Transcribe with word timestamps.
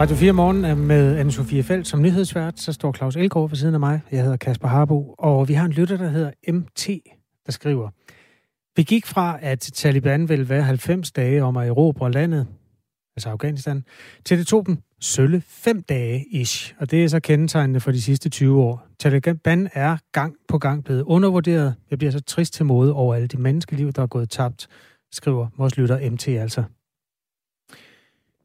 Radio 0.00 0.16
4 0.16 0.32
Morgen 0.32 0.64
er 0.64 0.74
med 0.74 1.16
anne 1.16 1.32
Sofie 1.32 1.62
Felt 1.62 1.86
som 1.86 2.02
nyhedsvært. 2.02 2.60
Så 2.60 2.72
står 2.72 2.92
Claus 2.92 3.16
Elgaard 3.16 3.48
ved 3.48 3.56
siden 3.56 3.74
af 3.74 3.80
mig. 3.80 4.00
Jeg 4.10 4.22
hedder 4.22 4.36
Kasper 4.36 4.68
Harbo, 4.68 5.14
og 5.18 5.48
vi 5.48 5.54
har 5.54 5.64
en 5.64 5.72
lytter, 5.72 5.96
der 5.96 6.08
hedder 6.08 6.52
MT, 6.52 6.88
der 7.46 7.52
skriver. 7.52 7.90
Vi 8.76 8.82
gik 8.82 9.06
fra, 9.06 9.38
at 9.42 9.60
Taliban 9.74 10.28
ville 10.28 10.48
være 10.48 10.62
90 10.62 11.12
dage 11.12 11.44
om 11.44 11.56
at 11.56 11.68
erobre 11.68 12.10
landet, 12.10 12.46
altså 13.16 13.28
Afghanistan, 13.28 13.84
til 14.24 14.38
det 14.38 14.46
tog 14.46 14.66
dem 14.66 14.78
sølle 15.00 15.42
5 15.46 15.82
dage 15.82 16.24
ish. 16.30 16.74
Og 16.78 16.90
det 16.90 17.04
er 17.04 17.08
så 17.08 17.20
kendetegnende 17.20 17.80
for 17.80 17.92
de 17.92 18.02
sidste 18.02 18.28
20 18.28 18.62
år. 18.62 18.86
Taliban 18.98 19.68
er 19.72 19.96
gang 20.12 20.34
på 20.48 20.58
gang 20.58 20.84
blevet 20.84 21.02
undervurderet. 21.02 21.74
Jeg 21.90 21.98
bliver 21.98 22.10
så 22.10 22.20
trist 22.20 22.54
til 22.54 22.66
mode 22.66 22.92
over 22.92 23.14
alle 23.14 23.28
de 23.28 23.36
menneskeliv, 23.36 23.92
der 23.92 24.02
er 24.02 24.06
gået 24.06 24.30
tabt, 24.30 24.68
skriver 25.12 25.46
vores 25.56 25.76
lytter 25.76 26.10
MT 26.10 26.28
altså. 26.28 26.64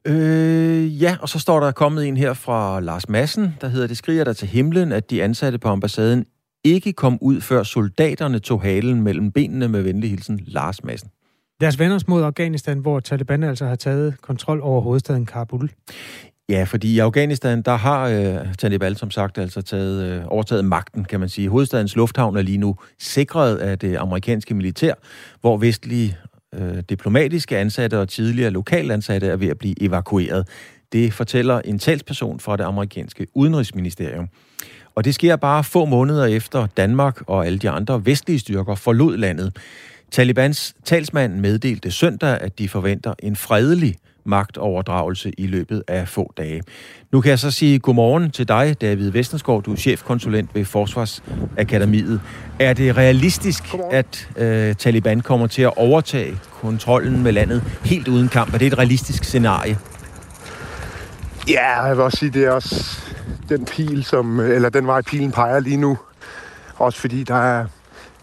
Øh, 0.07 1.01
ja, 1.01 1.17
og 1.21 1.29
så 1.29 1.39
står 1.39 1.59
der 1.59 1.71
kommet 1.71 2.07
en 2.07 2.17
her 2.17 2.33
fra 2.33 2.79
Lars 2.79 3.09
Massen, 3.09 3.55
der 3.61 3.67
hedder, 3.67 3.87
det 3.87 3.97
skriger 3.97 4.23
der 4.23 4.33
til 4.33 4.47
himlen, 4.47 4.91
at 4.91 5.09
de 5.09 5.23
ansatte 5.23 5.57
på 5.57 5.67
ambassaden 5.67 6.25
ikke 6.63 6.93
kom 6.93 7.17
ud, 7.21 7.41
før 7.41 7.63
soldaterne 7.63 8.39
tog 8.39 8.61
halen 8.61 9.01
mellem 9.01 9.31
benene 9.31 9.67
med 9.67 9.81
venlig 9.81 10.09
hilsen 10.09 10.39
Lars 10.47 10.83
Massen. 10.83 11.09
Deres 11.61 11.79
venner 11.79 11.99
mod 12.07 12.23
Afghanistan, 12.23 12.79
hvor 12.79 12.99
Taliban 12.99 13.43
altså 13.43 13.65
har 13.65 13.75
taget 13.75 14.21
kontrol 14.21 14.61
over 14.61 14.81
hovedstaden 14.81 15.25
Kabul. 15.25 15.69
Ja, 16.49 16.63
fordi 16.63 16.95
i 16.95 16.99
Afghanistan, 16.99 17.61
der 17.61 17.75
har 17.75 18.07
øh, 18.07 18.53
Taliban 18.55 18.95
som 18.95 19.11
sagt 19.11 19.37
altså 19.37 19.61
taget, 19.61 20.03
øh, 20.03 20.23
overtaget 20.27 20.65
magten, 20.65 21.05
kan 21.05 21.19
man 21.19 21.29
sige. 21.29 21.49
Hovedstadens 21.49 21.95
lufthavn 21.95 22.37
er 22.37 22.41
lige 22.41 22.57
nu 22.57 22.75
sikret 22.99 23.57
af 23.57 23.79
det 23.79 23.95
amerikanske 23.97 24.53
militær, 24.53 24.93
hvor 25.41 25.57
vestlige 25.57 26.17
øh, 26.57 26.83
diplomatiske 26.89 27.57
ansatte 27.57 27.99
og 27.99 28.09
tidligere 28.09 28.51
lokalansatte 28.51 29.27
er 29.27 29.35
ved 29.35 29.47
at 29.47 29.57
blive 29.57 29.83
evakueret. 29.83 30.47
Det 30.93 31.13
fortæller 31.13 31.61
en 31.65 31.79
talsperson 31.79 32.39
fra 32.39 32.57
det 32.57 32.63
amerikanske 32.63 33.27
udenrigsministerium. 33.33 34.27
Og 34.95 35.05
det 35.05 35.15
sker 35.15 35.35
bare 35.35 35.63
få 35.63 35.85
måneder 35.85 36.25
efter 36.25 36.67
Danmark 36.77 37.21
og 37.27 37.45
alle 37.45 37.59
de 37.59 37.69
andre 37.69 38.05
vestlige 38.05 38.39
styrker 38.39 38.75
forlod 38.75 39.17
landet. 39.17 39.57
Talibans 40.11 40.75
talsmand 40.85 41.39
meddelte 41.39 41.91
søndag, 41.91 42.41
at 42.41 42.59
de 42.59 42.69
forventer 42.69 43.13
en 43.19 43.35
fredelig 43.35 43.95
magtoverdragelse 44.25 45.31
i 45.37 45.47
løbet 45.47 45.83
af 45.87 46.07
få 46.07 46.33
dage. 46.37 46.61
Nu 47.11 47.21
kan 47.21 47.29
jeg 47.29 47.39
så 47.39 47.51
sige 47.51 47.79
godmorgen 47.79 48.31
til 48.31 48.47
dig, 48.47 48.81
David 48.81 49.09
Vestenskov. 49.09 49.63
Du 49.63 49.71
er 49.71 49.75
chefkonsulent 49.75 50.55
ved 50.55 50.65
Forsvarsakademiet. 50.65 52.21
Er 52.59 52.73
det 52.73 52.97
realistisk, 52.97 53.71
godmorgen. 53.71 53.95
at 53.95 54.29
øh, 54.37 54.75
Taliban 54.75 55.21
kommer 55.21 55.47
til 55.47 55.61
at 55.61 55.77
overtage 55.77 56.37
kontrollen 56.61 57.23
med 57.23 57.31
landet 57.31 57.63
helt 57.85 58.07
uden 58.07 58.29
kamp? 58.29 58.53
Er 58.53 58.57
det 58.57 58.67
et 58.67 58.77
realistisk 58.77 59.23
scenarie? 59.23 59.77
Ja, 61.49 61.81
jeg 61.81 61.95
vil 61.97 62.03
også 62.03 62.17
sige, 62.17 62.31
det 62.31 62.45
er 62.45 62.51
også 62.51 63.01
den 63.49 63.65
pil, 63.65 64.03
som, 64.03 64.39
eller 64.39 64.69
den 64.69 64.87
vej 64.87 65.01
pilen 65.01 65.31
peger 65.31 65.59
lige 65.59 65.77
nu. 65.77 65.97
Også 66.75 66.99
fordi 66.99 67.23
der 67.23 67.35
er 67.35 67.65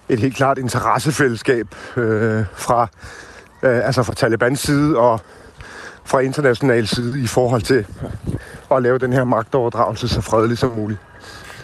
et 0.08 0.18
helt 0.18 0.36
klart 0.36 0.58
interessefællesskab 0.58 1.66
øh, 1.96 2.44
fra, 2.54 2.88
øh, 3.62 3.86
altså 3.86 4.02
fra 4.02 4.14
Talibans 4.14 4.60
side 4.60 4.98
og 4.98 5.20
fra 6.10 6.20
international 6.20 6.86
side 6.86 7.22
i 7.22 7.26
forhold 7.26 7.62
til 7.62 7.86
at 8.70 8.82
lave 8.82 8.98
den 8.98 9.12
her 9.12 9.24
magtoverdragelse 9.24 10.08
så 10.08 10.20
fredelig 10.20 10.58
som 10.58 10.72
muligt. 10.76 11.00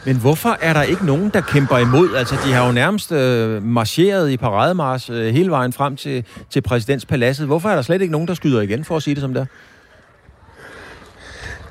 Men 0.05 0.17
hvorfor 0.17 0.59
er 0.61 0.73
der 0.73 0.83
ikke 0.83 1.07
nogen, 1.07 1.31
der 1.35 1.41
kæmper 1.41 1.79
imod? 1.79 2.15
Altså, 2.17 2.37
de 2.47 2.53
har 2.53 2.67
jo 2.67 2.73
nærmest 2.73 3.13
øh, 3.13 3.63
marcheret 3.63 4.31
i 4.31 4.37
parademars 4.37 5.11
øh, 5.11 5.35
hele 5.35 5.51
vejen 5.51 5.73
frem 5.73 5.97
til, 5.97 6.25
til 6.51 6.61
præsidentspaladset. 6.61 7.47
Hvorfor 7.47 7.69
er 7.69 7.75
der 7.75 7.83
slet 7.83 8.03
ikke 8.03 8.13
nogen, 8.13 8.29
der 8.29 8.35
skyder 8.35 8.61
igen, 8.61 8.85
for 8.85 8.97
at 8.97 9.03
sige 9.03 9.15
det 9.15 9.21
som 9.21 9.35
det 9.35 9.49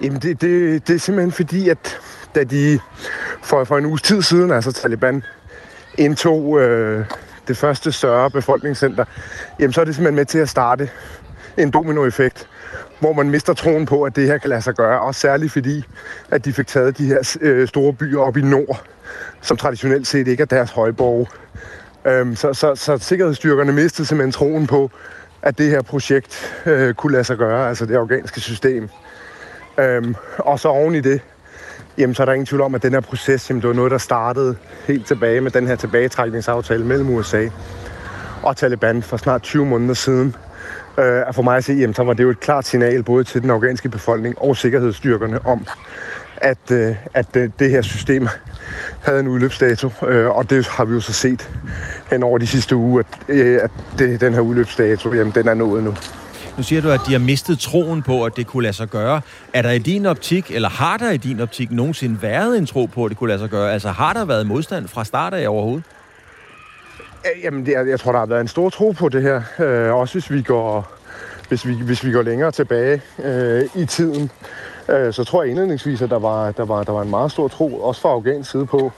Jamen, 0.01 0.19
det, 0.19 0.41
det, 0.41 0.87
det 0.87 0.95
er 0.95 0.99
simpelthen 0.99 1.31
fordi, 1.31 1.69
at 1.69 1.97
da 2.35 2.43
de 2.43 2.79
for, 3.43 3.63
for 3.63 3.77
en 3.77 3.85
uges 3.85 4.01
tid 4.01 4.21
siden, 4.21 4.51
altså 4.51 4.71
Taliban, 4.71 5.23
indtog 5.97 6.61
øh, 6.61 7.05
det 7.47 7.57
første 7.57 7.91
større 7.91 8.31
befolkningscenter, 8.31 9.05
jamen 9.59 9.73
så 9.73 9.81
er 9.81 9.85
det 9.85 9.95
simpelthen 9.95 10.15
med 10.15 10.25
til 10.25 10.39
at 10.39 10.49
starte 10.49 10.89
en 11.57 11.71
dominoeffekt, 11.71 12.47
hvor 12.99 13.13
man 13.13 13.29
mister 13.29 13.53
troen 13.53 13.85
på, 13.85 14.03
at 14.03 14.15
det 14.15 14.27
her 14.27 14.37
kan 14.37 14.49
lade 14.49 14.61
sig 14.61 14.75
gøre. 14.75 14.99
Også 14.99 15.19
særligt 15.19 15.51
fordi, 15.51 15.83
at 16.31 16.45
de 16.45 16.53
fik 16.53 16.67
taget 16.67 16.97
de 16.97 17.05
her 17.05 17.37
øh, 17.41 17.67
store 17.67 17.93
byer 17.93 18.19
op 18.19 18.37
i 18.37 18.41
nord, 18.41 18.83
som 19.41 19.57
traditionelt 19.57 20.07
set 20.07 20.27
ikke 20.27 20.41
er 20.41 20.45
deres 20.45 20.71
højborg. 20.71 21.27
Øhm, 22.05 22.35
så, 22.35 22.53
så, 22.53 22.75
så 22.75 22.97
sikkerhedsstyrkerne 22.97 23.73
mistede 23.73 24.07
simpelthen 24.07 24.31
troen 24.31 24.67
på, 24.67 24.91
at 25.41 25.57
det 25.57 25.69
her 25.69 25.81
projekt 25.81 26.61
øh, 26.65 26.93
kunne 26.93 27.11
lade 27.11 27.23
sig 27.23 27.37
gøre, 27.37 27.69
altså 27.69 27.85
det 27.85 27.95
afghanske 27.95 28.41
system. 28.41 28.89
Øhm, 29.77 30.15
og 30.37 30.59
så 30.59 30.67
oven 30.67 30.95
i 30.95 31.01
det, 31.01 31.21
jamen 31.97 32.15
så 32.15 32.23
er 32.23 32.25
der 32.25 32.33
ingen 32.33 32.45
tvivl 32.45 32.61
om, 32.61 32.75
at 32.75 32.83
den 32.83 32.93
her 32.93 32.99
proces, 32.99 33.49
jamen 33.49 33.61
det 33.61 33.67
var 33.67 33.73
noget, 33.73 33.91
der 33.91 33.97
startede 33.97 34.55
helt 34.87 35.07
tilbage 35.07 35.41
med 35.41 35.51
den 35.51 35.67
her 35.67 35.75
tilbagetrækningsaftale 35.75 36.85
mellem 36.85 37.09
USA 37.09 37.47
og 38.43 38.57
Taliban 38.57 39.03
for 39.03 39.17
snart 39.17 39.41
20 39.41 39.65
måneder 39.65 39.93
siden. 39.93 40.35
Øh, 40.97 41.33
for 41.33 41.41
mig 41.41 41.57
at 41.57 41.63
se, 41.63 41.73
jamen, 41.73 41.93
så 41.93 42.03
var 42.03 42.13
det 42.13 42.23
jo 42.23 42.29
et 42.29 42.39
klart 42.39 42.65
signal 42.65 43.03
både 43.03 43.23
til 43.23 43.41
den 43.41 43.49
afghanske 43.49 43.89
befolkning 43.89 44.41
og 44.41 44.57
sikkerhedsstyrkerne 44.57 45.45
om, 45.45 45.67
at, 46.37 46.71
øh, 46.71 46.95
at 47.13 47.35
øh, 47.35 47.49
det 47.59 47.71
her 47.71 47.81
system 47.81 48.27
havde 49.01 49.19
en 49.19 49.27
udløbsdato, 49.27 49.89
øh, 50.07 50.29
og 50.29 50.49
det 50.49 50.67
har 50.67 50.85
vi 50.85 50.93
jo 50.93 50.99
så 50.99 51.13
set 51.13 51.49
hen 52.11 52.23
over 52.23 52.37
de 52.37 52.47
sidste 52.47 52.75
uger, 52.75 53.03
at, 53.27 53.35
øh, 53.35 53.59
at 53.63 53.71
det, 53.99 54.21
den 54.21 54.33
her 54.33 54.41
udløbsdato, 54.41 55.13
jamen, 55.13 55.33
den 55.35 55.47
er 55.47 55.53
nået 55.53 55.83
nu. 55.83 55.95
Nu 56.57 56.63
siger 56.63 56.81
du, 56.81 56.89
at 56.89 57.01
de 57.07 57.11
har 57.11 57.19
mistet 57.19 57.59
troen 57.59 58.01
på, 58.03 58.23
at 58.23 58.37
det 58.37 58.47
kunne 58.47 58.63
lade 58.63 58.73
sig 58.73 58.89
gøre. 58.89 59.21
Er 59.53 59.61
der 59.61 59.71
i 59.71 59.79
din 59.79 60.05
optik, 60.05 60.51
eller 60.51 60.69
har 60.69 60.97
der 60.97 61.11
i 61.11 61.17
din 61.17 61.39
optik 61.39 61.71
nogensinde 61.71 62.21
været 62.21 62.57
en 62.57 62.65
tro 62.65 62.85
på, 62.85 63.05
at 63.05 63.09
det 63.09 63.17
kunne 63.17 63.27
lade 63.27 63.39
sig 63.39 63.49
gøre? 63.49 63.73
Altså 63.73 63.89
har 63.89 64.13
der 64.13 64.25
været 64.25 64.47
modstand 64.47 64.87
fra 64.87 65.05
start 65.05 65.33
af 65.33 65.47
overhovedet? 65.47 65.83
Jamen, 67.43 67.65
det 67.65 67.75
er, 67.75 67.83
jeg 67.83 67.99
tror, 67.99 68.11
der 68.11 68.19
har 68.19 68.25
været 68.25 68.41
en 68.41 68.47
stor 68.47 68.69
tro 68.69 68.91
på 68.91 69.09
det 69.09 69.21
her. 69.21 69.41
Øh, 69.59 69.95
også 69.95 70.13
hvis 70.13 70.31
vi 70.31 70.41
går, 70.41 70.91
hvis 71.47 71.67
vi, 71.67 71.75
hvis 71.83 72.05
vi 72.05 72.11
går 72.11 72.21
længere 72.21 72.51
tilbage 72.51 73.01
øh, 73.23 73.63
i 73.75 73.85
tiden. 73.85 74.31
Øh, 74.89 75.13
så 75.13 75.23
tror 75.23 75.43
jeg 75.43 75.49
indledningsvis, 75.49 76.01
at 76.01 76.09
der 76.09 76.19
var, 76.19 76.51
der, 76.51 76.65
var, 76.65 76.83
der 76.83 76.91
var 76.91 77.01
en 77.01 77.09
meget 77.09 77.31
stor 77.31 77.47
tro, 77.47 77.79
også 77.79 78.01
fra 78.01 78.09
afghansk 78.09 78.51
side 78.51 78.65
på, 78.65 78.91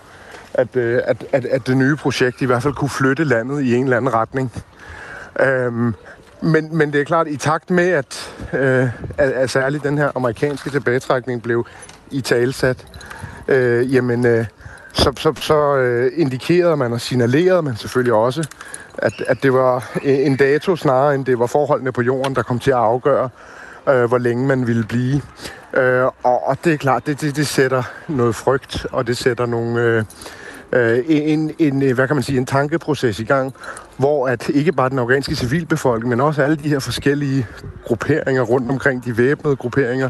at, 0.54 0.76
øh, 0.76 1.02
at, 1.06 1.26
at, 1.32 1.46
at 1.46 1.68
det 1.68 1.78
nye 1.78 1.96
projekt 1.96 2.42
i 2.42 2.46
hvert 2.46 2.64
fald 2.64 2.74
kunne 2.74 2.90
flytte 2.90 3.24
landet 3.24 3.64
i 3.64 3.76
en 3.76 3.84
eller 3.84 3.98
anden 3.98 4.14
retning. 4.14 4.54
Øh, 5.40 5.74
men, 6.42 6.78
men 6.78 6.94
det 6.94 7.02
er 7.02 7.06
klart, 7.06 7.28
i 7.28 7.38
takt 7.38 7.70
med, 7.70 7.90
at, 7.90 8.36
øh, 8.54 8.90
at, 9.18 9.32
at 9.32 9.50
særligt 9.50 9.84
den 9.84 9.98
her 9.98 10.12
amerikanske 10.16 10.70
tilbagetrækning 10.70 11.44
blev 11.44 11.68
i 12.12 12.22
talsat, 12.22 12.86
øh, 13.48 13.94
jamen, 13.94 14.26
øh, 14.26 14.46
så, 14.98 15.12
så, 15.18 15.34
så 15.42 15.76
øh, 15.76 16.12
indikerede 16.16 16.78
man 16.78 16.94
og 16.94 17.02
signalerede 17.02 17.62
man 17.62 17.76
selvfølgelig 17.76 18.14
også, 18.14 18.48
at, 18.98 19.14
at 19.28 19.44
det 19.44 19.54
var 19.54 19.92
øh, 20.04 20.26
en 20.26 20.36
dato 20.36 20.76
snarere, 20.76 21.16
end 21.16 21.26
det 21.26 21.40
var 21.40 21.48
forholdene 21.48 21.92
på 21.92 22.02
jorden, 22.02 22.36
der 22.36 22.44
kom 22.44 22.60
til 22.60 22.72
at 22.72 22.78
afgøre, 22.78 23.30
øh, 23.90 24.04
hvor 24.04 24.18
længe 24.18 24.48
man 24.48 24.68
ville 24.68 24.84
blive. 24.84 25.22
Øh, 25.74 26.04
og, 26.04 26.48
og 26.48 26.58
det 26.64 26.74
er 26.74 26.78
klart, 26.78 27.08
det, 27.08 27.22
det, 27.22 27.36
det 27.36 27.48
sætter 27.48 27.84
noget 28.08 28.36
frygt, 28.36 28.86
og 28.92 29.08
det 29.08 29.18
sætter 29.18 29.46
nogle... 29.46 29.82
Øh, 29.82 30.04
øh, 30.72 31.04
en, 31.08 31.52
en, 31.60 31.92
hvad 31.92 32.08
kan 32.08 32.16
man 32.16 32.24
sige, 32.24 32.38
en 32.38 32.46
tankeproces 32.46 33.20
i 33.20 33.24
gang, 33.24 33.54
hvor 33.98 34.28
at 34.28 34.50
ikke 34.50 34.72
bare 34.72 34.90
den 34.90 35.00
afghanske 35.00 35.36
civilbefolkning, 35.36 36.10
men 36.10 36.22
også 36.22 36.44
alle 36.44 36.56
de 36.56 36.70
her 36.70 36.80
forskellige 36.80 37.48
grupperinger 37.86 38.42
rundt 38.42 38.72
omkring, 38.72 39.06
de 39.06 39.18
væbnede 39.18 39.56
grupperinger, 39.56 40.10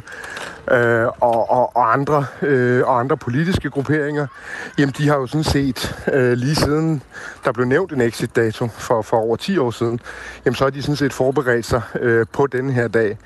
øh, 0.72 1.06
og, 1.06 1.52
og, 1.52 1.76
og, 1.76 1.94
andre, 1.94 2.26
øh, 2.42 2.88
og 2.88 3.00
andre 3.00 3.18
politiske 3.18 3.70
grupperinger, 3.70 4.28
jamen 4.78 4.96
de 4.98 5.08
har 5.08 5.16
jo 5.16 5.28
sådan 5.28 5.44
set 5.44 5.96
øh, 6.14 6.34
lige 6.34 6.56
siden 6.56 7.04
der 7.46 7.52
blev 7.52 7.66
nævnt 7.66 7.92
en 7.92 8.02
exit-dato 8.02 8.68
for, 8.68 9.02
for 9.02 9.18
over 9.18 9.36
10 9.36 9.58
år 9.58 9.72
siden, 9.72 10.00
jamen 10.46 10.56
så 10.56 10.64
har 10.64 10.72
de 10.72 10.82
sådan 10.82 10.96
set 10.96 11.14
forberedt 11.14 11.66
sig 11.66 11.82
øh, 12.00 12.26
på 12.34 12.48
den 12.48 12.70
her 12.70 12.88
dag. 12.88 13.18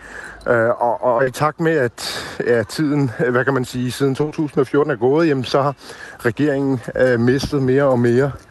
Øh, 0.47 0.69
og, 0.69 1.03
og 1.03 1.27
i 1.27 1.31
takt 1.31 1.59
med, 1.59 1.71
at 1.71 2.25
ja, 2.47 2.63
tiden, 2.63 3.11
hvad 3.29 3.45
kan 3.45 3.53
man 3.53 3.65
sige, 3.65 3.91
siden 3.91 4.15
2014 4.15 4.91
er 4.91 4.95
gået, 4.95 5.27
jamen 5.27 5.43
så 5.43 5.61
har 5.61 5.75
regeringen 6.19 6.79
øh, 6.95 7.19
mistet 7.19 7.63
mere 7.63 7.83
og 7.83 7.99
mere 7.99 8.25
øh, 8.25 8.50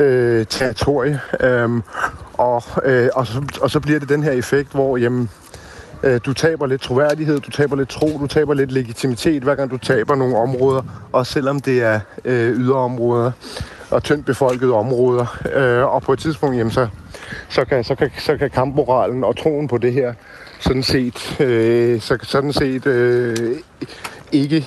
Øh, 0.00 0.46
territorie. 0.46 1.20
Øhm, 1.40 1.82
og, 2.32 2.62
øh, 2.84 3.08
og, 3.14 3.26
så, 3.26 3.42
og 3.60 3.70
så 3.70 3.80
bliver 3.80 3.98
det 3.98 4.08
den 4.08 4.22
her 4.22 4.32
effekt, 4.32 4.72
hvor 4.72 4.96
jamen, 4.96 5.30
øh, 6.02 6.20
du 6.26 6.32
taber 6.32 6.66
lidt 6.66 6.80
troværdighed, 6.80 7.40
du 7.40 7.50
taber 7.50 7.76
lidt 7.76 7.88
tro, 7.88 8.18
du 8.20 8.26
taber 8.26 8.54
lidt 8.54 8.72
legitimitet, 8.72 9.42
hver 9.42 9.54
gang 9.54 9.70
du 9.70 9.78
taber 9.78 10.14
nogle 10.14 10.36
områder, 10.36 10.82
også 11.12 11.32
selvom 11.32 11.60
det 11.60 11.82
er 11.82 12.00
øh, 12.24 12.56
yderområder 12.56 13.32
og 13.90 14.02
tyndt 14.02 14.26
befolkede 14.26 14.72
områder. 14.72 15.38
Øh, 15.54 15.94
og 15.94 16.02
på 16.02 16.12
et 16.12 16.18
tidspunkt, 16.18 16.56
jamen, 16.56 16.70
så, 16.70 16.88
så, 17.48 17.64
kan, 17.64 17.84
så, 17.84 17.94
kan, 17.94 18.10
så 18.18 18.36
kan 18.36 18.50
kampmoralen 18.50 19.24
og 19.24 19.36
troen 19.36 19.68
på 19.68 19.78
det 19.78 19.92
her 19.92 20.14
sådan 20.60 20.82
set, 20.82 21.40
øh, 21.40 22.00
så, 22.00 22.18
sådan 22.22 22.52
set 22.52 22.86
øh, 22.86 23.36
ikke, 24.32 24.64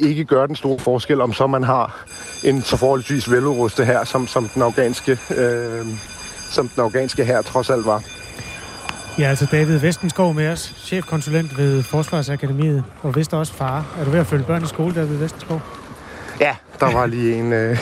ikke 0.00 0.24
gøre 0.24 0.46
den 0.46 0.56
store 0.56 0.78
forskel, 0.78 1.20
om 1.20 1.32
så 1.32 1.46
man 1.46 1.62
har 1.62 2.04
en 2.44 2.62
så 2.62 2.76
forholdsvis 2.76 3.30
veludrustet 3.30 3.86
her, 3.86 4.04
som, 4.04 4.26
som 4.26 4.48
den 4.48 4.62
afghanske, 4.62 5.18
øh, 5.36 5.86
som 6.50 6.68
den 6.68 6.82
afghanske 6.82 7.24
her 7.24 7.42
trods 7.42 7.70
alt 7.70 7.86
var. 7.86 8.02
Ja, 9.18 9.28
altså 9.28 9.46
David 9.52 9.78
Vestenskov 9.78 10.34
med 10.34 10.48
os, 10.48 10.74
chefkonsulent 10.76 11.58
ved 11.58 11.82
Forsvarsakademiet, 11.82 12.84
og 13.02 13.16
vist 13.16 13.34
også 13.34 13.54
far. 13.54 13.86
Er 14.00 14.04
du 14.04 14.10
ved 14.10 14.20
at 14.20 14.26
følge 14.26 14.44
børn 14.44 14.62
i 14.62 14.66
skole, 14.66 14.94
David 14.94 15.16
Vestenskov? 15.16 15.60
Ja, 16.40 16.56
der 16.80 16.92
var 16.92 17.06
lige 17.06 17.34
en, 17.34 17.52
øh, 17.52 17.78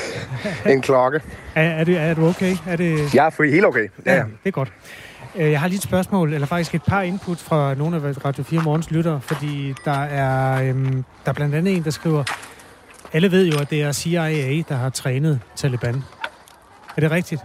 en 0.67 0.83
klokke. 0.83 1.21
Er, 1.55 1.63
er, 1.63 1.85
det, 1.85 1.99
er 1.99 2.15
du 2.15 2.29
okay? 2.29 2.57
Er 2.67 2.77
det... 2.77 3.15
Jeg 3.15 3.27
er 3.27 3.31
fri, 3.31 3.51
helt 3.51 3.65
okay. 3.65 3.89
Ja, 4.07 4.15
ja. 4.15 4.19
det 4.19 4.27
er 4.45 4.51
godt. 4.51 4.73
Øh, 5.37 5.51
jeg 5.51 5.61
har 5.61 5.69
lige 5.69 5.77
et 5.77 5.83
spørgsmål, 5.83 6.35
eller 6.35 6.47
faktisk 6.47 6.75
et 6.75 6.83
par 6.83 7.03
input 7.03 7.39
fra 7.39 7.75
nogle 7.75 7.97
af 7.97 8.25
Radio 8.25 8.45
4 8.45 8.63
Morgens 8.63 8.91
lyttere, 8.91 9.21
fordi 9.21 9.75
der 9.85 10.03
er, 10.03 10.63
øhm, 10.69 11.05
der 11.25 11.31
er 11.31 11.33
blandt 11.33 11.55
andet 11.55 11.77
en, 11.77 11.85
der 11.85 11.91
skriver, 11.91 12.25
alle 13.13 13.31
ved 13.31 13.47
jo, 13.47 13.59
at 13.59 13.71
det 13.71 13.83
er 13.83 13.93
CIA, 13.93 14.63
der 14.69 14.75
har 14.75 14.91
trænet 14.91 15.41
Taliban. 15.57 16.05
Er 16.97 17.01
det 17.01 17.11
rigtigt? 17.11 17.43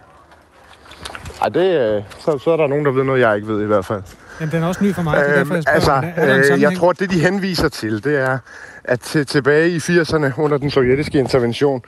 Ej, 1.42 1.50
det, 1.50 1.80
øh, 1.80 2.04
så, 2.20 2.38
så 2.38 2.52
er 2.52 2.58
der 2.58 2.68
nogen, 2.68 2.86
der 2.86 2.92
ved 2.92 3.04
noget, 3.04 3.22
jeg 3.22 3.36
ikke 3.36 3.48
ved 3.48 3.64
i 3.64 3.66
hvert 3.66 3.86
fald. 3.86 4.02
Jamen, 4.40 4.52
den 4.52 4.64
er 4.64 4.68
også 4.68 4.84
ny 4.84 4.94
for 4.94 5.02
mig, 5.02 5.18
det 5.18 5.30
er 5.30 5.36
derfor, 5.36 5.54
jeg 5.54 5.64
spørger. 5.64 6.02
Altså, 6.02 6.52
er 6.52 6.56
øh, 6.56 6.62
jeg 6.62 6.78
tror, 6.78 6.94
det 6.94 7.12
de 7.12 7.20
henviser 7.20 7.70
til, 7.70 8.04
det 8.04 8.20
er, 8.20 8.38
at 8.84 9.00
til, 9.00 9.26
tilbage 9.26 9.70
i 9.70 9.78
80'erne 9.78 10.42
under 10.42 10.58
den 10.58 10.72
sovjetiske 10.72 11.20
intervention, 11.20 11.82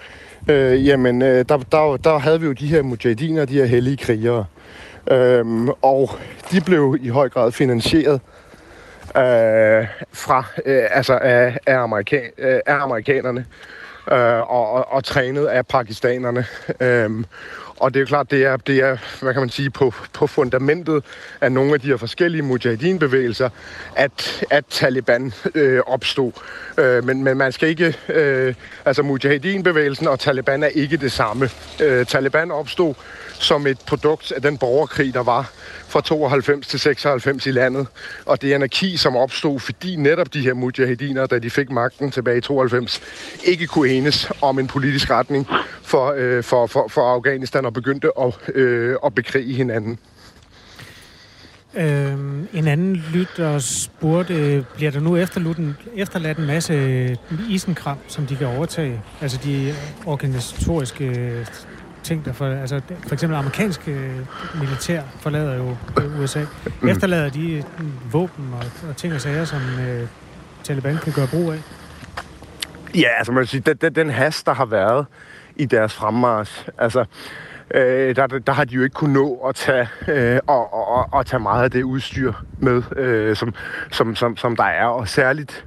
øh, 0.47 0.87
jamen, 0.87 1.21
øh, 1.21 1.45
der, 1.49 1.57
der, 1.57 1.97
der 2.03 2.17
havde 2.17 2.39
vi 2.39 2.45
jo 2.45 2.51
de 2.51 2.67
her 2.67 2.81
mujahediner, 2.81 3.45
de 3.45 3.53
her 3.53 3.65
hellige 3.65 3.97
krigere. 3.97 4.45
Øhm, 5.11 5.69
og 5.69 6.09
de 6.51 6.61
blev 6.61 6.97
i 7.01 7.09
høj 7.09 7.29
grad 7.29 7.51
finansieret 7.51 8.21
øh, 9.17 9.87
fra, 10.13 10.43
øh, 10.65 10.83
altså 10.91 11.13
af, 11.13 11.57
af, 11.65 11.77
amerika, 11.77 12.21
øh, 12.37 12.59
af 12.65 12.75
amerikanerne 12.75 13.45
øh, 14.11 14.51
og, 14.51 14.71
og, 14.71 14.91
og 14.91 15.03
trænet 15.03 15.45
af 15.45 15.67
pakistanerne. 15.67 16.45
Øhm, 16.79 17.25
og 17.79 17.93
det 17.93 17.99
er 17.99 18.01
jo 18.01 18.05
klart, 18.05 18.31
det 18.31 18.45
er, 18.45 18.57
det 18.57 18.79
er 18.79 18.97
hvad 19.21 19.33
kan 19.33 19.41
man 19.41 19.49
sige, 19.49 19.69
på, 19.69 19.93
på 20.13 20.27
fundamentet 20.27 21.03
af 21.41 21.51
nogle 21.51 21.73
af 21.73 21.81
de 21.81 21.87
her 21.87 21.97
forskellige 21.97 22.41
mujahideen-bevægelser, 22.41 23.49
at, 23.95 24.45
at 24.49 24.65
Taliban 24.69 25.33
øh, 25.55 25.79
opstod. 25.85 26.31
Øh, 26.77 27.05
men, 27.05 27.23
men 27.23 27.37
man 27.37 27.51
skal 27.51 27.69
ikke... 27.69 27.97
Øh, 28.09 28.53
altså, 28.85 29.03
mujahideen-bevægelsen 29.03 30.07
og 30.07 30.19
Taliban 30.19 30.63
er 30.63 30.67
ikke 30.67 30.97
det 30.97 31.11
samme. 31.11 31.49
Øh, 31.83 32.05
Taliban 32.05 32.51
opstod 32.51 32.93
som 33.43 33.67
et 33.67 33.79
produkt 33.87 34.31
af 34.31 34.41
den 34.41 34.57
borgerkrig, 34.57 35.13
der 35.13 35.23
var 35.23 35.51
fra 35.87 36.01
92 36.01 36.67
til 36.67 36.79
96 36.79 37.45
i 37.45 37.51
landet. 37.51 37.87
Og 38.25 38.41
det 38.41 38.53
anarki, 38.53 38.97
som 38.97 39.15
opstod, 39.15 39.59
fordi 39.59 39.95
netop 39.95 40.33
de 40.33 40.41
her 40.41 40.53
mujahediner, 40.53 41.25
da 41.25 41.39
de 41.39 41.49
fik 41.49 41.69
magten 41.69 42.11
tilbage 42.11 42.37
i 42.37 42.41
92, 42.41 43.01
ikke 43.43 43.67
kunne 43.67 43.89
enes 43.89 44.31
om 44.41 44.59
en 44.59 44.67
politisk 44.67 45.09
retning 45.09 45.47
for, 45.81 46.13
øh, 46.17 46.43
for, 46.43 46.67
for, 46.67 46.87
for 46.87 47.01
Afghanistan 47.01 47.65
og 47.65 47.73
begyndte 47.73 48.11
at, 48.19 48.55
øh, 48.55 48.95
at 49.05 49.15
bekrige 49.15 49.53
hinanden. 49.53 49.99
Øhm, 51.77 52.47
en 52.53 52.67
anden 52.67 52.95
lytter 53.13 53.59
spurgte, 53.59 54.65
bliver 54.75 54.91
der 54.91 54.99
nu 54.99 55.15
efterladt 55.95 56.37
en 56.37 56.47
masse 56.47 56.73
øh, 56.73 57.15
isenkram, 57.49 57.97
som 58.07 58.27
de 58.27 58.35
kan 58.35 58.47
overtage? 58.47 59.01
Altså 59.21 59.39
de 59.43 59.73
organisatoriske 60.05 61.45
ting, 62.03 62.25
der 62.25 62.33
for, 62.33 62.45
altså 62.45 62.81
for 63.07 63.13
eksempel 63.13 63.37
amerikanske 63.37 63.91
øh, 63.91 64.59
militær 64.59 65.01
forlader 65.19 65.55
jo 65.55 65.75
USA. 66.21 66.45
Mm. 66.81 66.89
Efterlader 66.89 67.29
de 67.29 67.51
øh, 67.51 67.63
våben 68.13 68.53
og, 68.53 68.89
og 68.89 68.97
ting 68.97 69.13
og 69.13 69.21
sager, 69.21 69.45
som 69.45 69.61
øh, 69.79 70.07
Taliban 70.63 70.97
kan 70.97 71.13
gøre 71.13 71.27
brug 71.27 71.51
af? 71.51 71.59
Ja, 72.95 73.09
altså 73.17 73.31
man 73.31 73.43
kan 73.43 73.47
sige, 73.47 73.61
den, 73.61 73.95
den 73.95 74.09
has, 74.09 74.43
der 74.43 74.53
har 74.53 74.65
været 74.65 75.05
i 75.55 75.65
deres 75.65 75.93
fremmars, 75.93 76.65
altså 76.77 77.05
øh, 77.71 78.15
der, 78.15 78.27
der 78.27 78.51
har 78.51 78.65
de 78.65 78.75
jo 78.75 78.83
ikke 78.83 78.93
kunnet 78.93 79.13
nå 79.13 79.35
at 79.49 79.55
tage, 79.55 79.87
øh, 80.07 80.39
og, 80.47 80.73
og, 80.73 81.09
og 81.11 81.25
tage 81.25 81.39
meget 81.39 81.63
af 81.63 81.71
det 81.71 81.83
udstyr 81.83 82.33
med, 82.59 82.83
øh, 82.95 83.35
som, 83.35 83.53
som, 83.91 84.15
som, 84.15 84.37
som 84.37 84.55
der 84.55 84.63
er. 84.63 84.85
Og 84.85 85.07
særligt 85.07 85.65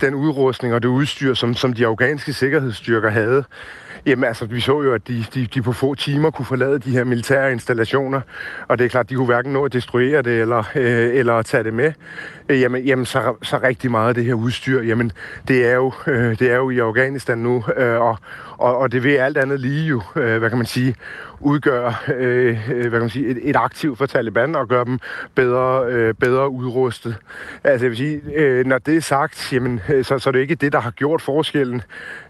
den 0.00 0.14
udrustning 0.14 0.74
og 0.74 0.82
det 0.82 0.88
udstyr, 0.88 1.34
som, 1.34 1.54
som 1.54 1.72
de 1.72 1.86
afghanske 1.86 2.32
sikkerhedsstyrker 2.32 3.10
havde, 3.10 3.44
Jamen 4.06 4.24
altså, 4.24 4.44
vi 4.44 4.60
så 4.60 4.82
jo, 4.82 4.94
at 4.94 5.08
de, 5.08 5.24
de, 5.34 5.46
de 5.54 5.62
på 5.62 5.72
få 5.72 5.94
timer 5.94 6.30
kunne 6.30 6.46
forlade 6.46 6.78
de 6.78 6.90
her 6.90 7.04
militære 7.04 7.52
installationer, 7.52 8.20
og 8.68 8.78
det 8.78 8.84
er 8.84 8.88
klart, 8.88 9.10
de 9.10 9.14
kunne 9.14 9.26
hverken 9.26 9.52
nå 9.52 9.64
at 9.64 9.72
destruere 9.72 10.22
det 10.22 10.40
eller, 10.40 10.64
øh, 10.74 11.14
eller 11.14 11.42
tage 11.42 11.64
det 11.64 11.74
med. 11.74 11.92
Øh, 12.48 12.60
jamen, 12.60 12.84
jamen 12.84 13.06
så, 13.06 13.34
så 13.42 13.58
rigtig 13.62 13.90
meget 13.90 14.08
af 14.08 14.14
det 14.14 14.24
her 14.24 14.34
udstyr, 14.34 14.82
jamen 14.82 15.12
det 15.48 15.66
er 15.66 15.74
jo, 15.74 15.92
øh, 16.06 16.38
det 16.38 16.50
er 16.50 16.56
jo 16.56 16.70
i 16.70 16.78
Afghanistan 16.78 17.38
nu, 17.38 17.64
øh, 17.76 18.00
og, 18.00 18.18
og, 18.58 18.78
og 18.78 18.92
det 18.92 19.02
vil 19.02 19.10
alt 19.10 19.38
andet 19.38 19.60
lige 19.60 19.86
jo, 19.86 20.02
øh, 20.16 20.38
hvad 20.38 20.48
kan 20.48 20.58
man 20.58 20.66
sige, 20.66 20.94
udgøre 21.40 21.94
øh, 22.14 22.70
øh, 22.70 22.80
hvad 22.80 22.90
kan 22.90 23.00
man 23.00 23.10
sige, 23.10 23.26
et, 23.26 23.38
et 23.42 23.56
aktiv 23.56 23.96
for 23.96 24.06
Taliban 24.06 24.54
og 24.54 24.68
gøre 24.68 24.84
dem 24.84 24.98
bedre, 25.34 25.86
øh, 25.86 26.14
bedre 26.14 26.48
udrustet. 26.48 27.16
Altså 27.64 27.84
jeg 27.84 27.90
vil 27.90 27.98
sige, 27.98 28.20
øh, 28.34 28.66
når 28.66 28.78
det 28.78 28.96
er 28.96 29.00
sagt, 29.00 29.52
jamen, 29.52 29.80
øh, 29.88 30.04
så, 30.04 30.18
så 30.18 30.30
er 30.30 30.32
det 30.32 30.40
ikke 30.40 30.54
det, 30.54 30.72
der 30.72 30.80
har 30.80 30.90
gjort 30.90 31.22
forskellen 31.22 31.82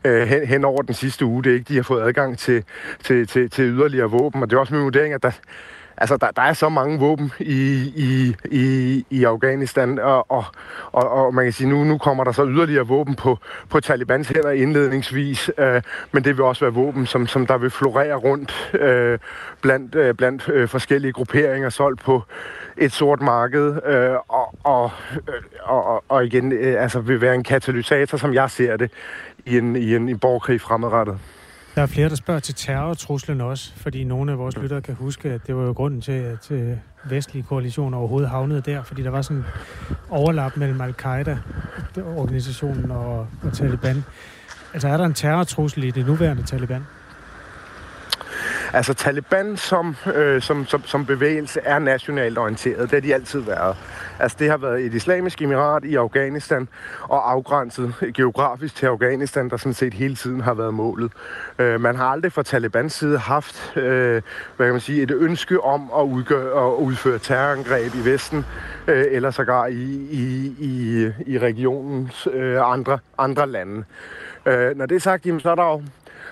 øh, 0.04 0.28
hen, 0.28 0.46
hen 0.46 0.64
over 0.64 0.82
den 0.82 0.94
sidste 0.94 1.24
uge. 1.24 1.44
Det 1.44 1.50
er 1.50 1.54
ikke, 1.54 1.68
de 1.68 1.76
har 1.76 1.82
fået 1.82 2.02
adgang 2.02 2.38
til, 2.38 2.64
til, 3.02 3.26
til, 3.26 3.50
til 3.50 3.64
yderligere 3.64 4.10
våben, 4.10 4.42
og 4.42 4.50
det 4.50 4.56
er 4.56 4.60
også 4.60 4.74
min 4.74 4.84
vurdering, 4.84 5.14
at 5.14 5.22
der, 5.22 5.30
altså, 6.00 6.16
der, 6.16 6.30
der 6.30 6.42
er 6.42 6.52
så 6.52 6.68
mange 6.68 6.98
våben 6.98 7.32
i, 7.38 7.92
i, 7.96 8.36
i, 8.50 9.04
i 9.10 9.24
Afghanistan, 9.24 9.98
og, 9.98 10.30
og, 10.30 10.44
og, 10.92 11.10
og 11.10 11.34
man 11.34 11.44
kan 11.44 11.52
sige, 11.52 11.68
nu, 11.68 11.84
nu 11.84 11.98
kommer 11.98 12.24
der 12.24 12.32
så 12.32 12.46
yderligere 12.46 12.86
våben 12.86 13.14
på, 13.14 13.38
på 13.70 13.80
Talibans 13.80 14.28
hænder 14.28 14.50
indledningsvis, 14.50 15.50
øh, 15.58 15.82
men 16.12 16.24
det 16.24 16.36
vil 16.36 16.44
også 16.44 16.64
være 16.64 16.74
våben, 16.74 17.06
som, 17.06 17.26
som 17.26 17.46
der 17.46 17.58
vil 17.58 17.70
florere 17.70 18.14
rundt 18.14 18.70
øh, 18.80 19.18
blandt, 19.60 19.94
øh, 19.94 20.14
blandt 20.14 20.48
øh, 20.48 20.68
forskellige 20.68 21.12
grupperinger 21.12 21.68
solgt 21.68 22.00
på 22.00 22.22
et 22.76 22.92
sort 22.92 23.20
marked, 23.20 23.86
øh, 23.86 24.16
og, 24.28 24.54
og, 24.64 24.90
øh, 25.28 25.42
og, 25.62 26.04
og 26.08 26.24
igen 26.24 26.52
øh, 26.52 26.82
altså 26.82 27.00
vil 27.00 27.20
være 27.20 27.34
en 27.34 27.44
katalysator, 27.44 28.18
som 28.18 28.34
jeg 28.34 28.50
ser 28.50 28.76
det, 28.76 28.90
i 29.46 29.58
en, 29.58 29.76
i 29.76 29.94
en, 29.94 30.08
i 30.08 30.14
borgerkrig 30.14 30.60
fremadrettet. 30.60 31.18
Der 31.78 31.82
er 31.82 31.86
flere, 31.86 32.08
der 32.08 32.16
spørger 32.16 32.40
til 32.40 32.54
terrortruslen 32.54 33.40
også, 33.40 33.72
fordi 33.76 34.04
nogle 34.04 34.32
af 34.32 34.38
vores 34.38 34.56
lyttere 34.56 34.82
kan 34.82 34.94
huske, 34.94 35.30
at 35.30 35.46
det 35.46 35.56
var 35.56 35.62
jo 35.62 35.72
grunden 35.72 36.00
til, 36.00 36.12
at 36.12 36.50
øh, 36.50 36.72
vestlige 37.04 37.44
koalitioner 37.48 37.98
overhovedet 37.98 38.30
havnede 38.30 38.60
der, 38.60 38.82
fordi 38.82 39.02
der 39.02 39.10
var 39.10 39.22
sådan 39.22 39.44
overlap 40.10 40.56
mellem 40.56 40.80
Al-Qaida-organisationen 40.80 42.90
og, 42.90 43.26
og 43.42 43.52
Taliban. 43.52 44.04
Altså 44.74 44.88
er 44.88 44.96
der 44.96 45.04
en 45.04 45.14
terrortrussel 45.14 45.84
i 45.84 45.90
det 45.90 46.06
nuværende 46.06 46.42
Taliban? 46.42 46.86
Altså 48.72 48.94
Taliban 48.94 49.56
som, 49.56 49.96
øh, 50.14 50.42
som, 50.42 50.66
som, 50.66 50.84
som 50.84 51.06
bevægelse 51.06 51.60
er 51.64 51.78
nationalt 51.78 52.38
orienteret. 52.38 52.80
Det 52.80 52.92
har 52.92 53.00
de 53.00 53.14
altid 53.14 53.40
været. 53.40 53.76
Altså 54.18 54.36
det 54.40 54.50
har 54.50 54.56
været 54.56 54.80
et 54.80 54.94
islamisk 54.94 55.42
emirat 55.42 55.84
i 55.84 55.94
Afghanistan 55.94 56.68
og 57.02 57.30
afgrænset 57.30 57.94
geografisk 58.14 58.74
til 58.74 58.86
Afghanistan, 58.86 59.50
der 59.50 59.56
sådan 59.56 59.74
set 59.74 59.94
hele 59.94 60.14
tiden 60.14 60.40
har 60.40 60.54
været 60.54 60.74
målet. 60.74 61.12
Øh, 61.58 61.80
man 61.80 61.96
har 61.96 62.06
aldrig 62.06 62.32
fra 62.32 62.42
Talibans 62.42 62.92
side 62.92 63.18
haft 63.18 63.76
øh, 63.76 64.22
hvad 64.56 64.66
kan 64.66 64.72
man 64.72 64.80
sige, 64.80 65.02
et 65.02 65.10
ønske 65.10 65.60
om 65.60 65.90
at, 65.98 66.02
udgøre, 66.02 66.66
at 66.66 66.74
udføre 66.74 67.18
terrorangreb 67.18 67.94
i 67.94 68.04
Vesten 68.04 68.44
øh, 68.88 69.04
eller 69.10 69.30
sågar 69.30 69.66
i, 69.66 70.06
i, 70.10 70.54
i, 70.58 71.06
i 71.26 71.38
regionens 71.38 72.28
øh, 72.32 72.72
andre, 72.72 72.98
andre 73.18 73.46
lande. 73.46 73.84
Øh, 74.46 74.76
når 74.76 74.86
det 74.86 74.96
er 74.96 75.00
sagt, 75.00 75.26
jamen, 75.26 75.40
så 75.40 75.50
er 75.50 75.54
der 75.54 75.64
jo 75.64 75.82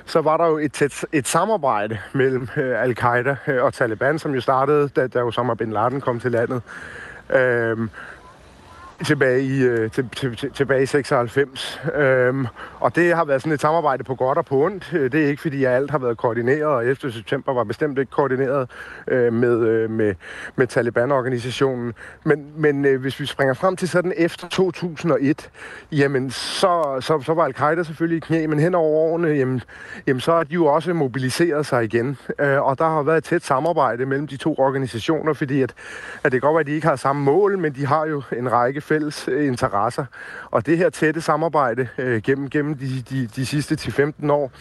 så 0.07 0.21
var 0.21 0.37
der 0.37 0.47
jo 0.47 0.59
et, 0.59 0.73
tæt, 0.73 1.05
et 1.13 1.29
samarbejde 1.29 1.99
mellem 2.13 2.49
øh, 2.57 2.83
al-Qaida 2.83 3.37
øh, 3.47 3.65
og 3.65 3.75
Taliban, 3.75 4.19
som 4.19 4.35
jo 4.35 4.41
startede, 4.41 4.89
da, 4.89 5.07
da 5.07 5.23
Osama 5.23 5.55
bin 5.55 5.73
Laden 5.73 6.01
kom 6.01 6.21
til 6.21 6.33
landet. 6.33 6.63
Øhm, 7.31 7.91
tilbage 9.05 9.43
i, 9.43 9.63
øh, 9.63 9.91
til, 9.91 10.09
til, 10.17 10.51
tilbage 10.51 10.83
i 10.83 10.87
96. 10.87 11.81
Øhm, 11.95 12.47
og 12.81 12.97
det 12.97 13.15
har 13.15 13.25
været 13.25 13.43
sådan 13.43 13.53
et 13.53 13.61
samarbejde 13.61 14.05
på 14.05 14.15
godt 14.15 14.39
og 14.39 14.45
på 14.45 14.65
ondt. 14.65 14.91
Øh, 14.93 15.13
det 15.13 15.25
er 15.25 15.29
ikke, 15.29 15.43
fordi 15.43 15.65
alt 15.65 15.91
har 15.91 15.99
været 15.99 16.17
koordineret, 16.17 16.65
og 16.65 16.87
11. 16.87 17.13
september 17.13 17.53
var 17.53 17.65
bestemt 17.65 17.99
ikke 17.99 18.11
koordineret 18.11 18.71
øh, 19.09 19.33
med, 19.33 19.61
øh, 19.61 19.91
med, 19.91 20.15
med 20.57 20.67
Taliban-organisationen. 20.67 21.95
Men, 22.25 22.53
men 22.57 22.85
øh, 22.85 23.01
hvis 23.01 23.21
vi 23.21 23.27
springer 23.27 23.55
frem 23.55 23.77
til 23.77 23.89
sådan 23.89 24.13
efter 24.17 24.49
2001, 24.49 25.51
jamen 25.93 26.31
så, 26.31 26.99
så, 27.01 27.23
så 27.23 27.35
var 27.35 27.45
al-Qaida 27.45 27.83
selvfølgelig 27.83 28.17
i 28.17 28.21
knæ, 28.21 28.47
men 28.47 28.59
hen 28.59 28.75
over 28.75 28.99
årene, 28.99 29.29
jamen, 29.29 29.63
jamen 30.07 30.21
så 30.21 30.33
har 30.33 30.45
de 30.45 30.55
jo 30.55 30.67
også 30.67 30.95
mobiliseret 30.95 31.67
sig 31.67 31.85
igen. 31.85 32.19
Øh, 32.39 32.63
og 32.63 32.79
der 32.79 32.89
har 32.89 33.03
været 33.03 33.19
et 33.19 33.25
tæt 33.25 33.45
samarbejde 33.45 34.07
mellem 34.07 34.27
de 34.27 34.37
to 34.37 34.55
organisationer, 34.59 35.33
fordi 35.33 35.63
at, 35.63 35.75
at 36.25 36.33
det 36.33 36.41
kan 36.41 36.41
godt 36.41 36.55
være, 36.55 36.61
at 36.61 36.67
de 36.67 36.73
ikke 36.73 36.87
har 36.87 36.97
samme 36.97 37.23
mål, 37.23 37.59
men 37.59 37.73
de 37.73 37.87
har 37.87 38.07
jo 38.07 38.23
en 38.37 38.53
række 38.53 38.81
fælles 38.87 39.29
øh, 39.29 39.47
interesser. 39.47 40.05
Og 40.51 40.67
det 40.67 40.79
her 40.79 40.91
tætte 40.91 41.21
samarbejde 41.21 41.89
øh, 41.99 42.23
gennem, 42.23 42.51
gennem 42.51 42.75
de, 42.75 43.03
de, 43.11 43.27
de 43.37 43.47
sidste 43.47 43.75
10-15 43.75 44.33
år, 44.33 44.53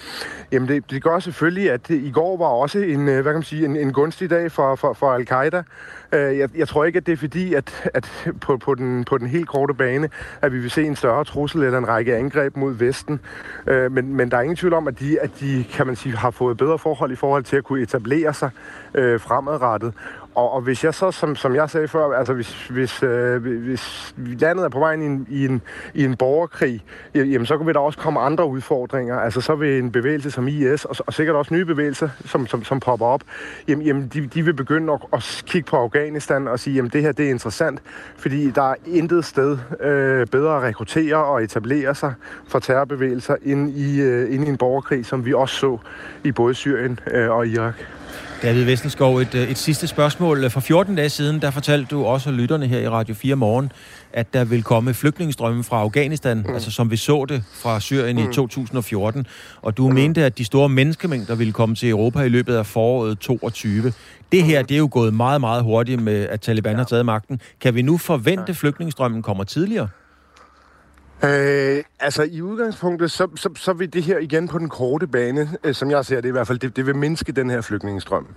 jamen 0.51 0.69
det, 0.69 0.91
det 0.91 1.03
gør 1.03 1.19
selvfølgelig, 1.19 1.71
at 1.71 1.87
det, 1.87 1.95
i 1.95 2.11
går 2.11 2.37
var 2.37 2.45
også 2.45 2.79
en, 2.79 3.07
øh, 3.07 3.21
hvad 3.21 3.23
kan 3.23 3.33
man 3.33 3.43
sige, 3.43 3.65
en, 3.65 3.75
en 3.75 3.93
gunstig 3.93 4.29
dag 4.29 4.51
for, 4.51 4.75
for, 4.75 4.93
for 4.93 5.13
al-Qaida. 5.13 5.63
Øh, 6.11 6.37
jeg, 6.37 6.49
jeg 6.57 6.67
tror 6.67 6.85
ikke, 6.85 6.97
at 6.97 7.05
det 7.05 7.11
er 7.11 7.17
fordi, 7.17 7.53
at, 7.53 7.89
at 7.93 8.31
på, 8.41 8.57
på, 8.57 8.75
den, 8.75 9.03
på 9.03 9.17
den 9.17 9.27
helt 9.27 9.47
korte 9.47 9.73
bane, 9.73 10.09
at 10.41 10.53
vi 10.53 10.59
vil 10.59 10.71
se 10.71 10.83
en 10.83 10.95
større 10.95 11.23
trussel 11.23 11.63
eller 11.63 11.77
en 11.77 11.87
række 11.87 12.15
angreb 12.15 12.57
mod 12.57 12.73
Vesten. 12.73 13.19
Øh, 13.67 13.91
men, 13.91 14.15
men 14.15 14.31
der 14.31 14.37
er 14.37 14.41
ingen 14.41 14.55
tvivl 14.55 14.73
om, 14.73 14.87
at 14.87 14.99
de, 14.99 15.19
at 15.19 15.29
de 15.39 15.65
kan 15.73 15.87
man 15.87 15.95
sige, 15.95 16.15
har 16.15 16.31
fået 16.31 16.57
bedre 16.57 16.79
forhold 16.79 17.11
i 17.11 17.15
forhold 17.15 17.43
til 17.43 17.57
at 17.57 17.63
kunne 17.63 17.81
etablere 17.81 18.33
sig 18.33 18.49
øh, 18.93 19.19
fremadrettet 19.19 19.93
og, 20.35 20.51
og 20.51 20.61
hvis 20.61 20.83
jeg 20.83 20.93
så, 20.93 21.11
som, 21.11 21.35
som 21.35 21.55
jeg 21.55 21.69
sagde 21.69 21.87
før, 21.87 22.17
altså 22.17 22.33
hvis, 22.33 22.67
hvis, 22.67 23.03
øh, 23.03 23.43
hvis 23.43 24.15
landet 24.17 24.65
er 24.65 24.69
på 24.69 24.79
vej 24.79 24.93
ind 24.93 25.03
i 25.03 25.05
en, 25.05 25.27
i 25.29 25.45
en, 25.45 25.61
i 25.93 26.03
en 26.03 26.15
borgerkrig, 26.15 26.83
jamen 27.15 27.45
så 27.45 27.57
kan 27.57 27.67
vi 27.67 27.73
der 27.73 27.79
også 27.79 27.99
komme 27.99 28.19
andre 28.19 28.47
udfordringer. 28.47 29.19
Altså 29.19 29.41
så 29.41 29.55
vil 29.55 29.79
en 29.79 29.91
bevægelse 29.91 30.31
som 30.31 30.47
IS, 30.47 30.85
og, 30.85 30.95
og 31.07 31.13
sikkert 31.13 31.35
også 31.35 31.53
nye 31.53 31.65
bevægelser, 31.65 32.09
som, 32.25 32.47
som, 32.47 32.63
som 32.63 32.79
popper 32.79 33.05
op, 33.05 33.21
jamen, 33.67 33.85
jamen 33.85 34.07
de, 34.07 34.27
de 34.27 34.45
vil 34.45 34.53
begynde 34.53 34.93
at, 34.93 34.99
at 35.13 35.43
kigge 35.45 35.69
på 35.69 35.77
Afghanistan 35.77 36.47
og 36.47 36.59
sige, 36.59 36.75
jamen 36.75 36.91
det 36.91 37.01
her 37.01 37.11
det 37.11 37.25
er 37.25 37.29
interessant, 37.29 37.81
fordi 38.17 38.51
der 38.51 38.71
er 38.71 38.75
intet 38.85 39.25
sted 39.25 39.57
øh, 39.81 40.27
bedre 40.27 40.57
at 40.57 40.63
rekruttere 40.63 41.25
og 41.25 41.43
etablere 41.43 41.95
sig 41.95 42.13
for 42.47 42.59
terrorbevægelser 42.59 43.35
end 43.43 43.69
i, 43.69 44.01
øh, 44.01 44.33
ind 44.33 44.45
i 44.45 44.49
en 44.49 44.57
borgerkrig, 44.57 45.05
som 45.05 45.25
vi 45.25 45.33
også 45.33 45.55
så 45.55 45.77
i 46.23 46.31
både 46.31 46.53
Syrien 46.53 46.99
øh, 47.11 47.31
og 47.31 47.47
Irak. 47.47 47.75
David 48.41 48.63
Vestenskov, 48.63 49.17
et, 49.17 49.35
øh, 49.35 49.49
et 49.49 49.57
sidste 49.57 49.87
spørgsmål. 49.87 50.49
For 50.49 50.59
14 50.59 50.95
dage 50.95 51.09
siden, 51.09 51.41
der 51.41 51.51
fortalte 51.51 51.87
du 51.95 52.05
også 52.05 52.31
lytterne 52.31 52.67
her 52.67 52.79
i 52.79 52.89
Radio 52.89 53.15
4 53.15 53.35
morgen, 53.35 53.71
at 54.13 54.33
der 54.33 54.43
vil 54.43 54.63
komme 54.63 54.93
flygtningestrømme 54.93 55.63
fra 55.63 55.79
Afghanistan, 55.79 56.37
mm. 56.47 56.53
altså 56.53 56.71
som 56.71 56.91
vi 56.91 56.97
så 56.97 57.25
det 57.29 57.43
fra 57.53 57.79
Syrien 57.79 58.15
mm. 58.15 58.29
i 58.29 58.33
2014. 58.33 59.27
Og 59.61 59.77
du 59.77 59.87
mm. 59.87 59.93
mente, 59.93 60.25
at 60.25 60.37
de 60.37 60.45
store 60.45 60.69
menneskemængder 60.69 61.35
ville 61.35 61.53
komme 61.53 61.75
til 61.75 61.89
Europa 61.89 62.21
i 62.21 62.29
løbet 62.29 62.55
af 62.55 62.65
foråret 62.65 63.19
22. 63.19 63.93
Det 64.31 64.43
her, 64.43 64.61
mm. 64.61 64.67
det 64.67 64.75
er 64.75 64.79
jo 64.79 64.89
gået 64.91 65.13
meget, 65.13 65.41
meget 65.41 65.63
hurtigt 65.63 66.01
med, 66.01 66.27
at 66.29 66.41
Taliban 66.41 66.71
ja. 66.71 66.77
har 66.77 66.83
taget 66.85 67.05
magten. 67.05 67.41
Kan 67.61 67.75
vi 67.75 67.81
nu 67.81 67.97
forvente, 67.97 68.49
at 68.49 68.55
flygtningestrømmen 68.55 69.21
kommer 69.21 69.43
tidligere? 69.43 69.87
Øh, 71.25 71.83
altså 71.99 72.23
i 72.23 72.41
udgangspunktet, 72.41 73.11
så, 73.11 73.27
så, 73.35 73.49
så 73.55 73.73
vil 73.73 73.93
det 73.93 74.03
her 74.03 74.17
igen 74.17 74.47
på 74.47 74.57
den 74.57 74.69
korte 74.69 75.07
bane, 75.07 75.49
øh, 75.63 75.73
som 75.73 75.91
jeg 75.91 76.05
ser 76.05 76.21
det 76.21 76.29
i 76.29 76.31
hvert 76.31 76.47
fald, 76.47 76.59
det, 76.59 76.75
det 76.75 76.85
vil 76.85 76.95
mindske 76.95 77.31
den 77.31 77.49
her 77.49 77.61
flygtningestrøm. 77.61 78.27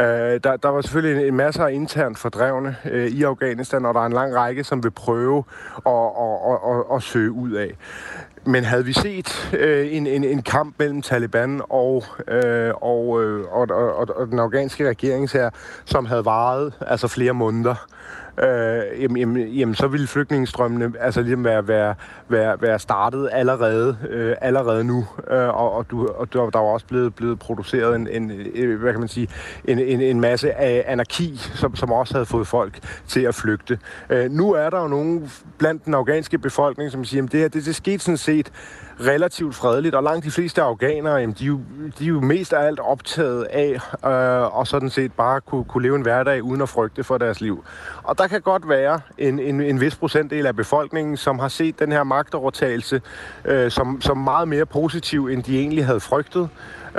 Øh, 0.00 0.06
der, 0.44 0.56
der 0.62 0.68
var 0.68 0.80
selvfølgelig 0.80 1.22
en, 1.22 1.28
en 1.28 1.36
masse 1.36 1.62
af 1.62 1.72
internt 1.72 2.18
fordrevne 2.18 2.76
øh, 2.90 3.06
i 3.06 3.22
Afghanistan, 3.22 3.86
og 3.86 3.94
der 3.94 4.00
er 4.00 4.06
en 4.06 4.12
lang 4.12 4.34
række, 4.34 4.64
som 4.64 4.84
vil 4.84 4.90
prøve 4.90 5.44
at, 5.86 5.92
at, 5.92 6.38
at, 6.50 6.76
at, 6.76 6.96
at 6.96 7.02
søge 7.02 7.32
ud 7.32 7.52
af. 7.52 7.76
Men 8.44 8.64
havde 8.64 8.84
vi 8.84 8.92
set 8.92 9.54
øh, 9.58 9.96
en, 9.96 10.06
en, 10.06 10.24
en 10.24 10.42
kamp 10.42 10.74
mellem 10.78 11.02
Taliban 11.02 11.62
og, 11.68 12.04
øh, 12.28 12.72
og, 12.74 13.24
øh, 13.24 13.44
og, 13.50 13.68
og, 13.70 14.08
og 14.16 14.26
den 14.26 14.38
afghanske 14.38 14.88
regering 14.88 15.30
her, 15.30 15.50
som 15.84 16.06
havde 16.06 16.24
varet 16.24 16.72
altså 16.80 17.08
flere 17.08 17.32
måneder, 17.32 17.86
øh, 18.42 19.02
jamen, 19.02 19.16
jamen, 19.16 19.48
jamen, 19.48 19.74
så 19.74 19.86
ville 19.86 20.06
flygtningestrømmene 20.06 20.92
altså 21.00 21.22
ligesom 21.22 21.44
være, 21.44 21.68
være, 21.68 21.94
være, 22.28 22.56
være 22.60 22.78
startet 22.78 23.28
allerede, 23.32 23.96
øh, 24.10 24.36
allerede 24.40 24.84
nu. 24.84 25.06
Øh, 25.30 25.48
og, 25.48 25.72
og, 25.72 25.90
du, 25.90 26.06
og 26.06 26.32
der, 26.32 26.40
var 26.40 26.60
også 26.60 26.86
blevet, 26.86 27.14
blevet 27.14 27.38
produceret 27.38 27.96
en, 27.96 28.08
en, 28.08 28.30
øh, 28.54 28.80
hvad 28.80 28.92
kan 28.92 29.00
man 29.00 29.08
sige, 29.08 29.28
en, 29.64 29.78
en, 29.78 30.00
en 30.00 30.20
masse 30.20 30.52
af 30.52 30.84
anarki, 30.86 31.36
som, 31.36 31.76
som 31.76 31.92
også 31.92 32.14
havde 32.14 32.26
fået 32.26 32.46
folk 32.46 32.78
til 33.06 33.20
at 33.20 33.34
flygte. 33.34 33.78
Øh, 34.10 34.30
nu 34.30 34.52
er 34.52 34.70
der 34.70 34.80
jo 34.80 34.88
nogen 34.88 35.30
blandt 35.58 35.84
den 35.84 35.94
afghanske 35.94 36.38
befolkning, 36.38 36.90
som 36.90 37.04
siger, 37.04 37.24
at 37.24 37.32
det 37.32 37.40
her 37.40 37.48
det, 37.48 37.66
det 37.66 37.76
skete 37.76 37.98
sådan 37.98 38.16
set 38.16 38.52
relativt 39.00 39.54
fredeligt, 39.54 39.94
og 39.94 40.02
langt 40.02 40.24
de 40.24 40.30
fleste 40.30 40.62
afghanere, 40.62 41.14
jamen, 41.14 41.36
de, 41.38 41.44
er 41.44 41.48
jo, 41.48 41.60
de 41.98 42.04
er 42.04 42.08
jo 42.08 42.20
mest 42.20 42.52
af 42.52 42.66
alt 42.66 42.80
optaget 42.80 43.44
af 43.44 43.80
øh, 44.04 44.56
og 44.58 44.66
sådan 44.66 44.90
set 44.90 45.12
bare 45.12 45.40
kunne, 45.40 45.64
kunne 45.64 45.82
leve 45.82 45.96
en 45.96 46.02
hverdag 46.02 46.42
uden 46.42 46.60
at 46.60 46.68
frygte 46.68 47.04
for 47.04 47.18
deres 47.18 47.40
liv. 47.40 47.64
Og 48.02 48.18
der 48.18 48.26
kan 48.26 48.40
godt 48.40 48.68
være 48.68 49.00
en, 49.18 49.38
en, 49.38 49.60
en 49.60 49.80
vis 49.80 49.96
procentdel 49.96 50.46
af 50.46 50.56
befolkningen, 50.56 51.16
som 51.16 51.38
har 51.38 51.48
set 51.48 51.78
den 51.78 51.92
her 51.92 52.02
magtovertagelse 52.02 53.00
øh, 53.44 53.70
som, 53.70 54.00
som 54.00 54.16
meget 54.16 54.48
mere 54.48 54.66
positiv, 54.66 55.26
end 55.26 55.42
de 55.42 55.58
egentlig 55.58 55.86
havde 55.86 56.00
frygtet 56.00 56.48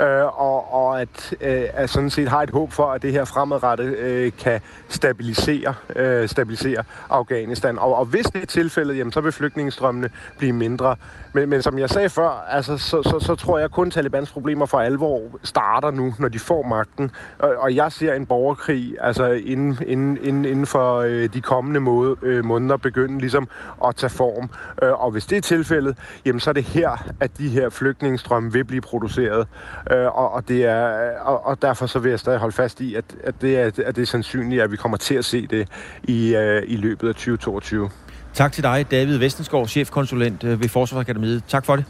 øh, 0.00 0.40
og, 0.40 0.74
og 0.74 1.00
at, 1.00 1.34
øh, 1.40 1.64
at 1.72 1.90
sådan 1.90 2.10
set 2.10 2.28
har 2.28 2.42
et 2.42 2.50
håb 2.50 2.72
for, 2.72 2.92
at 2.92 3.02
det 3.02 3.12
her 3.12 3.24
fremadrettet 3.24 3.96
øh, 3.96 4.32
kan 4.38 4.60
stabilisere, 4.88 5.74
øh, 5.96 6.28
stabilisere 6.28 6.84
Afghanistan. 7.10 7.78
Og, 7.78 7.94
og 7.96 8.04
hvis 8.04 8.26
det 8.26 8.42
er 8.42 8.46
tilfældet, 8.46 8.96
jamen, 8.98 9.12
så 9.12 9.20
vil 9.20 9.32
flygtningestrømmene 9.32 10.10
blive 10.38 10.52
mindre. 10.52 10.96
Men, 11.32 11.48
men 11.48 11.62
som 11.62 11.78
jeg 11.78 11.90
sagde 11.90 12.08
før, 12.08 12.46
altså, 12.48 12.78
så, 12.78 13.02
så, 13.02 13.18
så 13.20 13.34
tror 13.34 13.58
jeg 13.58 13.70
kun, 13.70 13.86
at 13.86 13.92
Talibans 13.92 14.30
problemer 14.30 14.66
for 14.66 14.80
alvor 14.80 15.22
starter 15.42 15.90
nu, 15.90 16.14
når 16.18 16.28
de 16.28 16.38
får 16.38 16.62
magten. 16.62 17.10
Og, 17.38 17.54
og 17.58 17.74
jeg 17.74 17.92
ser 17.92 18.14
en 18.14 18.26
borgerkrig 18.26 18.96
altså 19.00 19.30
inden, 19.30 19.78
inden, 19.86 20.18
inden, 20.22 20.44
inden 20.44 20.66
for 20.66 20.96
øh, 20.96 21.28
de 21.34 21.40
kommende 21.40 21.80
måde, 21.80 22.16
øh, 22.22 22.44
måneder 22.44 22.76
begynde 22.76 23.18
ligesom 23.18 23.48
at 23.86 23.96
tage 23.96 24.10
form. 24.10 24.50
Øh, 24.82 25.04
og 25.04 25.10
hvis 25.10 25.26
det 25.26 25.38
er 25.38 25.42
tilfældet, 25.42 25.98
jamen, 26.24 26.40
så 26.40 26.50
er 26.50 26.54
det 26.54 26.64
her, 26.64 27.12
at 27.20 27.38
de 27.38 27.48
her 27.48 27.68
flygtningestrømme 27.68 28.52
vil 28.52 28.64
blive 28.64 28.80
produceret. 28.80 29.46
Øh, 29.90 30.06
og, 30.06 30.32
og, 30.32 30.48
det 30.48 30.64
er, 30.64 31.18
og, 31.18 31.46
og 31.46 31.62
derfor 31.62 31.86
så 31.86 31.98
vil 31.98 32.10
jeg 32.10 32.20
stadig 32.20 32.38
holde 32.38 32.54
fast 32.54 32.80
i, 32.80 32.94
at, 32.94 33.04
at, 33.24 33.34
det, 33.40 33.58
er, 33.58 33.66
at 33.66 33.96
det 33.96 34.02
er 34.02 34.06
sandsynligt, 34.06 34.62
at 34.62 34.70
vi 34.70 34.76
kommer 34.76 34.96
til 34.96 35.14
at 35.14 35.24
se 35.24 35.46
det 35.46 35.68
i, 36.02 36.36
øh, 36.36 36.62
i 36.66 36.76
løbet 36.76 37.08
af 37.08 37.14
2022. 37.14 37.90
Tak 38.34 38.52
til 38.52 38.62
dig, 38.62 38.90
David 38.90 39.16
Vestenskov, 39.18 39.66
chefkonsulent 39.66 40.44
øh, 40.44 40.60
ved 40.60 40.68
Forsvarsakademiet. 40.68 41.44
Tak 41.48 41.64
for 41.64 41.76
det. 41.76 41.84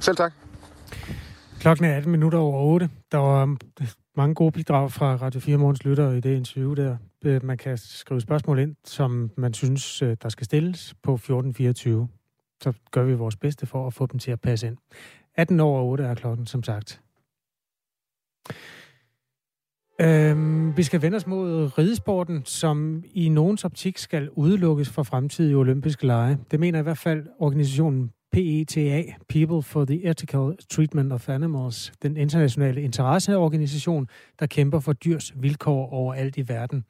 Selv 0.00 0.16
tak. 0.16 0.32
Klokken 1.60 1.84
er 1.86 1.96
18 1.96 2.12
minutter 2.12 2.38
over 2.38 2.58
8. 2.58 2.88
Der 3.12 3.18
var 3.18 3.42
um, 3.42 3.58
mange 4.16 4.34
gode 4.34 4.52
bidrag 4.52 4.92
fra 4.92 5.16
Radio 5.16 5.40
4 5.40 5.56
Morgens 5.56 5.84
Lytter 5.84 6.12
i 6.12 6.20
det 6.20 6.36
interview 6.36 6.74
der. 6.74 6.96
Øh, 7.24 7.44
man 7.44 7.58
kan 7.58 7.78
skrive 7.78 8.20
spørgsmål 8.20 8.58
ind, 8.58 8.76
som 8.84 9.30
man 9.36 9.54
synes, 9.54 10.02
øh, 10.02 10.16
der 10.22 10.28
skal 10.28 10.44
stilles 10.44 10.94
på 11.02 11.14
1424. 11.14 12.08
Så 12.62 12.72
gør 12.90 13.02
vi 13.02 13.14
vores 13.14 13.36
bedste 13.36 13.66
for 13.66 13.86
at 13.86 13.94
få 13.94 14.06
dem 14.06 14.18
til 14.18 14.30
at 14.30 14.40
passe 14.40 14.66
ind. 14.66 14.76
18 15.34 15.60
over 15.60 15.82
8 15.82 16.04
er 16.04 16.14
klokken, 16.14 16.46
som 16.46 16.62
sagt. 16.62 17.00
Øhm, 20.00 20.76
vi 20.76 20.82
skal 20.82 21.02
vende 21.02 21.16
os 21.16 21.26
mod 21.26 21.78
ridesporten, 21.78 22.42
som 22.44 23.04
i 23.14 23.28
nogens 23.28 23.64
optik 23.64 23.98
skal 23.98 24.30
udelukkes 24.30 24.88
fra 24.88 25.02
fremtidige 25.02 25.56
olympiske 25.56 26.06
lege. 26.06 26.38
Det 26.50 26.60
mener 26.60 26.78
i 26.78 26.82
hvert 26.82 26.98
fald 26.98 27.26
organisationen 27.38 28.10
PETA, 28.32 29.02
People 29.28 29.62
for 29.62 29.84
the 29.84 30.10
Ethical 30.10 30.56
Treatment 30.70 31.12
of 31.12 31.28
Animals, 31.28 31.92
den 32.02 32.16
internationale 32.16 32.82
interesseorganisation, 32.82 34.08
der 34.40 34.46
kæmper 34.46 34.80
for 34.80 34.92
dyrs 34.92 35.32
vilkår 35.36 35.92
overalt 35.92 36.36
i 36.36 36.48
verden. 36.48 36.84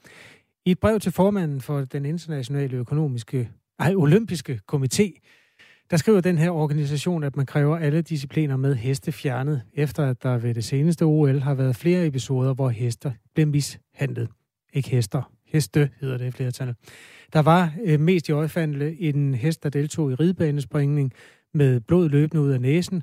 I 0.67 0.71
et 0.71 0.79
brev 0.79 1.01
til 1.01 1.13
formanden 1.13 1.61
for 1.61 1.81
den 1.81 2.05
internationale 2.05 2.77
økonomiske, 2.77 3.51
ej, 3.79 3.95
olympiske 3.97 4.61
komité, 4.73 5.21
der 5.91 5.97
skriver 5.97 6.21
den 6.21 6.39
her 6.39 6.51
organisation, 6.51 7.25
at 7.25 7.37
man 7.37 7.47
kræver 7.47 7.79
alle 7.79 8.03
discipliner 8.03 8.57
med 8.57 8.75
heste 8.75 9.13
fjernet, 9.13 9.63
efter 9.75 10.07
at 10.07 10.23
der 10.23 10.39
ved 10.39 10.55
det 10.55 10.65
seneste 10.65 11.03
OL 11.03 11.41
har 11.41 11.55
været 11.55 11.77
flere 11.77 12.07
episoder, 12.07 12.55
hvor 12.55 12.69
hester 12.69 13.13
blev 13.35 13.47
mishandlet. 13.47 14.29
Ikke 14.73 14.91
hester. 14.91 15.33
Heste 15.47 15.91
hedder 16.01 16.19
det 16.19 16.27
i 16.27 16.31
flertal. 16.31 16.75
Der 17.33 17.43
var 17.43 17.73
øh, 17.85 18.01
mest 18.01 18.29
i 18.29 18.33
øjefandle 18.33 19.01
en 19.01 19.35
hest, 19.35 19.63
der 19.63 19.69
deltog 19.69 20.13
i 20.13 20.15
ridebanespringning 20.15 21.13
med 21.55 21.81
blod 21.81 22.09
løbende 22.09 22.43
ud 22.43 22.51
af 22.51 22.61
næsen. 22.61 23.03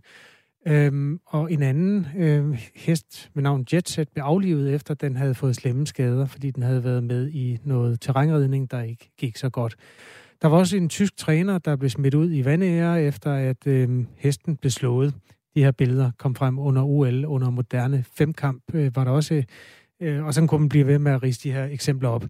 Øhm, 0.68 1.20
og 1.26 1.52
en 1.52 1.64
anden 1.64 2.08
øh, 2.18 2.60
hest 2.76 3.30
med 3.34 3.44
navn 3.44 3.66
Jetset 3.74 4.10
blev 4.10 4.24
aflivet 4.24 4.74
efter, 4.74 4.92
at 4.92 5.02
den 5.02 5.16
havde 5.16 5.36
fået 5.36 5.56
slemme 5.56 5.88
skader, 5.88 6.26
fordi 6.26 6.52
den 6.52 6.64
havde 6.64 6.84
været 6.84 7.04
med 7.04 7.30
i 7.30 7.58
noget 7.64 8.02
terrænridning, 8.02 8.72
der 8.72 8.82
ikke 8.82 9.12
gik 9.18 9.38
så 9.38 9.50
godt. 9.50 9.76
Der 10.42 10.48
var 10.48 10.58
også 10.58 10.78
en 10.78 10.90
tysk 10.90 11.18
træner, 11.18 11.58
der 11.58 11.76
blev 11.76 11.90
smidt 11.90 12.14
ud 12.14 12.32
i 12.34 12.46
vandære, 12.46 13.04
efter 13.04 13.34
at 13.34 13.68
øh, 13.68 13.90
hesten 14.18 14.58
blev 14.58 14.72
slået. 14.72 15.14
De 15.56 15.64
her 15.64 15.72
billeder 15.72 16.12
kom 16.20 16.36
frem 16.36 16.60
under 16.60 16.84
OL, 16.84 17.26
under 17.26 17.50
moderne 17.50 18.04
femkamp, 18.18 18.64
øh, 18.74 18.96
var 18.96 19.04
der 19.04 19.12
også, 19.12 19.44
øh, 20.02 20.26
og 20.26 20.34
sådan 20.34 20.48
kunne 20.48 20.60
man 20.60 20.70
blive 20.70 20.88
ved 20.88 21.00
med 21.00 21.12
at 21.12 21.24
riste 21.24 21.50
de 21.50 21.54
her 21.54 21.66
eksempler 21.66 22.10
op. 22.10 22.24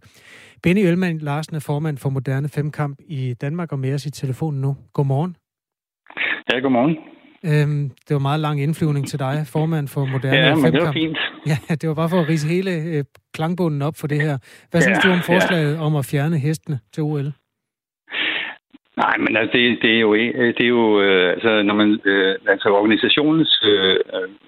Benny 0.62 0.86
Ølman 0.86 1.18
Larsen 1.18 1.56
er 1.56 1.60
formand 1.60 1.98
for 1.98 2.10
Moderne 2.10 2.48
Femkamp 2.48 2.98
i 3.08 3.34
Danmark, 3.40 3.72
og 3.72 3.78
med 3.78 3.94
os 3.94 4.06
i 4.06 4.10
telefonen 4.10 4.60
nu. 4.60 4.76
Godmorgen. 4.92 5.36
Ja, 6.52 6.58
godmorgen. 6.58 6.96
Øhm, 7.44 7.90
det 8.08 8.14
var 8.14 8.18
meget 8.18 8.40
lang 8.40 8.62
indflyvning 8.62 9.08
til 9.08 9.18
dig, 9.18 9.46
formand 9.46 9.88
for 9.88 10.04
Moderne 10.04 10.36
ja, 10.36 10.54
Femkamp. 10.54 10.74
Ja, 10.74 10.78
det 10.78 10.86
var 10.86 10.92
fint. 10.92 11.18
Ja, 11.70 11.74
det 11.74 11.88
var 11.88 11.94
bare 11.94 12.08
for 12.08 12.20
at 12.20 12.28
rise 12.28 12.48
hele 12.48 12.70
øh, 12.70 13.04
klangbunden 13.34 13.82
op 13.82 13.96
for 13.96 14.06
det 14.06 14.20
her. 14.20 14.38
Hvad 14.70 14.80
ja, 14.80 14.86
synes 14.86 14.98
du 14.98 15.08
om 15.10 15.20
forslaget 15.20 15.74
ja. 15.74 15.80
om 15.80 15.96
at 15.96 16.04
fjerne 16.04 16.38
hestene 16.38 16.78
til 16.92 17.02
OL? 17.02 17.32
Nej, 18.96 19.16
men 19.18 19.36
altså, 19.36 19.52
det, 19.58 19.78
det 19.82 19.92
er 19.96 20.00
jo, 20.00 20.14
øh, 20.14 20.54
det 20.56 20.64
er 20.64 20.74
jo 20.78 21.00
øh, 21.00 21.30
altså, 21.34 21.62
når 21.62 21.74
man, 21.74 22.00
øh, 22.04 22.34
altså 22.48 22.68
organisationens 22.68 23.62
øh, 23.64 23.96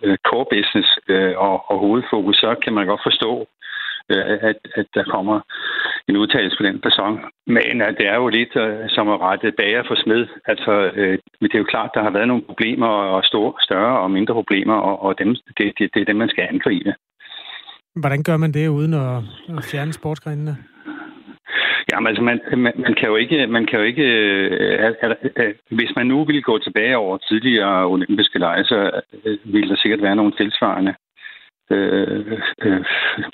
øh, 0.02 0.16
core 0.28 0.46
business 0.54 0.88
øh, 1.08 1.34
og, 1.36 1.70
og 1.70 1.78
hovedfokus, 1.78 2.36
så 2.36 2.54
kan 2.64 2.72
man 2.72 2.86
godt 2.86 3.00
forstå, 3.08 3.48
øh, 4.10 4.24
at, 4.50 4.58
at 4.74 4.86
der 4.94 5.04
kommer 5.04 5.40
en 6.08 6.16
udtalelse 6.16 6.56
på 6.56 6.62
den 6.62 6.80
person. 6.80 7.20
Men 7.46 7.82
at 7.82 7.94
det 7.98 8.06
er 8.06 8.16
jo 8.16 8.28
lidt 8.28 8.56
øh, 8.56 8.78
som 8.88 9.08
at 9.08 9.20
rette 9.20 9.52
bager 9.52 9.82
for 9.88 9.96
smed. 10.04 10.26
Altså, 10.46 10.72
øh, 10.94 11.18
det 11.40 11.54
er 11.54 11.58
jo 11.64 11.72
klart, 11.74 11.90
der 11.94 12.02
har 12.02 12.10
været 12.10 12.28
nogle 12.28 12.42
problemer, 12.42 12.86
og 12.86 13.24
store, 13.24 13.52
større 13.60 13.98
og 13.98 14.10
mindre 14.10 14.34
problemer, 14.34 14.74
og, 14.74 15.02
og 15.02 15.18
dem, 15.18 15.28
det, 15.58 15.72
det, 15.78 15.90
det 15.94 16.00
er 16.00 16.04
dem, 16.04 16.16
man 16.16 16.28
skal 16.28 16.46
angribe. 16.50 16.94
Hvordan 17.96 18.22
gør 18.22 18.36
man 18.36 18.52
det 18.52 18.68
uden 18.68 18.94
at, 18.94 19.16
at 19.58 19.64
fjerne 19.64 19.92
sportsgrenene? 19.92 20.56
Jamen 21.92 22.06
altså, 22.06 22.22
man, 22.22 22.40
man, 22.56 22.72
man 22.76 22.94
kan 22.94 23.08
jo 23.08 23.16
ikke, 23.16 23.46
man 23.46 23.66
kan 23.66 23.78
jo 23.78 23.84
ikke 23.84 24.02
øh, 24.02 24.92
øh, 25.02 25.14
øh, 25.36 25.54
hvis 25.70 25.92
man 25.96 26.06
nu 26.06 26.24
ville 26.24 26.42
gå 26.42 26.58
tilbage 26.58 26.96
over 26.96 27.16
tidligere 27.16 27.86
olympiske 27.86 28.38
lege, 28.38 28.64
så 28.64 29.00
øh, 29.24 29.38
ville 29.44 29.68
der 29.68 29.76
sikkert 29.76 30.02
være 30.02 30.16
nogle 30.16 30.32
tilsvarende 30.32 30.94
øh, 31.70 32.38
øh, 32.62 32.84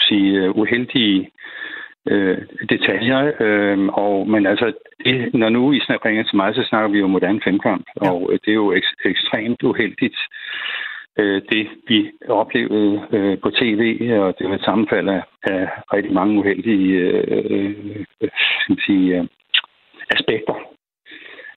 sige, 0.00 0.56
uheldige 0.56 1.30
øh, 2.08 2.38
detaljer. 2.68 3.32
Øh, 3.40 3.78
og, 3.86 4.28
men 4.28 4.46
altså, 4.46 4.72
det, 5.04 5.34
når 5.34 5.48
nu 5.48 5.72
I 5.72 5.78
ringer 5.78 6.22
til 6.22 6.36
mig, 6.36 6.54
så 6.54 6.62
snakker 6.62 6.88
vi 6.88 6.98
jo 6.98 7.06
moderne 7.06 7.40
femkamp, 7.44 7.86
ja. 8.02 8.10
og 8.10 8.30
øh, 8.32 8.38
det 8.44 8.50
er 8.50 8.54
jo 8.54 8.74
ek- 8.74 9.10
ekstremt 9.10 9.62
uheldigt, 9.62 10.18
øh, 11.18 11.42
det 11.52 11.68
vi 11.88 12.10
oplevede 12.28 13.06
øh, 13.12 13.38
på 13.38 13.50
tv, 13.50 14.10
og 14.20 14.34
det 14.38 14.48
var 14.48 14.54
et 14.54 14.64
sammenfald 14.64 15.08
af, 15.08 15.22
af 15.42 15.68
rigtig 15.92 16.12
mange 16.12 16.38
uheldige 16.38 16.94
øh, 16.94 17.74
øh, 18.20 18.30
sige, 18.86 19.18
øh, 19.18 19.26
aspekter. 20.10 20.54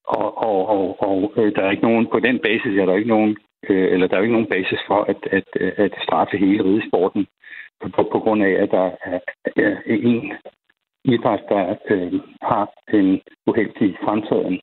Og, 0.03 0.37
og, 0.47 0.69
og, 0.69 1.01
og 1.01 1.33
øh, 1.37 1.55
der 1.55 1.61
er 1.61 1.71
ikke 1.71 1.87
nogen, 1.89 2.07
på 2.07 2.19
den 2.19 2.39
basis 2.39 2.77
er 2.77 2.85
der 2.85 2.95
ikke 2.95 3.15
nogen, 3.15 3.37
øh, 3.69 3.93
eller 3.93 4.07
der 4.07 4.17
er 4.17 4.21
ikke 4.21 4.37
nogen 4.37 4.53
basis 4.55 4.79
for 4.87 4.99
at, 5.11 5.21
at, 5.31 5.49
at 5.85 5.93
straffe 6.03 6.37
hele 6.37 6.63
ridesporten 6.63 7.27
på, 7.81 8.03
på 8.11 8.19
grund 8.19 8.43
af, 8.43 8.51
at 8.63 8.71
der 8.71 8.91
er, 9.05 9.19
en 9.85 10.33
idræt, 11.03 11.43
der 11.49 11.75
øh, 11.89 12.13
har 12.41 12.69
en 12.93 13.21
uheldig 13.47 13.97
fremtiden. 14.03 14.59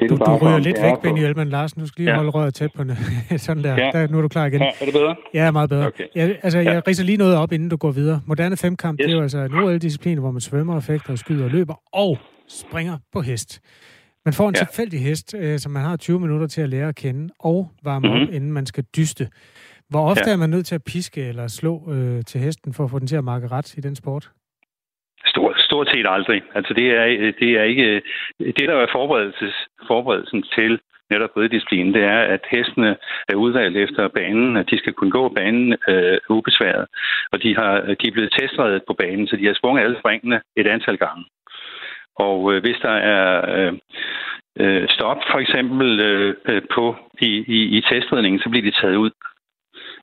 Det, 0.00 0.10
du, 0.10 0.16
du, 0.16 0.24
du 0.24 0.36
ryger 0.36 0.58
lidt 0.58 0.76
væk, 0.82 0.92
Benny 1.02 1.20
Elman 1.20 1.48
Larsen. 1.48 1.80
Du 1.80 1.86
skal 1.86 2.02
lige 2.02 2.10
ja. 2.10 2.16
holde 2.16 2.30
røret 2.30 2.54
tæt 2.54 2.70
på. 2.76 2.82
Sådan 3.36 3.64
der. 3.64 3.74
Ja. 3.74 3.90
der. 3.92 4.08
Nu 4.08 4.18
er 4.18 4.22
du 4.22 4.28
klar 4.28 4.46
igen. 4.46 4.60
Ja, 4.60 4.70
er 4.80 4.84
det 4.84 4.94
bedre? 4.94 5.16
Ja, 5.34 5.50
meget 5.50 5.70
bedre. 5.70 5.86
Okay. 5.86 6.04
Ja, 6.16 6.28
altså, 6.42 6.58
ja. 6.58 6.72
jeg 6.72 6.88
riser 6.88 7.04
lige 7.04 7.18
noget 7.18 7.36
op, 7.36 7.52
inden 7.52 7.68
du 7.68 7.76
går 7.76 7.90
videre. 7.90 8.20
Moderne 8.26 8.56
femkamp, 8.56 9.00
yes. 9.00 9.04
det 9.04 9.12
er 9.12 9.16
jo 9.16 9.22
altså 9.22 9.38
en 9.38 9.54
OL-disciplin, 9.54 10.18
hvor 10.18 10.30
man 10.30 10.40
svømmer, 10.40 10.80
fægter, 10.80 11.16
skyder 11.16 11.44
og 11.44 11.50
løber, 11.50 11.74
og 11.92 12.18
springer 12.48 12.98
på 13.12 13.20
hest. 13.20 13.60
Man 14.24 14.34
får 14.34 14.48
en 14.48 14.54
ja. 14.54 14.64
tilfældig 14.64 15.02
hest, 15.02 15.34
øh, 15.34 15.58
som 15.58 15.72
man 15.72 15.82
har 15.82 15.96
20 15.96 16.20
minutter 16.20 16.46
til 16.46 16.60
at 16.60 16.68
lære 16.68 16.88
at 16.88 16.94
kende, 16.94 17.34
og 17.38 17.70
varme 17.82 18.08
mm-hmm. 18.08 18.22
op, 18.22 18.34
inden 18.34 18.52
man 18.52 18.66
skal 18.66 18.84
dyste. 18.96 19.28
Hvor 19.88 20.10
ofte 20.10 20.24
ja. 20.26 20.32
er 20.32 20.36
man 20.36 20.50
nødt 20.50 20.66
til 20.66 20.74
at 20.74 20.84
piske 20.84 21.24
eller 21.24 21.48
slå 21.48 21.92
øh, 21.92 22.24
til 22.24 22.40
hesten, 22.40 22.74
for 22.74 22.84
at 22.84 22.90
få 22.90 22.98
den 22.98 23.06
til 23.06 23.16
at 23.16 23.24
markere 23.24 23.50
ret 23.50 23.76
i 23.76 23.80
den 23.80 23.96
sport? 23.96 24.30
Stort, 25.68 25.88
set 25.88 26.06
aldrig. 26.08 26.42
Altså 26.54 26.74
det 26.74 26.86
er, 27.00 27.32
det 27.40 27.50
er 27.58 27.62
ikke... 27.62 28.02
Det, 28.38 28.68
der 28.68 28.74
er 28.74 28.86
forberedelses, 28.92 29.54
forberedelsen 29.86 30.42
til 30.56 30.80
netop 31.10 31.36
ridedisciplinen, 31.36 31.94
det 31.94 32.04
er, 32.04 32.20
at 32.34 32.40
hestene 32.50 32.96
er 33.28 33.34
udvalgt 33.34 33.76
efter 33.76 34.08
banen, 34.08 34.56
at 34.56 34.70
de 34.70 34.78
skal 34.78 34.92
kunne 34.92 35.10
gå 35.10 35.28
banen 35.28 35.76
øh, 35.88 36.18
ubesværet. 36.28 36.86
Og 37.32 37.42
de, 37.42 37.56
har, 37.56 37.72
de 38.00 38.06
er 38.08 38.12
blevet 38.12 38.34
testredet 38.38 38.82
på 38.86 38.94
banen, 38.94 39.26
så 39.26 39.36
de 39.36 39.46
har 39.46 39.54
sprunget 39.54 39.84
alle 39.84 39.98
springene 39.98 40.40
et 40.56 40.66
antal 40.66 40.96
gange. 40.96 41.24
Og 42.16 42.52
øh, 42.52 42.60
hvis 42.62 42.76
der 42.82 42.96
er 43.14 43.26
øh, 43.58 43.72
øh 44.60 44.88
stop, 44.88 45.20
for 45.30 45.38
eksempel 45.38 46.00
øh, 46.00 46.34
øh, 46.48 46.62
på 46.74 46.96
i, 47.20 47.44
i, 47.56 47.60
i 47.76 47.80
testredningen, 47.80 48.40
så 48.40 48.48
bliver 48.50 48.70
de 48.70 48.80
taget 48.80 48.96
ud 48.96 49.10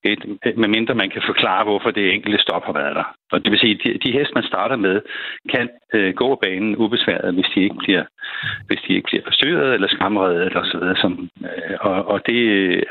et, 0.06 0.58
medmindre 0.58 0.96
man 0.96 1.10
kan 1.10 1.22
forklare, 1.26 1.64
hvorfor 1.64 1.92
det 1.92 2.14
enkelte 2.14 2.42
stop 2.42 2.66
har 2.66 2.74
været 2.74 2.96
der. 2.96 3.08
Og 3.32 3.44
det 3.44 3.52
vil 3.52 3.60
sige, 3.60 3.74
at 3.76 3.82
de, 3.84 4.00
de 4.06 4.18
heste, 4.18 4.34
man 4.36 4.44
starter 4.44 4.76
med, 4.76 5.02
kan 5.54 5.70
øh, 5.94 6.14
gå 6.14 6.36
banen 6.36 6.76
ubesværet, 6.76 7.34
hvis 7.34 7.52
de 7.56 7.64
ikke 7.64 7.76
bliver, 7.84 8.04
hvis 8.68 8.82
de 8.88 8.94
ikke 8.94 9.08
bliver 9.10 9.24
forstyrret 9.24 9.74
eller 9.74 9.88
skamredet 9.88 10.46
eller 10.46 10.64
så 10.64 10.78
videre. 10.78 10.96
Som, 10.96 11.30
øh, 11.42 11.78
og, 11.80 12.08
og 12.08 12.22
det 12.28 12.40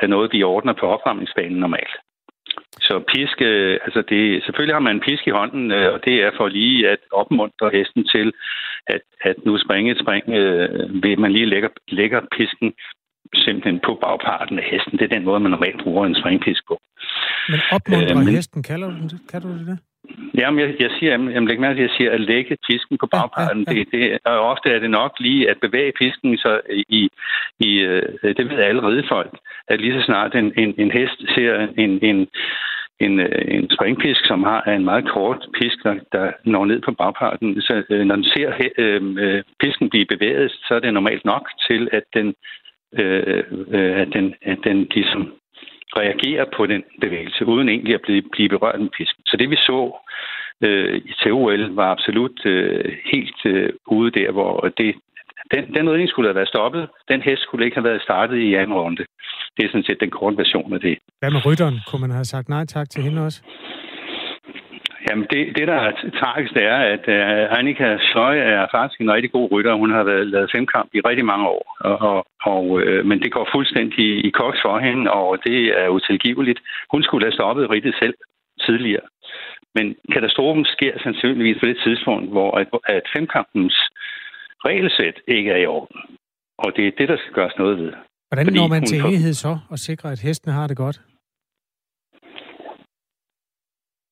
er 0.03 0.07
noget, 0.07 0.33
vi 0.33 0.43
ordner 0.43 0.73
på 0.73 0.87
opvarmningsbanen 0.87 1.59
normalt. 1.59 1.95
Så 2.81 3.03
pisk, 3.15 3.43
øh, 3.43 3.79
altså 3.85 4.03
det, 4.09 4.45
selvfølgelig 4.45 4.75
har 4.75 4.87
man 4.87 4.97
en 4.97 5.07
pisk 5.09 5.27
i 5.27 5.37
hånden, 5.39 5.73
øh, 5.73 5.93
og 5.95 6.05
det 6.05 6.15
er 6.23 6.31
for 6.37 6.49
lige 6.49 6.89
at 6.89 6.99
opmuntre 7.13 7.71
hesten 7.73 8.05
til, 8.05 8.33
at, 8.87 9.03
at 9.21 9.37
nu 9.47 9.59
springe 9.59 9.91
et 9.93 10.01
spring, 10.05 10.25
øh, 10.29 11.03
ved 11.05 11.17
man 11.17 11.33
lige 11.33 11.47
lægger, 11.47 11.69
lægger 11.89 12.21
pisken 12.37 12.73
simpelthen 13.35 13.81
på 13.87 13.93
bagparten 14.05 14.59
af 14.59 14.65
hesten. 14.71 14.99
Det 14.99 15.05
er 15.05 15.15
den 15.17 15.25
måde, 15.25 15.41
man 15.41 15.51
normalt 15.51 15.83
bruger 15.83 16.07
en 16.07 16.15
springpisk 16.21 16.63
på. 16.69 16.81
Men 17.49 17.61
opmuntrer 17.73 18.19
øh, 18.19 18.25
men, 18.25 18.35
hesten, 18.35 18.63
kalder 18.63 18.89
du 18.91 18.97
det? 19.13 19.21
Kan 19.31 19.41
du 19.43 19.49
det? 19.49 19.79
Jamen, 20.35 20.61
jeg, 20.61 20.75
jeg 20.81 20.91
siger, 20.99 21.13
jamen, 21.13 21.49
læg 21.49 21.61
mærke 21.61 21.77
til, 21.77 21.83
jeg 21.83 21.97
siger 21.97 22.11
at 22.11 22.21
lægge 22.21 22.57
pisken 22.69 22.99
på 22.99 23.07
bagparten. 23.07 23.65
Ja, 23.67 23.73
ja, 23.73 23.79
ja. 23.79 23.85
Det, 23.85 24.11
det, 24.13 24.19
og 24.25 24.39
ofte 24.53 24.71
er 24.71 24.79
det 24.79 24.91
nok 24.91 25.13
lige 25.21 25.51
at 25.51 25.59
bevæge 25.61 25.93
pisken 25.99 26.37
så 26.37 26.61
i, 26.89 27.09
i 27.61 27.71
øh, 27.81 28.03
det 28.37 28.51
ved 28.51 28.59
alle 28.59 28.87
ridefolk, 28.89 29.33
at 29.69 29.81
lige 29.81 30.01
så 30.01 30.07
snart 30.07 30.35
en, 30.35 30.53
en, 30.57 30.75
en 30.79 30.91
hest 30.91 31.19
ser 31.35 31.69
en, 31.79 31.93
en, 32.03 32.29
en, 33.01 33.21
øh, 33.21 33.43
en 33.57 33.71
springpisk, 33.71 34.27
som 34.27 34.43
har 34.43 34.63
en 34.63 34.85
meget 34.85 35.09
kort 35.09 35.47
pisk, 35.61 35.79
der, 35.85 35.95
der 36.13 36.33
når 36.45 36.65
ned 36.65 36.81
på 36.81 36.93
bagparten. 36.93 37.63
Så 37.63 37.83
øh, 37.91 38.05
når 38.07 38.15
den 38.15 38.25
ser 38.25 38.49
øh, 38.79 39.43
pisken 39.61 39.91
blive 39.91 40.07
bevæget, 40.07 40.53
så 40.67 40.75
er 40.75 40.81
det 40.81 40.95
normalt 40.95 41.25
nok 41.25 41.45
til, 41.71 41.89
at 41.93 42.05
den 42.15 42.35
øh, 42.99 43.45
øh, 43.77 44.01
at, 44.03 44.09
den, 44.13 44.35
at 44.43 44.59
den 44.65 44.79
ligesom 44.95 45.33
reagerer 45.97 46.45
på 46.57 46.67
den 46.67 46.83
bevægelse, 47.01 47.47
uden 47.47 47.69
egentlig 47.69 47.95
at 47.95 48.03
blive, 48.07 48.23
blive 48.33 48.49
berørt 48.49 48.81
med 48.81 48.91
pisken. 48.99 49.23
Så 49.27 49.37
det 49.37 49.51
vi 49.51 49.57
så 49.57 49.79
øh, 50.67 50.97
i 51.11 51.13
TOL 51.23 51.75
var 51.75 51.89
absolut 51.91 52.47
øh, 52.47 52.93
helt 53.13 53.41
øh, 53.47 53.71
ude 53.87 54.11
der, 54.11 54.33
hvor 54.33 54.73
det, 54.79 54.95
den, 55.53 55.75
den 55.75 55.91
redning 55.91 56.09
skulle 56.09 56.29
have 56.29 56.35
været 56.41 56.49
stoppet. 56.49 56.89
Den 57.09 57.21
hest 57.23 57.43
skulle 57.43 57.65
ikke 57.65 57.77
have 57.77 57.89
været 57.91 58.03
startet 58.03 58.37
i 58.37 58.55
anden 58.55 58.75
runde. 58.75 59.05
Det 59.57 59.65
er 59.65 59.69
sådan 59.69 59.85
set 59.85 60.01
den 60.01 60.11
korte 60.11 60.37
version 60.37 60.73
af 60.73 60.81
det. 60.81 60.99
Hvad 61.21 61.31
med 61.31 61.47
rytteren? 61.47 61.77
Kunne 61.89 62.01
man 62.01 62.11
have 62.11 62.25
sagt 62.25 62.49
nej 62.49 62.65
tak 62.67 62.91
til 62.91 63.03
hende 63.03 63.25
også? 63.27 63.43
Jamen, 65.15 65.29
det, 65.35 65.43
det 65.57 65.67
der 65.73 65.81
er 65.89 65.93
tragisk, 66.21 66.55
det 66.59 66.65
er, 66.75 66.81
at 66.95 67.05
uh, 67.17 67.59
Annika 67.59 67.89
Sløj 68.09 68.37
er 68.39 68.67
faktisk 68.77 69.01
en 69.01 69.13
rigtig 69.17 69.33
god 69.33 69.47
rytter. 69.53 69.75
Hun 69.83 69.91
har 69.97 70.05
været 70.05 70.27
lavet 70.27 70.51
femkamp 70.55 70.89
i 70.95 71.01
rigtig 71.09 71.25
mange 71.33 71.47
år. 71.57 71.65
Og, 71.89 71.97
og, 72.11 72.19
og, 72.53 72.65
uh, 72.71 73.01
men 73.09 73.19
det 73.23 73.33
går 73.33 73.49
fuldstændig 73.55 74.07
i 74.29 74.31
koks 74.41 74.59
for 74.65 74.79
hende, 74.87 75.11
og 75.11 75.39
det 75.47 75.59
er 75.83 75.89
utilgiveligt. 75.89 76.61
Hun 76.93 77.03
skulle 77.03 77.25
have 77.27 77.39
stoppet 77.39 77.71
rigtig 77.71 77.93
selv 78.03 78.15
tidligere. 78.67 79.07
Men 79.77 79.87
katastrofen 80.15 80.65
sker 80.65 80.95
sandsynligvis 81.05 81.61
på 81.61 81.67
det 81.67 81.79
tidspunkt, 81.87 82.31
hvor 82.31 82.51
at, 82.61 82.69
at 82.97 83.03
femkampens 83.17 83.77
regelsæt 84.69 85.17
ikke 85.29 85.51
er 85.51 85.61
i 85.65 85.67
orden. 85.67 86.01
Og 86.59 86.69
det 86.77 86.87
er 86.87 86.93
det, 86.99 87.09
der 87.09 87.17
skal 87.17 87.33
gøres 87.33 87.57
noget 87.59 87.79
ved. 87.79 87.93
Hvordan 88.29 88.47
når 88.53 88.69
man 88.69 88.83
til 88.87 88.99
enighed 89.01 89.33
så 89.33 89.59
og 89.71 89.79
sikrer, 89.79 90.11
at 90.11 90.21
hestene 90.21 90.53
har 90.53 90.67
det 90.67 90.77
godt? 90.77 91.01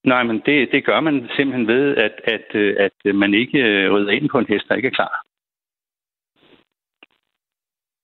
Nej, 0.04 0.22
men 0.22 0.42
det, 0.46 0.68
det 0.72 0.84
gør 0.84 1.00
man 1.00 1.28
simpelthen 1.36 1.66
ved, 1.66 1.96
at, 1.96 2.20
at, 2.24 2.56
at 2.86 3.14
man 3.14 3.34
ikke 3.34 3.58
øh, 3.58 3.92
rydder 3.92 4.10
ind 4.10 4.28
på 4.28 4.38
en 4.38 4.46
hest, 4.48 4.68
der 4.68 4.74
ikke 4.74 4.88
er 4.88 4.98
klar. 5.00 5.26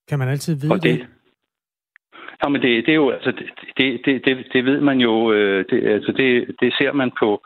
Kan 0.08 0.18
man 0.18 0.28
altid 0.28 0.54
vide 0.54 0.74
det? 0.74 0.82
det? 0.82 1.06
Ja, 2.42 2.48
men 2.48 2.62
det, 2.62 2.86
det 2.86 2.92
er 2.92 3.00
jo, 3.04 3.10
altså, 3.10 3.32
det, 3.78 4.00
det, 4.04 4.24
det, 4.24 4.46
det 4.52 4.64
ved 4.64 4.80
man 4.80 4.98
jo, 5.00 5.32
øh, 5.32 5.64
det, 5.70 5.86
altså 5.86 6.12
det, 6.12 6.56
det 6.60 6.74
ser 6.78 6.92
man 6.92 7.10
på 7.20 7.42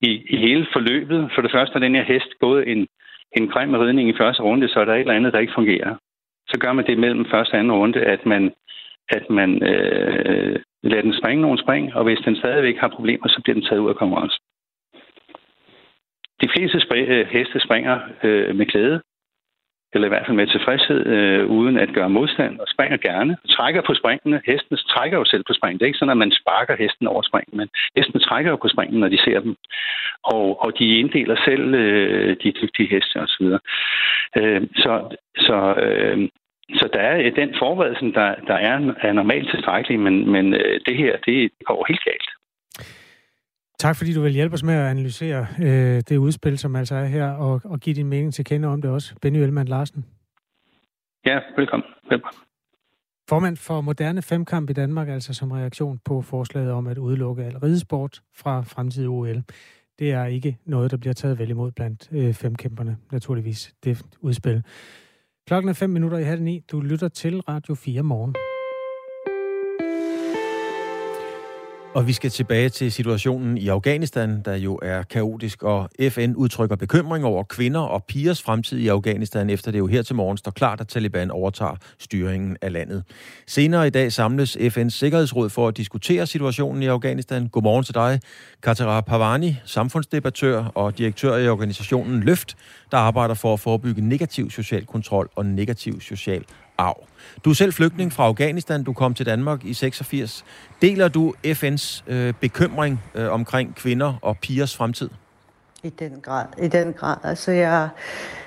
i, 0.00 0.10
i 0.30 0.36
hele 0.36 0.66
forløbet. 0.72 1.30
For 1.34 1.42
det 1.42 1.52
første 1.54 1.74
er 1.74 1.78
den 1.78 1.94
her 1.94 2.04
hest 2.04 2.38
gået 2.40 2.68
en, 2.68 2.88
en 3.36 3.48
grim 3.48 3.74
ridning 3.74 4.08
i 4.08 4.18
første 4.20 4.42
runde, 4.42 4.68
så 4.68 4.80
er 4.80 4.84
der 4.84 4.94
et 4.94 5.00
eller 5.00 5.14
andet, 5.14 5.32
der 5.32 5.38
ikke 5.38 5.56
fungerer. 5.56 5.96
Så 6.48 6.58
gør 6.60 6.72
man 6.72 6.86
det 6.86 6.98
mellem 6.98 7.26
første 7.30 7.52
og 7.52 7.58
anden 7.58 7.72
runde, 7.72 8.00
at 8.00 8.26
man, 8.26 8.52
at 9.08 9.30
man 9.30 9.50
øh, 9.62 10.56
lader 10.82 11.02
den 11.02 11.18
springe 11.20 11.42
nogle 11.42 11.62
spring, 11.64 11.94
og 11.94 12.04
hvis 12.04 12.18
den 12.24 12.36
stadigvæk 12.36 12.76
har 12.76 12.88
problemer, 12.88 13.28
så 13.28 13.40
bliver 13.44 13.54
den 13.54 13.64
taget 13.64 13.80
ud 13.80 13.88
af 13.88 13.96
konkurrence. 13.96 14.38
De 16.42 16.48
fleste 16.56 16.78
spri- 16.78 17.10
øh, 17.14 17.26
heste 17.26 17.60
springer 17.60 17.98
øh, 18.22 18.56
med 18.56 18.66
glæde, 18.66 19.00
eller 19.94 20.06
i 20.06 20.12
hvert 20.12 20.26
fald 20.26 20.36
med 20.36 20.46
tilfredshed, 20.46 21.06
øh, 21.06 21.46
uden 21.46 21.76
at 21.78 21.94
gøre 21.94 22.10
modstand, 22.10 22.60
og 22.60 22.66
springer 22.68 22.96
gerne. 22.96 23.36
Trækker 23.48 23.82
på 23.86 23.94
springene. 23.94 24.40
Hesten 24.46 24.76
trækker 24.76 25.18
jo 25.18 25.24
selv 25.24 25.44
på 25.46 25.54
springen. 25.58 25.78
Det 25.78 25.84
er 25.84 25.86
ikke 25.86 25.98
sådan, 25.98 26.16
at 26.16 26.24
man 26.24 26.32
sparker 26.40 26.76
hesten 26.76 27.06
over 27.06 27.22
springen, 27.22 27.56
men 27.58 27.68
hesten 27.96 28.20
trækker 28.20 28.50
jo 28.50 28.56
på 28.56 28.68
springen, 28.68 29.00
når 29.00 29.08
de 29.08 29.24
ser 29.24 29.40
dem. 29.40 29.56
Og, 30.22 30.62
og 30.64 30.78
de 30.78 30.98
inddeler 31.00 31.36
selv 31.44 31.74
øh, 31.74 32.36
de 32.42 32.52
dygtige 32.60 32.88
heste 32.94 33.16
osv. 33.16 33.46
Så, 33.46 33.58
øh, 34.38 34.62
så, 34.82 34.92
så 35.46 35.58
øh, 35.86 36.28
så 36.68 36.88
der 36.92 37.00
er 37.00 37.30
den 37.30 37.54
forberedelse, 37.58 38.04
der, 38.04 38.34
der 38.46 38.54
er, 38.54 38.94
er 39.02 39.12
normalt 39.12 39.50
tilstrækkelig, 39.50 40.00
men, 40.00 40.32
men 40.32 40.54
øh, 40.54 40.80
det 40.86 40.96
her, 40.96 41.16
det 41.26 41.50
går 41.64 41.84
helt 41.88 42.04
galt. 42.04 42.30
Tak 43.78 43.96
fordi 43.96 44.12
du 44.14 44.22
vil 44.22 44.32
hjælpe 44.32 44.54
os 44.54 44.62
med 44.62 44.74
at 44.74 44.90
analysere 44.90 45.46
øh, 45.62 46.02
det 46.08 46.16
udspil, 46.16 46.58
som 46.58 46.76
altså 46.76 46.94
er 46.94 47.04
her, 47.04 47.30
og, 47.30 47.60
og 47.64 47.80
give 47.80 47.96
din 47.96 48.08
mening 48.08 48.34
til 48.34 48.44
kende 48.44 48.68
om 48.68 48.82
det 48.82 48.90
også. 48.90 49.14
Benny 49.22 49.38
Elman 49.38 49.68
Larsen. 49.68 50.04
Ja, 51.26 51.40
velkommen. 51.56 51.88
velkommen. 52.10 52.40
Formand 53.28 53.56
for 53.56 53.80
Moderne 53.80 54.22
Femkamp 54.22 54.70
i 54.70 54.72
Danmark, 54.72 55.08
altså 55.08 55.34
som 55.34 55.50
reaktion 55.50 56.00
på 56.04 56.22
forslaget 56.22 56.72
om 56.72 56.86
at 56.86 56.98
udelukke 56.98 57.44
al 57.44 57.56
ridesport 57.58 58.20
fra 58.34 58.62
fremtidig 58.62 59.08
OL. 59.08 59.42
Det 59.98 60.12
er 60.12 60.24
ikke 60.24 60.56
noget, 60.64 60.90
der 60.90 60.96
bliver 60.96 61.14
taget 61.14 61.38
vel 61.38 61.50
imod 61.50 61.72
blandt 61.72 62.08
øh, 62.12 62.34
femkæmperne, 62.34 62.96
naturligvis, 63.12 63.74
det 63.84 64.02
udspil. 64.20 64.62
Klokken 65.48 65.68
er 65.68 65.74
5 65.74 65.90
minutter 65.90 66.18
i 66.18 66.22
halv 66.22 66.42
ni. 66.42 66.60
Du 66.72 66.80
lytter 66.80 67.08
til 67.08 67.40
Radio 67.40 67.74
4 67.74 68.02
morgen. 68.02 68.34
Og 71.96 72.06
vi 72.06 72.12
skal 72.12 72.30
tilbage 72.30 72.68
til 72.68 72.92
situationen 72.92 73.58
i 73.58 73.68
Afghanistan, 73.68 74.42
der 74.44 74.56
jo 74.56 74.78
er 74.82 75.02
kaotisk, 75.02 75.62
og 75.62 75.88
FN 76.10 76.32
udtrykker 76.36 76.76
bekymring 76.76 77.24
over 77.24 77.42
kvinder 77.42 77.80
og 77.80 78.04
pigers 78.04 78.42
fremtid 78.42 78.78
i 78.78 78.88
Afghanistan, 78.88 79.50
efter 79.50 79.70
det 79.70 79.78
jo 79.78 79.86
her 79.86 80.02
til 80.02 80.14
morgen 80.16 80.36
står 80.36 80.50
klart, 80.50 80.80
at 80.80 80.88
Taliban 80.88 81.30
overtager 81.30 81.76
styringen 81.98 82.56
af 82.62 82.72
landet. 82.72 83.04
Senere 83.46 83.86
i 83.86 83.90
dag 83.90 84.12
samles 84.12 84.56
FN's 84.56 84.88
Sikkerhedsråd 84.88 85.48
for 85.48 85.68
at 85.68 85.76
diskutere 85.76 86.26
situationen 86.26 86.82
i 86.82 86.86
Afghanistan. 86.86 87.48
Godmorgen 87.48 87.84
til 87.84 87.94
dig, 87.94 88.20
Katara 88.62 89.00
Pavani, 89.00 89.56
samfundsdebattør 89.64 90.64
og 90.64 90.98
direktør 90.98 91.36
i 91.36 91.48
organisationen 91.48 92.22
Løft, 92.22 92.56
der 92.90 92.98
arbejder 92.98 93.34
for 93.34 93.52
at 93.52 93.60
forebygge 93.60 94.08
negativ 94.08 94.50
social 94.50 94.86
kontrol 94.86 95.30
og 95.36 95.46
negativ 95.46 96.00
social 96.00 96.44
arv. 96.78 97.06
Du 97.44 97.50
er 97.50 97.54
selv 97.54 97.72
flygtning 97.72 98.12
fra 98.12 98.24
Afghanistan. 98.24 98.84
Du 98.84 98.92
kom 98.92 99.14
til 99.14 99.26
Danmark 99.26 99.64
i 99.64 99.74
86. 99.74 100.44
Deler 100.82 101.08
du 101.08 101.34
FN's 101.46 102.02
øh, 102.06 102.34
bekymring 102.40 103.02
øh, 103.14 103.32
omkring 103.32 103.74
kvinder 103.74 104.14
og 104.22 104.38
pigers 104.38 104.76
fremtid? 104.76 105.10
I 105.82 105.88
den 105.88 106.20
grad. 106.22 106.44
I 106.62 106.68
den 106.68 106.92
grad. 106.92 107.16
Altså, 107.24 107.50
jeg, 107.50 107.88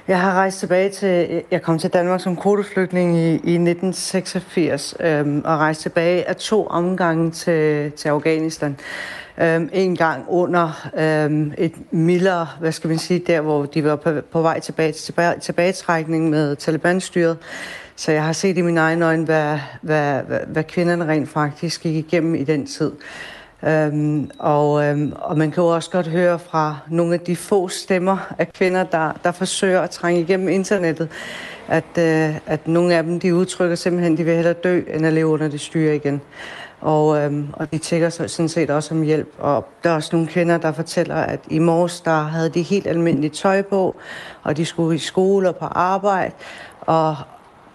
jeg 0.08 0.22
har 0.22 0.34
rejst 0.34 0.60
tilbage 0.60 0.90
til... 0.90 1.44
Jeg 1.52 1.62
kom 1.62 1.80
til 1.80 1.90
Danmark 1.90 2.22
som 2.22 2.38
kvoteflygtning 2.38 3.18
i, 3.18 3.30
i 3.30 3.34
1986 3.34 4.96
øhm, 5.00 5.42
og 5.46 5.58
rejste 5.58 5.84
tilbage 5.84 6.30
af 6.30 6.36
to 6.36 6.68
omgange 6.68 7.32
til, 7.32 7.92
til 7.92 8.10
Afghanistan. 8.10 8.78
Øhm, 9.42 9.70
en 9.74 9.96
gang 9.96 10.26
under 10.28 10.90
øhm, 10.98 11.54
et 11.58 11.74
mildere, 11.92 12.48
hvad 12.60 12.72
skal 12.72 12.88
man 12.88 12.98
sige, 12.98 13.20
der 13.28 13.42
hvor 13.42 13.66
de 13.66 13.84
var 13.84 13.96
på, 13.96 14.12
på 14.32 14.42
vej 14.42 14.60
tilbage 14.60 14.92
til 14.92 15.04
tilbage, 15.04 15.40
tilbagetrækning 15.40 16.30
med 16.30 16.56
Taliban-styret. 16.56 17.38
Så 17.96 18.12
jeg 18.12 18.24
har 18.24 18.34
set 18.34 18.58
i 18.58 18.62
mine 18.62 18.80
egne 18.80 19.06
øjne, 19.06 19.26
hvad, 19.26 19.60
hvad, 19.82 20.22
hvad, 20.24 20.40
hvad 20.48 20.64
kvinderne 20.64 21.06
rent 21.06 21.30
faktisk 21.30 21.82
gik 21.82 21.96
igennem 21.96 22.36
i 22.36 22.44
den 22.44 22.66
tid. 22.66 22.92
Øhm, 23.68 24.32
og, 24.40 24.86
øhm, 24.86 25.14
og 25.16 25.38
man 25.38 25.52
kan 25.52 25.64
jo 25.64 25.68
også 25.68 25.90
godt 25.90 26.08
høre 26.08 26.40
fra 26.40 26.78
nogle 26.90 27.14
af 27.14 27.20
de 27.20 27.36
få 27.36 27.68
stemmer 27.68 28.18
af 28.38 28.54
kvinder, 28.54 28.84
der, 28.84 29.12
der 29.24 29.32
forsøger 29.32 29.82
at 29.82 29.90
trænge 29.90 30.22
igennem 30.22 30.50
internettet, 30.50 31.10
at, 31.68 31.98
øh, 31.98 32.38
at 32.46 32.68
nogle 32.68 32.96
af 32.96 33.04
dem 33.04 33.20
de 33.20 33.36
udtrykker 33.36 33.76
simpelthen, 33.76 34.14
at 34.14 34.18
de 34.18 34.24
vil 34.24 34.34
hellere 34.34 34.54
dø, 34.54 34.82
end 34.94 35.06
at 35.06 35.14
leve 35.14 35.28
under 35.28 35.48
det 35.48 35.62
styre 35.62 35.96
igen. 35.96 36.22
Og, 36.82 37.18
øhm, 37.18 37.48
og 37.54 37.72
de 37.72 37.78
tænker 37.78 38.10
sådan 38.10 38.50
set 38.50 38.70
også 38.70 38.96
om 38.96 39.02
hjælp. 39.02 39.34
Og 39.40 39.68
der 39.84 39.90
er 39.90 39.96
også 39.96 40.10
nogle 40.14 40.28
kvinder, 40.28 40.58
der 40.58 40.72
fortæller, 40.72 41.16
at 41.16 41.40
i 41.50 41.60
morges 41.60 42.02
der 42.02 42.22
havde 42.24 42.50
de 42.50 42.62
helt 42.62 42.88
almindeligt 42.88 43.34
tøj 43.34 43.62
på, 43.62 43.96
og 44.44 44.58
de 44.58 44.66
skulle 44.66 44.96
i 44.96 45.00
skole 45.00 45.50
og 45.50 45.56
på 45.56 45.66
arbejde. 45.66 46.34
Og, 46.82 47.16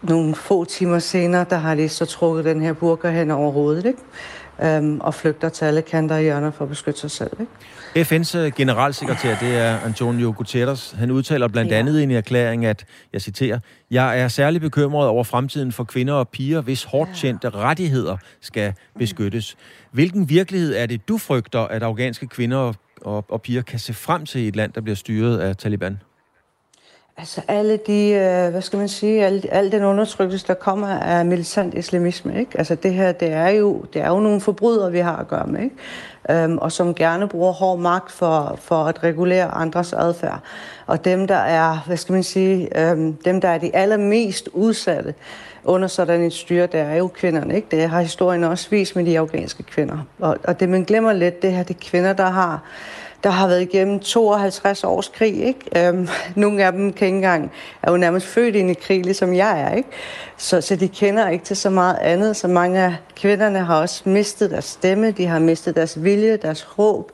nogle 0.09 0.35
få 0.35 0.65
timer 0.65 0.99
senere, 0.99 1.47
der 1.51 1.57
har 1.57 1.75
de 1.75 1.89
så 1.89 2.07
trukket 2.07 2.45
den 2.45 2.63
her 2.63 2.73
burka 2.73 3.11
hen 3.11 3.31
over 3.31 3.53
hovedet, 3.53 3.87
ikke? 3.87 3.99
Øhm, 4.63 5.01
og 5.01 5.15
flygter 5.15 5.49
til 5.49 5.65
alle 5.65 5.83
kanter 5.83 6.17
i 6.17 6.23
hjørner 6.23 6.51
for 6.51 6.65
at 6.65 6.69
beskytte 6.69 7.01
sig 7.01 7.11
selv. 7.11 7.31
Ikke? 7.41 8.17
FN's 8.17 8.39
øh, 8.39 8.53
generalsekretær, 8.57 9.37
det 9.41 9.57
er 9.57 9.79
Antonio 9.81 10.35
Guterres, 10.37 10.95
han 10.99 11.11
udtaler 11.11 11.49
blandt 11.49 11.73
ja. 11.73 11.79
andet 11.79 12.01
i 12.01 12.03
en 12.03 12.11
erklæring, 12.11 12.67
at, 12.67 12.85
jeg 13.13 13.21
citerer, 13.21 13.59
Jeg 13.91 14.21
er 14.21 14.29
særlig 14.29 14.61
bekymret 14.61 15.09
over 15.09 15.25
fremtiden 15.25 15.73
for 15.73 15.85
kvinder 15.85 16.15
og 16.15 16.29
piger, 16.29 16.61
hvis 16.61 16.85
hårdt 16.85 17.11
tjente 17.15 17.51
rettigheder 17.51 18.17
skal 18.41 18.73
beskyttes. 18.99 19.57
Hvilken 19.93 20.29
virkelighed 20.29 20.75
er 20.77 20.87
det, 20.87 21.09
du 21.09 21.19
frygter, 21.19 21.61
at 21.61 21.83
afghanske 21.83 22.27
kvinder 22.27 22.57
og, 22.59 22.75
og, 23.01 23.25
og 23.29 23.43
piger 23.43 23.63
kan 23.63 23.79
se 23.79 23.95
frem 23.95 24.27
til 24.27 24.41
i 24.41 24.49
et 24.49 24.57
land, 24.57 24.73
der 24.73 24.81
bliver 24.81 24.97
styret 24.97 25.39
af 25.39 25.57
Taliban? 25.57 25.99
Altså 27.17 27.41
alle 27.49 27.77
de, 27.77 28.11
øh, 28.11 28.51
hvad 28.51 28.63
skal 28.63 28.79
man 28.79 28.89
sige, 28.89 29.25
al, 29.27 29.45
al 29.53 29.73
den 29.73 29.85
undertrykkelse, 29.85 30.47
der 30.47 30.55
kommer 30.55 30.89
af 30.89 31.27
militant 31.27 31.75
islamisme, 31.75 32.41
ikke? 32.41 32.59
Altså 32.59 32.75
det 32.75 32.95
her, 32.95 33.13
det 33.13 33.33
er 33.33 33.49
jo, 33.49 33.85
det 33.93 34.03
er 34.03 34.09
jo 34.09 34.21
nogle 34.21 34.41
forbrydere, 34.41 34.93
vi 34.93 34.99
har 34.99 35.17
at 35.17 35.29
gøre 35.29 35.47
med, 35.47 35.63
ikke? 35.63 35.77
Øhm, 36.31 36.59
og 36.59 36.73
som 36.73 36.95
gerne 36.95 37.29
bruger 37.29 37.53
hård 37.53 37.79
magt 37.79 38.13
for, 38.13 38.59
for 38.61 38.85
at 38.85 39.05
regulere 39.05 39.55
andres 39.55 39.93
adfærd. 39.93 40.41
Og 40.87 41.05
dem, 41.05 41.27
der 41.27 41.37
er, 41.37 41.79
hvad 41.87 41.97
skal 41.97 42.13
man 42.13 42.23
sige, 42.23 42.81
øhm, 42.81 43.13
dem, 43.13 43.41
der 43.41 43.49
er 43.49 43.59
de 43.59 43.77
allermest 43.77 44.49
udsatte 44.53 45.15
under 45.65 45.89
sådan 45.89 46.23
et 46.23 46.33
styre, 46.33 46.67
det 46.67 46.81
er 46.81 46.95
jo 46.95 47.09
kvinderne, 47.09 47.57
ikke? 47.57 47.69
Det 47.71 47.89
har 47.89 48.01
historien 48.01 48.45
også 48.45 48.71
vist 48.71 48.97
med 48.97 49.05
de 49.05 49.19
afghanske 49.19 49.63
kvinder. 49.63 49.99
Og, 50.19 50.39
og 50.45 50.61
det, 50.61 50.69
man 50.69 50.85
glemmer 50.85 51.13
lidt, 51.13 51.43
det 51.43 51.53
her, 51.53 51.63
det 51.63 51.75
er 51.75 51.81
kvinder, 51.91 52.13
der 52.13 52.31
har 52.31 52.63
der 53.25 53.31
har 53.31 53.49
været 53.49 53.63
igennem 53.63 54.01
52 54.01 54.85
års 54.85 55.09
krig. 55.09 55.43
Ikke? 55.43 55.89
Øhm, 55.89 56.09
nogle 56.35 56.65
af 56.65 56.73
dem 56.73 56.93
kan 56.93 57.07
ikke 57.07 57.17
engang, 57.17 57.53
er 57.83 57.91
jo 57.91 57.97
nærmest 57.97 58.27
født 58.27 58.57
ind 58.57 58.71
i 58.71 58.75
krig, 58.75 59.05
ligesom 59.05 59.35
jeg 59.35 59.61
er. 59.61 59.75
Ikke? 59.75 59.89
Så, 60.37 60.61
så 60.61 60.77
de 60.77 60.89
kender 60.89 61.29
ikke 61.29 61.45
til 61.45 61.57
så 61.57 61.71
meget 61.71 61.99
andet. 62.01 62.37
Så 62.37 62.49
mange 62.49 62.81
af 62.81 62.95
kvinderne 63.17 63.59
har 63.59 63.81
også 63.81 64.03
mistet 64.05 64.51
deres 64.51 64.65
stemme, 64.65 65.11
de 65.11 65.27
har 65.27 65.39
mistet 65.39 65.77
deres 65.77 66.05
vilje, 66.05 66.37
deres 66.37 66.63
håb. 66.63 67.13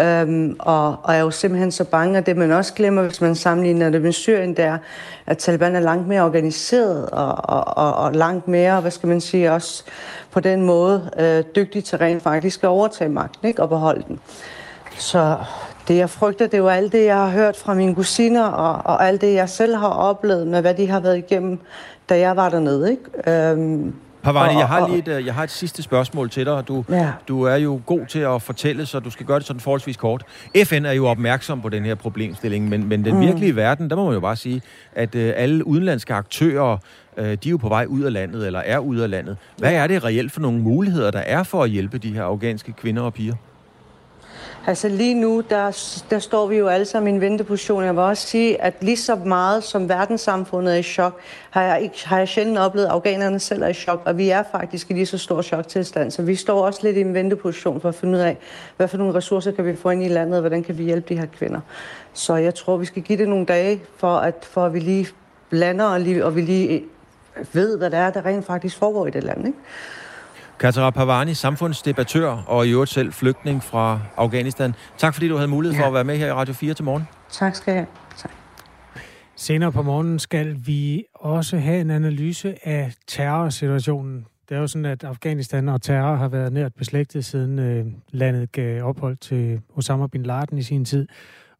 Øhm, 0.00 0.56
og, 0.58 0.96
og 1.02 1.14
er 1.14 1.18
jo 1.18 1.30
simpelthen 1.30 1.72
så 1.72 1.84
bange, 1.84 2.18
og 2.18 2.26
det 2.26 2.36
man 2.36 2.52
også 2.52 2.74
glemmer, 2.74 3.02
hvis 3.02 3.20
man 3.20 3.34
sammenligner 3.34 3.90
det 3.90 4.02
med 4.02 4.12
Syrien, 4.12 4.56
der 4.56 4.78
at 5.26 5.38
Taliban 5.38 5.76
er 5.76 5.80
langt 5.80 6.08
mere 6.08 6.22
organiseret 6.22 7.10
og, 7.10 7.34
og, 7.38 7.76
og, 7.76 7.94
og 7.94 8.12
langt 8.12 8.48
mere, 8.48 8.80
hvad 8.80 8.90
skal 8.90 9.08
man 9.08 9.20
sige, 9.20 9.52
også 9.52 9.84
på 10.30 10.40
den 10.40 10.62
måde 10.62 11.10
øh, 11.18 11.44
dygtig 11.56 11.84
til 11.84 11.98
rent 11.98 12.22
faktisk 12.22 12.64
at 12.64 12.68
overtage 12.68 13.10
magten 13.10 13.48
ikke? 13.48 13.62
og 13.62 13.68
beholde 13.68 14.04
den. 14.08 14.20
Så 14.98 15.36
det, 15.88 15.96
jeg 15.96 16.10
frygter, 16.10 16.46
det 16.46 16.54
er 16.54 16.58
jo 16.58 16.68
alt 16.68 16.92
det, 16.92 17.04
jeg 17.04 17.16
har 17.16 17.30
hørt 17.30 17.56
fra 17.56 17.74
mine 17.74 17.94
kusiner, 17.94 18.44
og, 18.44 18.82
og 18.84 19.06
alt 19.06 19.20
det, 19.20 19.34
jeg 19.34 19.48
selv 19.48 19.76
har 19.76 19.88
oplevet 19.88 20.46
med, 20.46 20.60
hvad 20.60 20.74
de 20.74 20.90
har 20.90 21.00
været 21.00 21.18
igennem, 21.18 21.58
da 22.08 22.18
jeg 22.18 22.36
var 22.36 22.48
dernede. 22.48 22.90
Ikke? 22.90 23.50
Øhm, 23.50 23.94
Pavani, 24.24 24.58
jeg 24.58 24.68
har 24.68 24.88
lige 24.88 24.98
et, 24.98 25.08
øh, 25.08 25.26
jeg 25.26 25.34
har 25.34 25.44
et 25.44 25.50
sidste 25.50 25.82
spørgsmål 25.82 26.30
til 26.30 26.46
dig. 26.46 26.68
Du, 26.68 26.84
ja. 26.90 27.10
du 27.28 27.42
er 27.42 27.56
jo 27.56 27.80
god 27.86 28.06
til 28.06 28.18
at 28.18 28.42
fortælle, 28.42 28.86
så 28.86 29.00
du 29.00 29.10
skal 29.10 29.26
gøre 29.26 29.38
det 29.38 29.46
sådan 29.46 29.60
forholdsvis 29.60 29.96
kort. 29.96 30.24
FN 30.64 30.84
er 30.84 30.92
jo 30.92 31.06
opmærksom 31.06 31.60
på 31.60 31.68
den 31.68 31.84
her 31.84 31.94
problemstilling, 31.94 32.68
men, 32.68 32.88
men 32.88 33.04
den 33.04 33.14
mm. 33.14 33.20
virkelige 33.20 33.56
verden, 33.56 33.90
der 33.90 33.96
må 33.96 34.04
man 34.04 34.14
jo 34.14 34.20
bare 34.20 34.36
sige, 34.36 34.62
at 34.94 35.14
uh, 35.14 35.20
alle 35.36 35.66
udenlandske 35.66 36.14
aktører, 36.14 36.78
uh, 37.18 37.24
de 37.24 37.30
er 37.32 37.50
jo 37.50 37.56
på 37.56 37.68
vej 37.68 37.86
ud 37.88 38.02
af 38.02 38.12
landet, 38.12 38.46
eller 38.46 38.60
er 38.60 38.78
ud 38.78 38.96
af 38.96 39.10
landet. 39.10 39.36
Hvad 39.58 39.72
er 39.72 39.86
det 39.86 40.04
reelt 40.04 40.32
for 40.32 40.40
nogle 40.40 40.58
muligheder, 40.58 41.10
der 41.10 41.18
er 41.18 41.42
for 41.42 41.62
at 41.62 41.70
hjælpe 41.70 41.98
de 41.98 42.14
her 42.14 42.24
afghanske 42.24 42.72
kvinder 42.72 43.02
og 43.02 43.14
piger? 43.14 43.34
Altså 44.66 44.88
lige 44.88 45.14
nu, 45.14 45.42
der, 45.50 46.00
der 46.10 46.18
står 46.18 46.46
vi 46.46 46.56
jo 46.56 46.68
alle 46.68 46.86
sammen 46.86 47.14
i 47.14 47.16
en 47.16 47.20
venteposition. 47.20 47.84
Jeg 47.84 47.94
vil 47.94 48.02
også 48.02 48.26
sige, 48.26 48.62
at 48.62 48.74
lige 48.80 48.96
så 48.96 49.14
meget 49.14 49.64
som 49.64 49.88
verdenssamfundet 49.88 50.74
er 50.74 50.78
i 50.78 50.82
chok, 50.82 51.20
har 51.50 51.62
jeg, 51.62 51.82
ikke, 51.82 52.08
har 52.08 52.18
jeg 52.18 52.28
sjældent 52.28 52.58
oplevet, 52.58 52.86
at 52.86 52.92
afghanerne 52.92 53.38
selv 53.38 53.62
er 53.62 53.68
i 53.68 53.74
chok, 53.74 54.02
og 54.04 54.18
vi 54.18 54.30
er 54.30 54.42
faktisk 54.52 54.90
i 54.90 54.92
lige 54.92 55.06
så 55.06 55.18
stor 55.18 55.42
choktilstand. 55.42 56.10
Så 56.10 56.22
vi 56.22 56.34
står 56.34 56.66
også 56.66 56.80
lidt 56.82 56.96
i 56.96 57.00
en 57.00 57.14
venteposition 57.14 57.80
for 57.80 57.88
at 57.88 57.94
finde 57.94 58.14
ud 58.14 58.22
af, 58.22 58.36
hvad 58.76 58.88
for 58.88 58.98
nogle 58.98 59.14
ressourcer 59.14 59.52
kan 59.52 59.64
vi 59.64 59.76
få 59.76 59.90
ind 59.90 60.02
i 60.02 60.08
landet, 60.08 60.34
og 60.34 60.40
hvordan 60.40 60.62
kan 60.62 60.78
vi 60.78 60.84
hjælpe 60.84 61.14
de 61.14 61.20
her 61.20 61.26
kvinder. 61.26 61.60
Så 62.12 62.36
jeg 62.36 62.54
tror, 62.54 62.76
vi 62.76 62.84
skal 62.84 63.02
give 63.02 63.18
det 63.18 63.28
nogle 63.28 63.46
dage, 63.46 63.82
for 63.96 64.16
at, 64.16 64.34
for 64.50 64.66
at 64.66 64.74
vi 64.74 64.80
lige 64.80 65.08
blander, 65.50 65.84
og, 65.84 66.00
lige, 66.00 66.24
og 66.24 66.36
vi 66.36 66.40
lige 66.40 66.84
ved, 67.52 67.78
hvad 67.78 67.90
der 67.90 67.98
er, 67.98 68.10
der 68.10 68.26
rent 68.26 68.46
faktisk 68.46 68.78
foregår 68.78 69.06
i 69.06 69.10
det 69.10 69.24
land. 69.24 69.46
Ikke? 69.46 69.58
Katara 70.64 70.90
Pavani, 70.90 71.34
samfundsdebattør 71.34 72.30
og 72.30 72.66
i 72.66 72.70
øvrigt 72.70 72.90
selv 72.90 73.12
flygtning 73.12 73.62
fra 73.62 74.00
Afghanistan. 74.16 74.74
Tak 74.98 75.14
fordi 75.14 75.28
du 75.28 75.36
havde 75.36 75.48
mulighed 75.48 75.78
for 75.78 75.86
at 75.86 75.94
være 75.94 76.04
med 76.04 76.16
her 76.16 76.26
i 76.26 76.32
Radio 76.32 76.54
4 76.54 76.74
til 76.74 76.84
morgen. 76.84 77.02
Tak 77.30 77.54
skal 77.54 77.74
jeg. 77.74 77.86
Tak. 78.16 78.30
Senere 79.36 79.72
på 79.72 79.82
morgenen 79.82 80.18
skal 80.18 80.56
vi 80.66 81.04
også 81.14 81.58
have 81.58 81.80
en 81.80 81.90
analyse 81.90 82.68
af 82.68 82.94
terrorsituationen. 83.06 84.26
Det 84.48 84.54
er 84.54 84.60
jo 84.60 84.66
sådan, 84.66 84.84
at 84.84 85.04
Afghanistan 85.04 85.68
og 85.68 85.82
terror 85.82 86.14
har 86.14 86.28
været 86.28 86.52
nært 86.52 86.74
beslægtet, 86.74 87.24
siden 87.24 87.58
øh, 87.58 87.86
landet 88.10 88.52
gav 88.52 88.84
ophold 88.84 89.16
til 89.16 89.60
Osama 89.76 90.06
bin 90.06 90.22
Laden 90.22 90.58
i 90.58 90.62
sin 90.62 90.84
tid. 90.84 91.08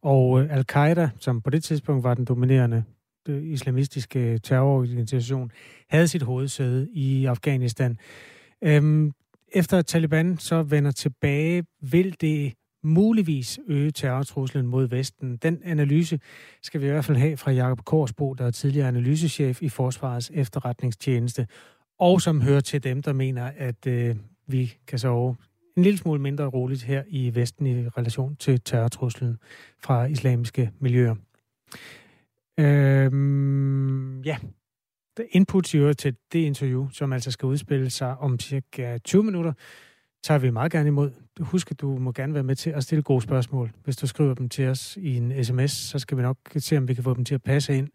Og 0.03 0.41
øh, 0.41 0.57
Al-Qaida, 0.57 1.09
som 1.19 1.41
på 1.41 1.49
det 1.49 1.63
tidspunkt 1.63 2.03
var 2.03 2.13
den 2.13 2.25
dominerende 2.25 2.83
øh, 3.27 3.43
islamistiske 3.43 4.39
terrororganisation, 4.43 5.51
havde 5.89 6.07
sit 6.07 6.21
hovedsæde 6.21 6.87
i 6.93 7.25
Afghanistan. 7.25 7.97
Øhm, 8.65 9.11
efter 9.51 9.77
at 9.77 9.85
Taliban 9.85 10.37
så 10.37 10.63
vender 10.63 10.91
tilbage, 10.91 11.65
vil 11.81 12.15
det 12.21 12.53
muligvis 12.83 13.59
øge 13.67 13.91
terrortruslen 13.91 14.67
mod 14.67 14.87
Vesten. 14.87 15.37
Den 15.37 15.61
analyse 15.63 16.19
skal 16.61 16.81
vi 16.81 16.85
i 16.85 16.89
hvert 16.89 17.05
fald 17.05 17.17
have 17.17 17.37
fra 17.37 17.51
Jakob 17.51 17.85
Korsbo, 17.85 18.33
der 18.33 18.45
er 18.45 18.51
tidligere 18.51 18.87
analysechef 18.87 19.61
i 19.61 19.69
Forsvarets 19.69 20.31
efterretningstjeneste, 20.33 21.47
og 21.99 22.21
som 22.21 22.41
hører 22.41 22.59
til 22.59 22.83
dem, 22.83 23.01
der 23.01 23.13
mener, 23.13 23.51
at 23.57 23.87
øh, 23.87 24.15
vi 24.47 24.73
kan 24.87 24.99
sove 24.99 25.35
en 25.77 25.83
lille 25.83 25.97
smule 25.97 26.21
mindre 26.21 26.45
roligt 26.45 26.83
her 26.83 27.03
i 27.07 27.35
Vesten 27.35 27.65
i 27.67 27.87
relation 27.87 28.35
til 28.35 28.61
terrortruslen 28.61 29.37
fra 29.83 30.05
islamiske 30.05 30.71
miljøer. 30.79 31.15
Øhm, 32.59 34.21
ja, 34.21 34.37
input 35.29 35.63
til 35.63 36.15
det 36.33 36.39
interview, 36.39 36.89
som 36.89 37.13
altså 37.13 37.31
skal 37.31 37.45
udspille 37.45 37.89
sig 37.89 38.17
om 38.17 38.39
cirka 38.39 38.97
20 38.97 39.23
minutter, 39.23 39.53
tager 40.23 40.37
vi 40.37 40.49
meget 40.49 40.71
gerne 40.71 40.87
imod. 40.87 41.11
Husk, 41.39 41.71
at 41.71 41.81
du 41.81 41.97
må 41.97 42.11
gerne 42.11 42.33
være 42.33 42.43
med 42.43 42.55
til 42.55 42.69
at 42.69 42.83
stille 42.83 43.03
gode 43.03 43.21
spørgsmål. 43.21 43.71
Hvis 43.83 43.97
du 43.97 44.07
skriver 44.07 44.33
dem 44.33 44.49
til 44.49 44.67
os 44.67 44.97
i 44.97 45.17
en 45.17 45.43
sms, 45.43 45.71
så 45.71 45.99
skal 45.99 46.17
vi 46.17 46.21
nok 46.21 46.37
se, 46.57 46.77
om 46.77 46.87
vi 46.87 46.93
kan 46.93 47.03
få 47.03 47.13
dem 47.13 47.25
til 47.25 47.35
at 47.35 47.43
passe 47.43 47.77
ind 47.77 47.89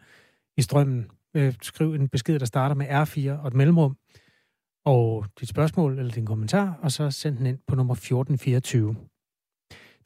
i 0.57 0.63
strømmen. 0.63 1.07
Øh, 1.35 1.55
skriv 1.63 1.95
en 1.95 2.09
besked, 2.09 2.39
der 2.39 2.47
starter 2.47 2.75
med 2.75 2.87
R4 2.87 3.31
og 3.43 3.49
et 3.49 3.55
mellemrum. 3.55 3.97
og 4.85 5.27
dit 5.41 5.49
spørgsmål 5.49 5.99
eller 5.99 6.13
din 6.13 6.27
kommentar, 6.27 6.79
og 6.83 6.93
så 6.93 7.11
send 7.11 7.37
den 7.39 7.47
ind 7.47 7.59
på 7.67 7.75
nummer 7.75 7.95
1424. 7.95 8.97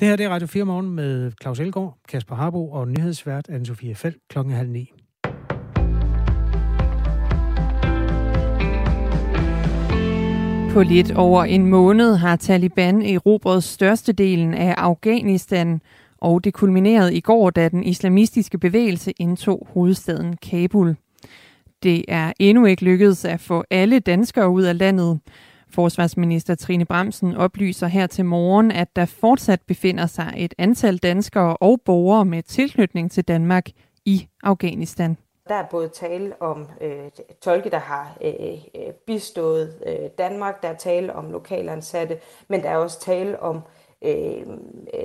Det 0.01 0.09
her 0.09 0.17
det 0.17 0.27
er 0.27 0.31
Radio 0.31 0.47
4 0.47 0.65
Morgen 0.65 0.91
med 0.91 1.33
Claus 1.43 1.61
Elgaard, 1.61 1.99
Kasper 2.09 2.35
Harbo 2.35 2.71
og 2.71 2.89
nyhedsvært 2.89 3.49
Anne-Sophie 3.49 3.93
Felt 3.93 4.17
klokken 4.29 4.55
halv 4.55 4.71
ni. 4.71 4.93
På 10.75 10.83
lidt 10.83 11.13
over 11.13 11.45
en 11.45 11.67
måned 11.67 12.17
har 12.17 12.37
Taliban 12.37 13.03
erobret 13.03 13.65
størstedelen 13.65 14.55
af 14.55 14.75
Afghanistan, 14.79 15.81
og 16.19 16.45
det 16.45 16.55
kulminerede 16.55 17.15
i 17.15 17.21
går, 17.21 17.51
da 17.51 17.69
den 17.69 17.85
islamistiske 17.85 18.59
bevægelse 18.59 19.13
indtog 19.19 19.69
hovedstaden 19.71 20.37
Kabul. 20.37 20.97
Det 21.83 22.05
er 22.09 22.33
endnu 22.39 22.67
ikke 22.67 22.85
lykkedes 22.85 23.25
at 23.25 23.41
få 23.41 23.65
alle 23.71 23.99
danskere 23.99 24.49
ud 24.49 24.63
af 24.63 24.79
landet. 24.79 25.21
Forsvarsminister 25.71 26.55
Trine 26.55 26.85
Bremsen 26.85 27.37
oplyser 27.37 27.87
her 27.87 28.07
til 28.07 28.25
morgen, 28.25 28.71
at 28.71 28.97
der 28.97 29.05
fortsat 29.05 29.61
befinder 29.67 30.07
sig 30.07 30.35
et 30.37 30.55
antal 30.59 30.97
danskere 30.97 31.57
og 31.57 31.81
borgere 31.85 32.25
med 32.25 32.43
tilknytning 32.43 33.11
til 33.11 33.25
Danmark 33.25 33.67
i 34.05 34.27
Afghanistan. 34.43 35.17
Der 35.49 35.55
er 35.55 35.67
både 35.71 35.89
tale 35.89 36.43
om 36.43 36.69
øh, 36.81 37.11
tolke, 37.41 37.71
der 37.71 37.79
har 37.79 38.17
øh, 38.23 38.65
øh, 38.75 38.93
bistået 38.93 39.83
øh, 39.87 40.11
Danmark, 40.19 40.63
der 40.63 40.69
er 40.69 40.77
tale 40.77 41.15
om 41.15 41.31
lokalansatte, 41.31 42.21
men 42.49 42.63
der 42.63 42.71
er 42.71 42.77
også 42.77 43.01
tale 43.01 43.41
om 43.41 43.61
øh, 44.03 44.47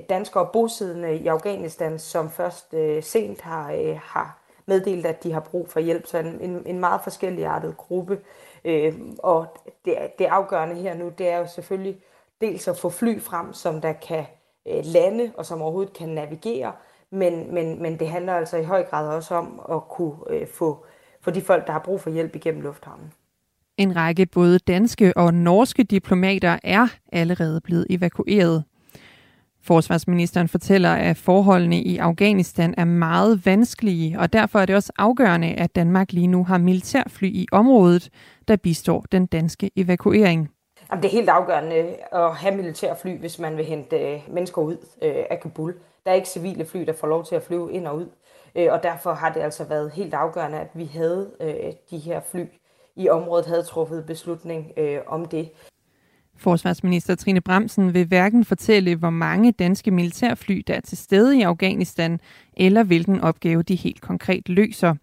danskere 0.09 0.49
bosiddende 0.53 1.17
i 1.17 1.27
Afghanistan, 1.27 1.99
som 1.99 2.29
først 2.29 2.73
øh, 2.73 3.03
sent 3.03 3.41
har, 3.41 3.71
øh, 3.71 3.99
har 4.03 4.39
meddelt, 4.65 5.05
at 5.05 5.23
de 5.23 5.33
har 5.33 5.39
brug 5.39 5.69
for 5.69 5.79
hjælp. 5.79 6.07
Så 6.07 6.17
en, 6.17 6.63
en 6.65 6.79
meget 6.79 7.01
forskelligartet 7.01 7.77
gruppe. 7.77 8.19
Øh, 8.65 8.93
og 9.19 9.47
det, 9.85 9.97
det 10.19 10.25
afgørende 10.25 10.75
her 10.75 10.93
nu, 10.93 11.09
det 11.09 11.29
er 11.29 11.37
jo 11.37 11.47
selvfølgelig 11.47 12.01
dels 12.41 12.67
at 12.67 12.77
få 12.77 12.89
fly 12.89 13.21
frem, 13.21 13.53
som 13.53 13.81
der 13.81 13.93
kan 13.93 14.25
øh, 14.67 14.85
lande 14.85 15.31
og 15.37 15.45
som 15.45 15.61
overhovedet 15.61 15.93
kan 15.93 16.09
navigere, 16.09 16.73
men, 17.11 17.53
men, 17.53 17.81
men 17.81 17.99
det 17.99 18.09
handler 18.09 18.33
altså 18.33 18.57
i 18.57 18.63
høj 18.63 18.83
grad 18.83 19.07
også 19.07 19.35
om 19.35 19.61
at 19.71 19.87
kunne 19.89 20.15
øh, 20.29 20.47
få, 20.47 20.85
få 21.21 21.31
de 21.31 21.41
folk, 21.41 21.67
der 21.67 21.71
har 21.71 21.79
brug 21.79 22.01
for 22.01 22.09
hjælp 22.09 22.35
igennem 22.35 22.61
lufthavnen. 22.61 23.13
En 23.77 23.95
række 23.95 24.25
både 24.25 24.59
danske 24.59 25.17
og 25.17 25.33
norske 25.33 25.83
diplomater 25.83 26.59
er 26.63 26.87
allerede 27.11 27.61
blevet 27.61 27.87
evakueret. 27.89 28.63
Forsvarsministeren 29.61 30.47
fortæller, 30.47 30.93
at 30.93 31.17
forholdene 31.17 31.81
i 31.81 31.97
Afghanistan 31.97 32.73
er 32.77 32.85
meget 32.85 33.45
vanskelige, 33.45 34.19
og 34.19 34.33
derfor 34.33 34.59
er 34.59 34.65
det 34.65 34.75
også 34.75 34.93
afgørende, 34.97 35.47
at 35.47 35.75
Danmark 35.75 36.11
lige 36.11 36.27
nu 36.27 36.43
har 36.43 36.57
militærfly 36.57 37.25
i 37.25 37.47
området, 37.51 38.09
der 38.47 38.55
bistår 38.55 39.05
den 39.11 39.25
danske 39.25 39.71
evakuering. 39.75 40.49
Jamen, 40.91 41.03
det 41.03 41.09
er 41.09 41.11
helt 41.11 41.29
afgørende 41.29 41.75
at 42.11 42.35
have 42.35 42.55
militærfly, 42.55 43.17
hvis 43.19 43.39
man 43.39 43.57
vil 43.57 43.65
hente 43.65 43.95
øh, 43.95 44.19
mennesker 44.27 44.61
ud 44.61 44.77
øh, 45.01 45.23
af 45.29 45.39
Kabul. 45.39 45.73
Der 46.05 46.11
er 46.11 46.15
ikke 46.15 46.29
civile 46.29 46.65
fly, 46.65 46.79
der 46.79 46.93
får 46.93 47.07
lov 47.07 47.25
til 47.25 47.35
at 47.35 47.43
flyve 47.43 47.73
ind 47.73 47.87
og 47.87 47.95
ud. 47.97 48.07
Øh, 48.55 48.67
og 48.71 48.83
derfor 48.83 49.13
har 49.13 49.33
det 49.33 49.39
altså 49.39 49.63
været 49.63 49.91
helt 49.91 50.13
afgørende, 50.13 50.59
at 50.59 50.69
vi 50.73 50.85
havde 50.85 51.31
øh, 51.41 51.73
de 51.91 51.97
her 51.97 52.21
fly 52.31 52.45
i 52.95 53.09
området, 53.09 53.45
havde 53.45 53.63
truffet 53.63 54.05
beslutning 54.05 54.71
øh, 54.77 54.99
om 55.07 55.25
det. 55.25 55.49
Forsvarsminister 56.37 57.15
Trine 57.15 57.41
Bremsen 57.41 57.93
vil 57.93 58.07
hverken 58.07 58.45
fortælle, 58.45 58.95
hvor 58.95 59.09
mange 59.09 59.51
danske 59.51 59.91
militærfly, 59.91 60.61
der 60.67 60.73
er 60.73 60.81
til 60.81 60.97
stede 60.97 61.37
i 61.37 61.41
Afghanistan, 61.41 62.19
eller 62.59 62.83
hvilken 62.83 63.21
opgave 63.21 63.63
de 63.63 63.75
helt 63.75 64.01
konkret 64.01 64.49
løser. 64.49 64.95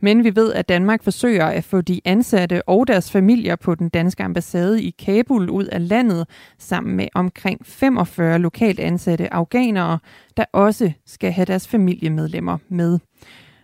Men 0.00 0.24
vi 0.24 0.36
ved, 0.36 0.52
at 0.52 0.68
Danmark 0.68 1.02
forsøger 1.02 1.46
at 1.46 1.64
få 1.64 1.80
de 1.80 2.00
ansatte 2.04 2.68
og 2.68 2.86
deres 2.86 3.10
familier 3.10 3.56
på 3.56 3.74
den 3.74 3.88
danske 3.88 4.22
ambassade 4.22 4.82
i 4.82 4.90
Kabul 4.90 5.50
ud 5.50 5.64
af 5.64 5.88
landet, 5.88 6.28
sammen 6.58 6.96
med 6.96 7.08
omkring 7.14 7.66
45 7.66 8.38
lokalt 8.38 8.80
ansatte 8.80 9.34
afghanere, 9.34 9.98
der 10.36 10.44
også 10.52 10.92
skal 11.06 11.32
have 11.32 11.44
deres 11.44 11.68
familiemedlemmer 11.68 12.58
med. 12.68 12.98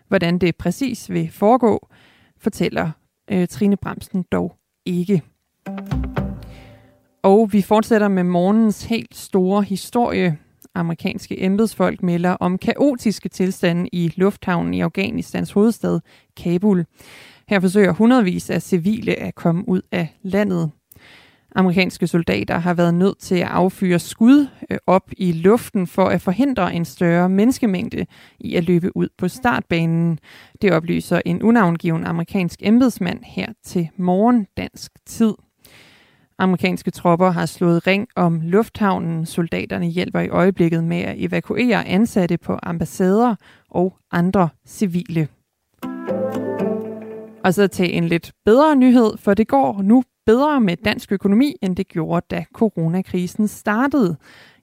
Hvordan 0.09 0.39
det 0.39 0.57
præcis 0.57 1.11
vil 1.11 1.31
foregå, 1.33 1.89
fortæller 2.41 2.91
øh, 3.31 3.49
Trine 3.49 3.77
Bremsen 3.77 4.25
dog 4.33 4.57
ikke. 4.87 5.23
Og 7.23 7.53
vi 7.53 7.63
fortsætter 7.63 8.09
med 8.09 8.25
morgens 8.25 8.85
helt 8.85 9.17
store 9.17 9.63
historie. 9.63 10.39
Amerikanske 10.75 11.43
embedsfolk 11.43 12.03
melder 12.03 12.31
om 12.31 12.59
kaotiske 12.59 13.29
tilstande 13.29 13.89
i 13.93 14.13
lufthavnen 14.17 14.75
i 14.75 14.81
Afghanistans 14.81 15.53
hovedstad 15.53 16.01
Kabul. 16.37 16.85
Her 17.49 17.61
forsøger 17.61 17.93
hundredvis 17.93 18.51
af 18.51 18.63
civile 18.63 19.19
at 19.19 19.35
komme 19.35 19.69
ud 19.69 19.83
af 19.93 20.09
landet. 20.23 20.71
Amerikanske 21.57 22.07
soldater 22.07 22.59
har 22.59 22.75
været 22.75 22.95
nødt 22.95 23.19
til 23.19 23.35
at 23.35 23.49
affyre 23.49 23.99
skud 23.99 24.47
øh, 24.71 24.79
op 24.87 25.11
i 25.17 25.33
luften 25.33 25.87
for 25.87 26.07
at 26.07 26.21
forhindre 26.21 26.75
en 26.75 26.85
større 26.85 27.29
menneskemængde 27.29 28.07
i 28.41 28.55
at 28.55 28.65
løbe 28.65 28.97
ud 28.97 29.09
på 29.19 29.29
startbanen. 29.29 30.19
Det 30.63 30.73
oplyser 30.73 31.21
en 31.27 31.43
unavngiven 31.43 32.07
amerikansk 32.07 32.59
embedsmand 32.63 33.21
her 33.25 33.47
til 33.65 33.89
morgen 33.97 34.47
dansk 34.57 34.93
tid. 35.07 35.35
Amerikanske 36.41 36.91
tropper 36.91 37.31
har 37.31 37.47
slået 37.47 37.87
ring 37.87 38.09
om 38.17 38.41
lufthavnen. 38.45 39.27
Soldaterne 39.27 39.87
hjælper 39.87 40.21
i 40.21 40.29
øjeblikket 40.29 40.85
med 40.85 41.01
at 41.01 41.15
evakuere 41.19 41.87
ansatte 41.87 42.39
på 42.39 42.59
ambassader 42.63 43.35
og 43.71 43.97
andre 44.13 44.49
civile. 44.67 45.29
Og 47.45 47.55
så 47.55 47.67
til 47.67 47.97
en 47.97 48.05
lidt 48.05 48.33
bedre 48.45 48.77
nyhed, 48.77 49.17
for 49.17 49.35
det 49.35 49.49
går 49.49 49.83
nu 49.83 50.05
bedre 50.27 50.61
med 50.61 50.77
dansk 50.77 51.13
økonomi, 51.13 51.55
end 51.63 51.77
det 51.77 51.89
gjorde, 51.89 52.27
da 52.31 52.45
coronakrisen 52.55 53.49
startede. 53.49 54.17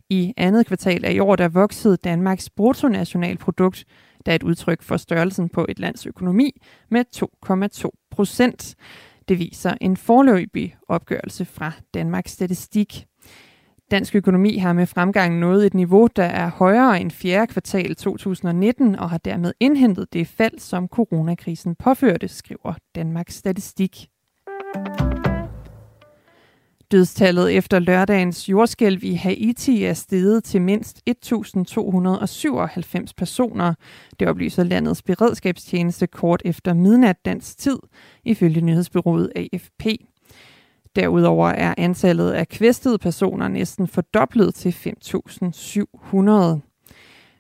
I 0.09 0.33
andet 0.37 0.67
kvartal 0.67 1.05
af 1.05 1.13
i 1.13 1.19
år, 1.19 1.35
der 1.35 1.47
voksede 1.47 1.97
Danmarks 1.97 2.49
bruttonationalprodukt, 2.49 3.85
der 4.25 4.31
er 4.31 4.35
et 4.35 4.43
udtryk 4.43 4.81
for 4.81 4.97
størrelsen 4.97 5.49
på 5.49 5.65
et 5.69 5.79
lands 5.79 6.05
økonomi, 6.05 6.51
med 6.91 7.05
2,2 7.15 8.07
procent. 8.11 8.75
Det 9.27 9.39
viser 9.39 9.73
en 9.81 9.97
forløbig 9.97 10.75
opgørelse 10.87 11.45
fra 11.45 11.71
Danmarks 11.93 12.31
Statistik. 12.31 13.05
Dansk 13.91 14.15
økonomi 14.15 14.57
har 14.57 14.73
med 14.73 14.85
fremgang 14.85 15.39
nået 15.39 15.65
et 15.65 15.73
niveau, 15.73 16.07
der 16.15 16.23
er 16.23 16.49
højere 16.49 17.01
end 17.01 17.11
fjerde 17.11 17.47
kvartal 17.47 17.95
2019 17.95 18.95
og 18.95 19.09
har 19.09 19.17
dermed 19.17 19.53
indhentet 19.59 20.13
det 20.13 20.27
fald, 20.27 20.59
som 20.59 20.87
coronakrisen 20.87 21.75
påførte, 21.75 22.27
skriver 22.27 22.73
Danmarks 22.95 23.35
Statistik. 23.35 24.09
Dødstallet 26.95 27.57
efter 27.57 27.79
lørdagens 27.79 28.49
jordskælv 28.49 29.03
i 29.03 29.13
Haiti 29.13 29.83
er 29.83 29.93
steget 29.93 30.43
til 30.43 30.61
mindst 30.61 31.01
1.297 31.09 33.05
personer. 33.17 33.73
Det 34.19 34.27
oplyser 34.27 34.63
landets 34.63 35.01
beredskabstjeneste 35.01 36.07
kort 36.07 36.41
efter 36.45 36.73
midnat 36.73 37.25
dansk 37.25 37.57
tid, 37.57 37.79
ifølge 38.25 38.61
nyhedsbyrået 38.61 39.31
AFP. 39.35 39.85
Derudover 40.95 41.49
er 41.49 41.73
antallet 41.77 42.31
af 42.31 42.47
kvæstede 42.47 42.97
personer 42.97 43.47
næsten 43.47 43.87
fordoblet 43.87 44.55
til 44.55 44.69
5.700. 44.69 46.21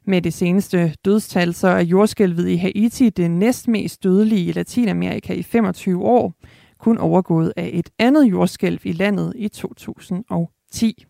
Med 0.05 0.21
det 0.21 0.33
seneste 0.33 0.95
dødstal 1.05 1.53
så 1.53 1.67
er 1.67 1.81
jordskælvet 1.81 2.49
i 2.49 2.55
Haiti 2.55 3.09
det 3.09 3.31
næstmest 3.31 4.03
dødelige 4.03 4.45
i 4.45 4.51
Latinamerika 4.51 5.33
i 5.33 5.43
25 5.43 6.03
år– 6.03 6.33
kun 6.85 6.97
overgået 6.97 7.53
af 7.55 7.69
et 7.73 7.89
andet 7.99 8.23
jordskælv 8.23 8.79
i 8.83 8.91
landet 8.91 9.33
i 9.35 9.47
2010. 9.47 11.05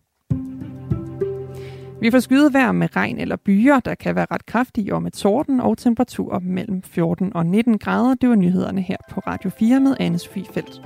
Vi 2.00 2.10
får 2.10 2.18
skyet 2.18 2.52
vejr 2.52 2.72
med 2.72 2.96
regn 2.96 3.18
eller 3.18 3.36
byer, 3.36 3.80
der 3.80 3.94
kan 3.94 4.14
være 4.14 4.26
ret 4.30 4.46
kraftige 4.46 4.94
og 4.94 5.02
med 5.02 5.10
torden 5.10 5.60
og 5.60 5.78
temperaturer 5.78 6.40
mellem 6.40 6.82
14 6.82 7.36
og 7.36 7.46
19 7.46 7.78
grader. 7.78 8.14
Det 8.14 8.28
var 8.28 8.34
nyhederne 8.34 8.82
her 8.82 8.96
på 9.10 9.20
Radio 9.20 9.50
4 9.50 9.80
med 9.80 9.96
Anne 10.00 10.18
Sofie 10.18 10.44
Felt. 10.44 10.82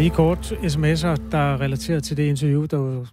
Lige 0.00 0.10
kort 0.10 0.52
sms'er, 0.52 1.30
der 1.30 1.38
er 1.38 1.60
relateret 1.60 2.04
til 2.04 2.16
det 2.16 2.22
interview, 2.22 2.64
der 2.64 3.04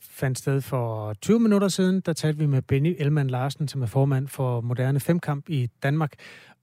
fandt 0.00 0.38
sted 0.38 0.60
for 0.60 1.12
20 1.12 1.40
minutter 1.40 1.68
siden. 1.68 2.00
Der 2.00 2.12
talte 2.12 2.38
vi 2.38 2.46
med 2.46 2.62
Benny 2.62 2.96
Elman 2.98 3.30
Larsen, 3.30 3.68
som 3.68 3.82
er 3.82 3.86
formand 3.86 4.28
for 4.28 4.60
Moderne 4.60 5.00
Femkamp 5.00 5.48
i 5.48 5.68
Danmark, 5.82 6.12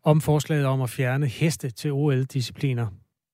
om 0.03 0.21
forslaget 0.21 0.65
om 0.65 0.81
at 0.81 0.89
fjerne 0.89 1.27
heste 1.27 1.69
til 1.69 1.91
OL-discipliner. 1.91 2.87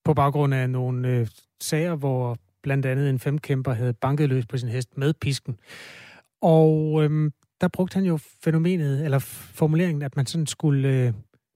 På 0.05 0.13
baggrund 0.13 0.53
af 0.53 0.69
nogle 0.69 1.07
øh, 1.07 1.27
sager, 1.61 1.95
hvor 1.95 2.37
blandt 2.63 2.85
andet 2.85 3.09
en 3.09 3.19
femkæmper 3.19 3.73
havde 3.73 3.93
banket 3.93 4.29
løs 4.29 4.45
på 4.45 4.57
sin 4.57 4.69
hest 4.69 4.97
med 4.97 5.13
pisken. 5.13 5.59
Og 6.41 7.03
øh, 7.03 7.31
der 7.61 7.67
brugte 7.67 7.93
han 7.93 8.05
jo 8.05 8.19
fænomenet, 8.43 9.05
eller 9.05 9.19
formuleringen, 9.19 10.01
at 10.01 10.15
man 10.15 10.25
sådan 10.25 10.47
skulle 10.47 10.89
øh, 10.89 11.13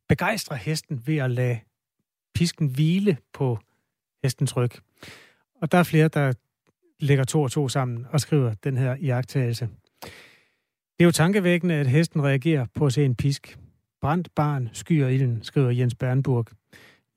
begejstre 0.09 0.57
hesten 0.57 1.03
ved 1.05 1.17
at 1.17 1.31
lade 1.31 1.59
pisken 2.35 2.67
hvile 2.67 3.17
på 3.33 3.59
hestens 4.23 4.57
ryg. 4.57 4.71
Og 5.61 5.71
der 5.71 5.77
er 5.77 5.83
flere, 5.83 6.07
der 6.07 6.33
lægger 6.99 7.23
to 7.23 7.41
og 7.41 7.51
to 7.51 7.69
sammen 7.69 8.05
og 8.09 8.19
skriver 8.19 8.53
den 8.53 8.77
her 8.77 8.95
iagttagelse. 8.95 9.69
Det 10.97 10.99
er 10.99 11.05
jo 11.05 11.11
tankevækkende, 11.11 11.75
at 11.75 11.87
hesten 11.87 12.23
reagerer 12.23 12.65
på 12.75 12.85
at 12.85 12.93
se 12.93 13.05
en 13.05 13.15
pisk. 13.15 13.57
Brændt 14.01 14.35
barn 14.35 14.69
skyer 14.73 15.07
ilden, 15.07 15.43
skriver 15.43 15.69
Jens 15.69 15.95
Bernburg. 15.95 16.45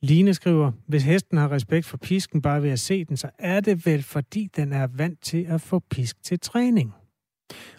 Line 0.03 0.35
skriver, 0.35 0.73
hvis 0.87 1.03
hesten 1.03 1.39
har 1.39 1.53
respekt 1.53 1.87
for 1.87 1.97
pisken 1.97 2.43
bare 2.43 2.63
ved 2.63 2.71
at 2.71 2.81
se 2.81 3.05
den, 3.05 3.17
så 3.17 3.31
er 3.39 3.61
det 3.61 3.87
vel 3.87 4.03
fordi 4.03 4.49
den 4.57 4.73
er 4.73 4.87
vant 4.87 5.21
til 5.21 5.45
at 5.49 5.61
få 5.61 5.79
pisk 5.79 6.23
til 6.23 6.41
træning. 6.41 6.95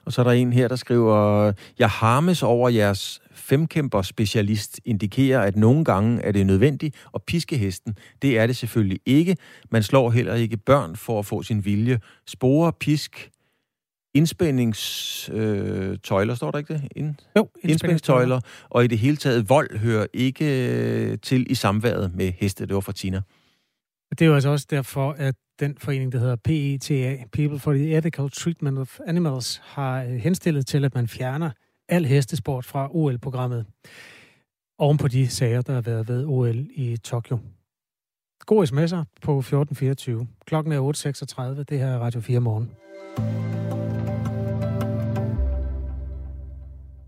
Og 0.07 0.13
så 0.13 0.21
er 0.21 0.23
der 0.23 0.31
en 0.31 0.53
her, 0.53 0.67
der 0.67 0.75
skriver, 0.75 1.51
jeg 1.79 1.89
harmes 1.89 2.43
over 2.43 2.69
jeres 2.69 3.21
femkæmper 3.31 4.01
specialist 4.01 4.79
indikerer, 4.85 5.41
at 5.41 5.55
nogle 5.55 5.85
gange 5.85 6.21
er 6.21 6.31
det 6.31 6.45
nødvendigt 6.45 6.95
at 7.15 7.23
piske 7.23 7.57
hesten. 7.57 7.97
Det 8.21 8.37
er 8.37 8.47
det 8.47 8.55
selvfølgelig 8.55 8.99
ikke. 9.05 9.37
Man 9.71 9.83
slår 9.83 10.11
heller 10.11 10.33
ikke 10.33 10.57
børn 10.57 10.95
for 10.95 11.19
at 11.19 11.25
få 11.25 11.43
sin 11.43 11.65
vilje. 11.65 11.99
Spore, 12.27 12.73
pisk, 12.73 13.29
indspændingstøjler, 14.13 16.31
øh, 16.31 16.37
står 16.37 16.51
der 16.51 16.57
ikke 16.57 16.73
det? 16.73 16.87
Ind, 16.95 17.15
jo, 17.37 17.49
indspændingstøjler. 17.63 18.39
Og 18.69 18.83
i 18.83 18.87
det 18.87 18.99
hele 18.99 19.17
taget, 19.17 19.49
vold 19.49 19.77
hører 19.77 20.05
ikke 20.13 20.69
øh, 20.69 21.17
til 21.23 21.51
i 21.51 21.55
samværet 21.55 22.11
med 22.15 22.31
heste. 22.37 22.65
Det 22.65 22.75
var 22.75 22.81
fra 22.81 22.91
Tina. 22.91 23.21
Det 24.11 24.21
er 24.21 24.25
jo 24.25 24.33
altså 24.33 24.49
også 24.49 24.67
derfor, 24.69 25.11
at 25.11 25.35
den 25.59 25.77
forening, 25.77 26.11
der 26.11 26.19
hedder 26.19 26.35
PETA, 26.35 27.23
People 27.31 27.59
for 27.59 27.73
the 27.73 27.97
Ethical 27.97 28.29
Treatment 28.29 28.77
of 28.77 28.99
Animals, 29.05 29.61
har 29.63 30.03
øh, 30.03 30.09
henstillet 30.09 30.67
til, 30.67 30.85
at 30.85 30.95
man 30.95 31.07
fjerner 31.07 31.51
al 31.89 32.05
hestesport 32.05 32.65
fra 32.65 32.95
OL-programmet. 32.95 33.65
Oven 34.79 34.97
på 34.97 35.07
de 35.07 35.27
sager, 35.27 35.61
der 35.61 35.73
har 35.73 35.81
været 35.81 36.07
ved 36.07 36.25
OL 36.25 36.67
i 36.75 36.97
Tokyo. 36.97 37.39
God 38.39 38.67
sms'er 38.67 39.03
på 39.21 39.39
1424. 39.39 40.27
Klokken 40.45 40.73
er 40.73 41.55
8.36. 41.57 41.63
Det 41.63 41.79
her 41.79 41.87
er 41.87 41.99
Radio 41.99 42.21
4 42.21 42.39
morgen. 42.39 42.71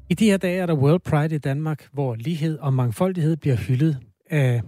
I 0.09 0.13
de 0.13 0.25
her 0.25 0.37
dage 0.37 0.57
er 0.57 0.65
der 0.65 0.75
World 0.75 0.99
Pride 0.99 1.35
i 1.35 1.37
Danmark, 1.37 1.87
hvor 1.91 2.15
lighed 2.15 2.57
og 2.59 2.73
mangfoldighed 2.73 3.37
bliver 3.37 3.55
hyldet 3.55 3.97
af 4.29 4.61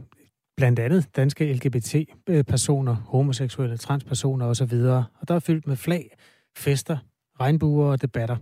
blandt 0.62 0.80
andet 0.80 1.08
danske 1.16 1.54
LGBT-personer, 1.54 2.96
homoseksuelle, 2.96 3.78
transpersoner 3.78 4.46
osv. 4.46 4.74
Og 4.74 5.28
der 5.28 5.36
er 5.36 5.40
fyldt 5.40 5.68
med 5.68 5.76
flag, 5.76 6.18
fester, 6.58 6.98
regnbuer 7.40 7.92
og 7.92 8.02
debatter. 8.02 8.38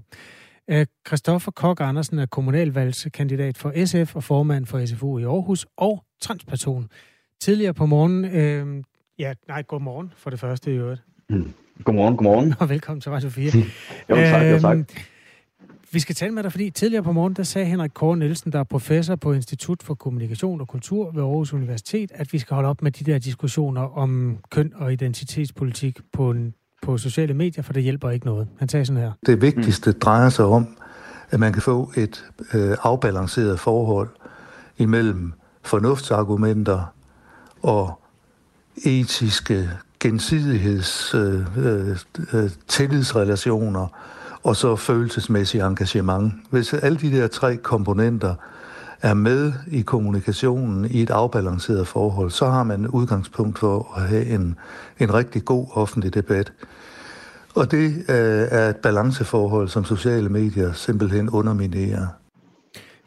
Christoffer 1.08 1.52
Kok 1.52 1.80
Andersen 1.82 2.20
er 2.20 2.26
kommunalvalgskandidat 2.26 3.58
for 3.58 3.86
SF 3.86 4.16
og 4.16 4.24
formand 4.24 4.66
for 4.66 4.86
SFU 4.86 5.18
i 5.18 5.24
Aarhus 5.24 5.68
og 5.78 6.04
transperson. 6.22 6.90
Tidligere 7.42 7.74
på 7.74 7.86
morgen, 7.86 8.26
øh, 8.26 8.84
ja, 9.20 9.34
nej, 9.48 9.64
god 9.64 9.82
morgen 9.82 10.14
for 10.18 10.30
det 10.30 10.40
første 10.40 10.74
i 10.74 10.76
øvrigt. 10.76 11.02
Mm. 11.30 11.54
Godmorgen, 11.84 12.18
godmorgen. 12.18 12.54
Og 12.60 12.70
velkommen 12.70 13.02
til 13.02 13.12
Radio 13.12 13.30
4. 13.30 13.52
jo, 14.10 14.16
tak, 14.16 14.46
jo, 14.46 14.60
tak. 14.60 14.78
Vi 15.92 16.00
skal 16.00 16.16
tale 16.16 16.34
med 16.34 16.44
dig, 16.44 16.52
fordi 16.52 16.70
tidligere 16.70 17.04
på 17.04 17.12
morgen, 17.12 17.34
der 17.34 17.44
sagde 17.44 17.68
Henrik 17.68 17.92
Kåre 17.94 18.18
Nielsen, 18.18 18.52
der 18.52 18.60
er 18.60 18.64
professor 18.64 19.16
på 19.16 19.34
Institut 19.34 19.84
for 19.84 19.94
Kommunikation 19.94 20.62
og 20.62 20.68
Kultur 20.68 21.12
ved 21.12 21.24
Aarhus 21.24 21.54
Universitet, 21.54 22.12
at 22.14 22.34
vi 22.34 22.40
skal 22.40 22.56
holde 22.56 22.70
op 22.70 22.82
med 22.82 22.92
de 22.92 23.12
der 23.12 23.20
diskussioner 23.20 23.98
om 23.98 24.38
køn 24.52 24.72
og 24.76 24.94
identitetspolitik 24.94 26.00
på, 26.14 26.32
en, 26.32 26.54
på 26.82 26.98
sociale 26.98 27.34
medier, 27.34 27.64
for 27.64 27.74
det 27.74 27.84
hjælper 27.84 28.10
ikke 28.10 28.26
noget. 28.26 28.48
Han 28.60 28.70
sagde 28.70 28.86
sådan 28.86 29.02
her. 29.02 29.12
Det 29.26 29.42
vigtigste 29.42 29.92
drejer 29.92 30.30
sig 30.30 30.46
om, 30.46 30.78
at 31.30 31.40
man 31.40 31.54
kan 31.54 31.62
få 31.62 31.92
et 31.98 32.26
øh, 32.54 32.78
afbalanceret 32.84 33.60
forhold 33.60 34.10
imellem 34.78 35.34
fornuftsargumenter 35.64 36.94
og 37.62 38.02
etiske 38.86 39.70
gensidigheds 40.00 41.14
øh, 41.14 41.58
øh, 41.58 41.98
øh, 42.34 42.50
tillidsrelationer 42.68 43.88
og 44.44 44.56
så 44.56 44.76
følelsesmæssig 44.76 45.62
engagement. 45.62 46.34
Hvis 46.50 46.74
alle 46.74 46.98
de 46.98 47.12
der 47.12 47.28
tre 47.28 47.58
komponenter 47.58 48.36
er 49.02 49.14
med 49.14 49.54
i 49.68 49.82
kommunikationen 49.82 50.86
i 50.86 51.02
et 51.02 51.10
afbalanceret 51.10 51.88
forhold, 51.88 52.32
så 52.32 52.46
har 52.46 52.64
man 52.64 52.88
udgangspunkt 52.88 53.60
for 53.60 53.94
at 53.96 54.02
have 54.02 54.26
en, 54.26 54.56
en 55.00 55.14
rigtig 55.14 55.46
god 55.46 55.68
offentlig 55.74 56.14
debat. 56.14 56.54
Og 57.56 57.72
det 57.72 57.96
øh, 58.10 58.48
er 58.52 58.70
et 58.70 58.76
balanceforhold, 58.76 59.68
som 59.68 59.86
sociale 59.86 60.30
medier 60.30 60.74
simpelthen 60.74 61.30
underminerer. 61.30 62.08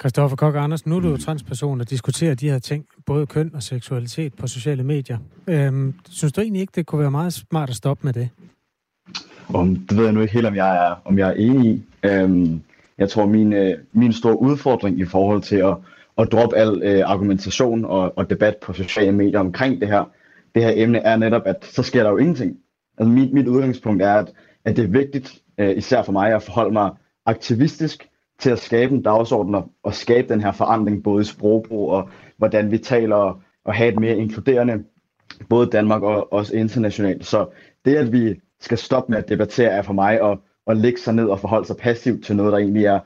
Christoffer 0.01 0.37
Kok 0.37 0.55
Andersen, 0.57 0.91
nu 0.91 0.97
er 0.97 1.01
du 1.01 1.09
jo 1.09 1.17
transperson 1.17 1.81
og 1.81 1.91
diskuterer 1.91 2.35
de 2.35 2.51
her 2.51 2.59
ting, 2.59 2.85
både 3.07 3.27
køn 3.27 3.51
og 3.55 3.63
seksualitet 3.63 4.35
på 4.35 4.47
sociale 4.47 4.83
medier. 4.83 5.19
Øhm, 5.47 5.95
synes 6.09 6.33
du 6.33 6.41
egentlig 6.41 6.61
ikke, 6.61 6.73
det 6.75 6.87
kunne 6.87 7.01
være 7.01 7.11
meget 7.11 7.33
smart 7.33 7.71
at 7.71 7.77
stoppe 7.77 8.07
med 8.07 8.13
det? 8.13 8.29
Um, 9.55 9.77
det 9.77 9.97
ved 9.97 10.05
jeg 10.05 10.13
nu 10.13 10.21
ikke 10.21 10.33
helt, 10.33 10.47
om 10.47 10.55
jeg 10.55 10.87
er, 10.87 10.95
om 11.05 11.19
jeg 11.19 11.29
er 11.29 11.35
enig 11.35 11.71
i. 11.71 11.83
Um, 12.09 12.63
jeg 12.99 13.09
tror, 13.09 13.27
min, 13.27 13.53
uh, 13.53 13.73
min 13.93 14.13
store 14.13 14.41
udfordring 14.41 14.99
i 15.01 15.05
forhold 15.05 15.43
til 15.43 15.57
at, 15.57 15.77
at 16.19 16.33
droppe 16.33 16.57
al 16.57 16.99
uh, 16.99 17.11
argumentation 17.11 17.85
og, 17.85 18.19
og 18.19 18.31
debat 18.31 18.57
på 18.57 18.73
sociale 18.73 19.13
medier 19.13 19.41
omkring 19.41 19.81
det 19.81 19.89
her, 19.89 20.05
det 20.55 20.63
her 20.63 20.73
emne 20.75 20.99
er 20.99 21.17
netop, 21.17 21.43
at 21.47 21.65
så 21.65 21.83
sker 21.83 22.03
der 22.03 22.11
jo 22.11 22.17
ingenting. 22.17 22.57
Altså 22.99 23.13
mit, 23.13 23.33
mit 23.33 23.49
udgangspunkt 23.49 24.03
er, 24.03 24.15
at, 24.15 24.33
at 24.65 24.77
det 24.77 24.85
er 24.85 24.89
vigtigt, 24.89 25.39
uh, 25.63 25.77
især 25.77 26.03
for 26.03 26.13
mig, 26.13 26.35
at 26.35 26.43
forholde 26.43 26.73
mig 26.73 26.91
aktivistisk 27.27 28.09
til 28.39 28.51
at 28.51 28.59
skabe 28.59 28.95
en 28.95 29.03
dagsorden 29.03 29.55
og, 29.55 29.71
og 29.83 29.95
skabe 29.95 30.29
den 30.29 30.41
her 30.41 30.53
forandring, 30.53 31.03
både 31.03 31.21
i 31.21 31.25
sprogbrug 31.25 31.91
og 31.91 32.09
hvordan 32.37 32.71
vi 32.71 32.79
taler 32.79 33.41
og 33.65 33.75
have 33.75 33.93
et 33.93 34.01
mere 34.01 34.17
inkluderende, 34.17 34.85
både 35.49 35.71
Danmark 35.71 36.03
og 36.03 36.33
også 36.33 36.57
internationalt. 36.57 37.27
Så 37.27 37.47
det, 37.85 37.97
at 37.97 38.13
vi 38.13 38.41
skal 38.63 38.79
stoppe 38.79 39.13
med 39.13 39.19
at 39.19 39.29
debattere, 39.29 39.71
er 39.71 39.83
for 39.83 39.93
mig 39.93 40.21
at, 40.23 40.39
at 40.67 40.77
lægge 40.77 41.01
sig 41.01 41.15
ned 41.15 41.27
og 41.27 41.41
forholde 41.41 41.67
sig 41.67 41.77
passivt 41.77 42.25
til 42.25 42.37
noget, 42.37 42.53
der 42.53 42.59
egentlig 42.59 42.85
er 42.85 43.01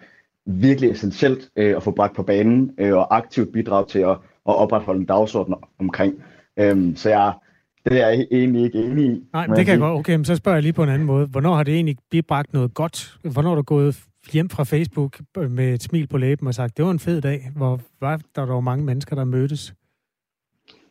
virkelig 0.46 0.90
essentielt 0.90 1.50
øh, 1.56 1.76
at 1.76 1.82
få 1.82 1.90
bragt 1.90 2.16
på 2.16 2.22
banen, 2.22 2.70
øh, 2.78 2.94
og 2.94 3.16
aktivt 3.16 3.52
bidrage 3.52 3.86
til 3.86 3.98
at, 3.98 4.10
at 4.48 4.56
opretholde 4.56 5.00
en 5.00 5.06
dagsorden 5.06 5.54
omkring. 5.80 6.14
Øhm, 6.56 6.96
så 6.96 7.08
jeg, 7.08 7.32
det 7.84 8.02
er 8.02 8.08
jeg 8.08 8.26
egentlig 8.30 8.64
ikke 8.64 8.78
enig 8.78 9.04
i. 9.04 9.24
Nej, 9.32 9.46
men 9.46 9.56
det 9.56 9.64
kan 9.66 9.72
jeg 9.72 9.80
godt. 9.80 9.98
Okay, 9.98 10.16
men 10.16 10.24
så 10.24 10.36
spørger 10.36 10.56
jeg 10.56 10.62
lige 10.62 10.72
på 10.72 10.82
en 10.82 10.88
anden 10.88 11.06
måde. 11.06 11.26
Hvornår 11.26 11.54
har 11.54 11.62
det 11.62 11.74
egentlig 11.74 11.96
bibragt 12.10 12.52
noget 12.52 12.74
godt? 12.74 13.18
Hvornår 13.22 13.50
er 13.50 13.54
du 13.54 13.62
gået 13.62 14.04
hjem 14.32 14.48
fra 14.48 14.64
Facebook 14.64 15.20
med 15.48 15.74
et 15.74 15.82
smil 15.82 16.06
på 16.06 16.18
læben 16.18 16.46
og 16.46 16.54
sagt, 16.54 16.76
det 16.76 16.84
var 16.84 16.90
en 16.90 16.98
fed 16.98 17.20
dag, 17.20 17.50
hvor 17.56 17.80
var 18.00 18.20
der 18.36 18.46
dog 18.46 18.64
mange 18.64 18.84
mennesker, 18.84 19.16
der 19.16 19.24
mødtes? 19.24 19.74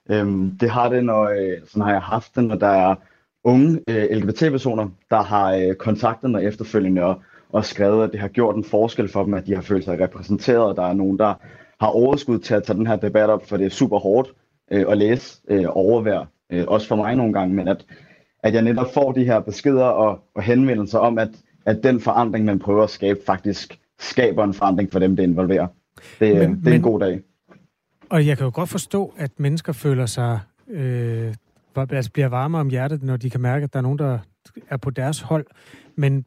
Øhm, 0.10 0.58
det 0.58 0.70
har 0.70 0.90
det, 0.90 1.06
når, 1.06 1.24
øh, 1.24 1.58
sådan 1.68 1.82
har 1.82 1.92
jeg 1.92 2.02
haft 2.02 2.36
det, 2.36 2.44
når 2.44 2.56
der 2.56 2.68
er 2.68 2.96
unge 3.46 3.80
øh, 3.90 4.10
LGBT-personer, 4.12 4.90
der 5.10 5.24
har 5.24 5.54
øh, 5.54 5.76
kontaktet 5.76 6.32
mig 6.32 6.44
efterfølgende 6.44 7.04
og, 7.04 7.22
og 7.50 7.66
skrevet, 7.66 8.04
at 8.04 8.12
det 8.12 8.20
har 8.20 8.28
gjort 8.28 8.56
en 8.56 8.64
forskel 8.64 9.08
for 9.08 9.24
dem, 9.24 9.34
at 9.34 9.46
de 9.46 9.56
har 9.56 9.62
følt 9.62 9.84
sig 9.84 10.00
repræsenteret, 10.00 10.64
og 10.64 10.76
der 10.76 10.84
er 10.84 10.94
nogen, 10.94 11.20
der 11.20 11.34
har 11.80 11.88
overskud 11.88 12.40
til 12.40 12.54
at 12.54 12.64
tage 12.64 12.78
den 12.78 12.88
her 12.88 12.96
debat 12.96 13.30
op, 13.30 13.50
for 13.50 13.58
det 13.58 13.66
er 13.66 13.70
super 13.70 14.00
hårdt 14.00 14.34
øh, 14.72 14.86
at 14.90 14.98
læse 14.98 15.42
øh, 15.50 15.66
overvær, 15.70 16.30
øh, 16.52 16.64
også 16.68 16.88
for 16.88 16.96
mig 16.96 17.16
nogle 17.16 17.34
gange, 17.34 17.56
men 17.56 17.68
at, 17.68 17.86
at 18.44 18.54
jeg 18.54 18.62
netop 18.62 18.94
får 18.94 19.12
de 19.12 19.24
her 19.24 19.40
beskeder 19.40 19.86
og, 19.86 20.20
og 20.36 20.44
henvendelser 20.44 21.00
om, 21.00 21.18
at, 21.18 21.30
at 21.66 21.84
den 21.84 22.00
forandring, 22.02 22.46
man 22.46 22.60
prøver 22.60 22.84
at 22.84 22.90
skabe, 22.90 23.20
faktisk 23.26 23.80
skaber 24.00 24.44
en 24.44 24.54
forandring 24.54 24.92
for 24.92 25.00
dem, 25.00 25.16
det 25.16 25.24
involverer. 25.24 25.68
Det, 26.20 26.36
men, 26.36 26.40
det 26.40 26.44
er 26.44 26.48
men, 26.64 26.74
en 26.74 26.82
god 26.82 27.00
dag. 27.00 27.22
Og 28.10 28.28
jeg 28.28 28.38
kan 28.38 28.46
jo 28.46 28.52
godt 28.54 28.70
forstå, 28.70 29.14
at 29.18 29.32
mennesker 29.38 29.74
føler 29.74 30.06
sig 30.06 30.40
øh, 30.70 31.34
altså 31.78 32.12
bliver 32.12 32.28
varmere 32.28 32.60
om 32.60 32.70
hjertet, 32.70 33.04
når 33.04 33.18
de 33.18 33.30
kan 33.30 33.42
mærke, 33.42 33.64
at 33.64 33.74
der 33.74 33.80
er 33.80 33.84
nogen, 33.84 34.00
der 34.00 34.20
er 34.70 34.78
på 34.78 34.90
deres 34.90 35.20
hold. 35.20 35.46
Men 35.96 36.26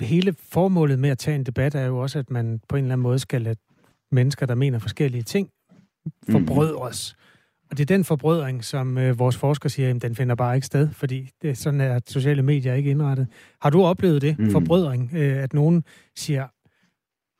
hele 0.00 0.34
formålet 0.38 0.98
med 0.98 1.10
at 1.10 1.18
tage 1.18 1.34
en 1.34 1.44
debat 1.44 1.74
er 1.74 1.86
jo 1.86 1.98
også, 1.98 2.18
at 2.18 2.30
man 2.30 2.60
på 2.68 2.76
en 2.76 2.84
eller 2.84 2.92
anden 2.92 3.02
måde 3.02 3.18
skal 3.18 3.42
lade 3.42 3.56
mennesker, 4.10 4.46
der 4.46 4.54
mener 4.54 4.78
forskellige 4.78 5.22
ting, 5.22 5.50
forbrødres. 6.30 7.14
Mm. 7.16 7.24
Og 7.70 7.78
det 7.78 7.90
er 7.90 7.96
den 7.96 8.04
forbrødring, 8.04 8.64
som 8.64 8.98
øh, 8.98 9.18
vores 9.18 9.36
forskere 9.36 9.70
siger, 9.70 9.94
at 9.94 10.02
den 10.02 10.14
finder 10.14 10.34
bare 10.34 10.54
ikke 10.54 10.66
sted, 10.66 10.88
fordi 10.92 11.30
det 11.42 11.50
er 11.50 11.54
sådan, 11.54 11.80
at 11.80 12.10
sociale 12.10 12.42
medier 12.42 12.72
er 12.72 12.76
ikke 12.76 12.90
indrettet. 12.90 13.26
Har 13.62 13.70
du 13.70 13.82
oplevet 13.84 14.22
det, 14.22 14.38
mm. 14.38 14.50
forbrødring, 14.50 15.10
øh, 15.14 15.42
at 15.42 15.52
nogen 15.52 15.84
siger, 16.16 16.46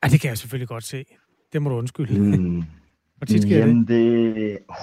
at 0.02 0.10
det 0.10 0.20
kan 0.20 0.28
jeg 0.28 0.38
selvfølgelig 0.38 0.68
godt 0.68 0.84
se, 0.84 1.04
det 1.52 1.62
må 1.62 1.70
du 1.70 1.76
undskylde. 1.76 2.20
Mm. 2.20 2.62
Hvor 3.16 3.24
tit 3.26 3.42
sker 3.42 3.58
Jamen, 3.58 3.80
det? 3.80 3.88
det 4.36 4.58
oh, 4.68 4.76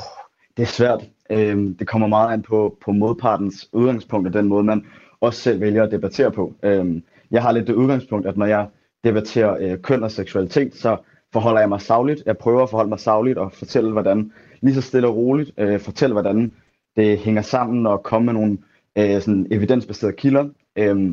det 0.57 0.63
er 0.63 0.67
svært. 0.67 1.09
Øhm, 1.29 1.77
det 1.77 1.87
kommer 1.87 2.07
meget 2.07 2.33
an 2.33 2.41
på, 2.41 2.77
på 2.85 2.91
modpartens 2.91 3.69
udgangspunkt 3.73 4.27
og 4.27 4.33
den 4.33 4.47
måde, 4.47 4.63
man 4.63 4.85
også 5.21 5.41
selv 5.41 5.61
vælger 5.61 5.83
at 5.83 5.91
debattere 5.91 6.31
på. 6.31 6.53
Øhm, 6.63 7.03
jeg 7.31 7.41
har 7.41 7.51
lidt 7.51 7.67
det 7.67 7.73
udgangspunkt, 7.73 8.27
at 8.27 8.37
når 8.37 8.45
jeg 8.45 8.67
debatterer 9.03 9.57
øh, 9.59 9.81
køn 9.81 10.03
og 10.03 10.11
seksualitet, 10.11 10.75
så 10.75 10.97
forholder 11.33 11.59
jeg 11.59 11.69
mig 11.69 11.81
savligt. 11.81 12.23
Jeg 12.25 12.37
prøver 12.37 12.63
at 12.63 12.69
forholde 12.69 12.89
mig 12.89 12.99
savligt 12.99 13.37
og 13.37 13.51
fortælle, 13.51 13.91
hvordan, 13.91 14.31
lige 14.61 14.75
så 14.75 14.81
stille 14.81 15.07
og 15.07 15.15
roligt, 15.15 15.51
øh, 15.57 15.79
fortælle, 15.79 16.13
hvordan 16.13 16.51
det 16.95 17.17
hænger 17.17 17.41
sammen 17.41 17.87
og 17.87 18.03
komme 18.03 18.25
med 18.25 18.33
nogle 18.33 18.57
øh, 18.97 19.21
sådan 19.21 19.47
evidensbaserede 19.51 20.15
kilder, 20.15 20.49
øh, 20.75 21.11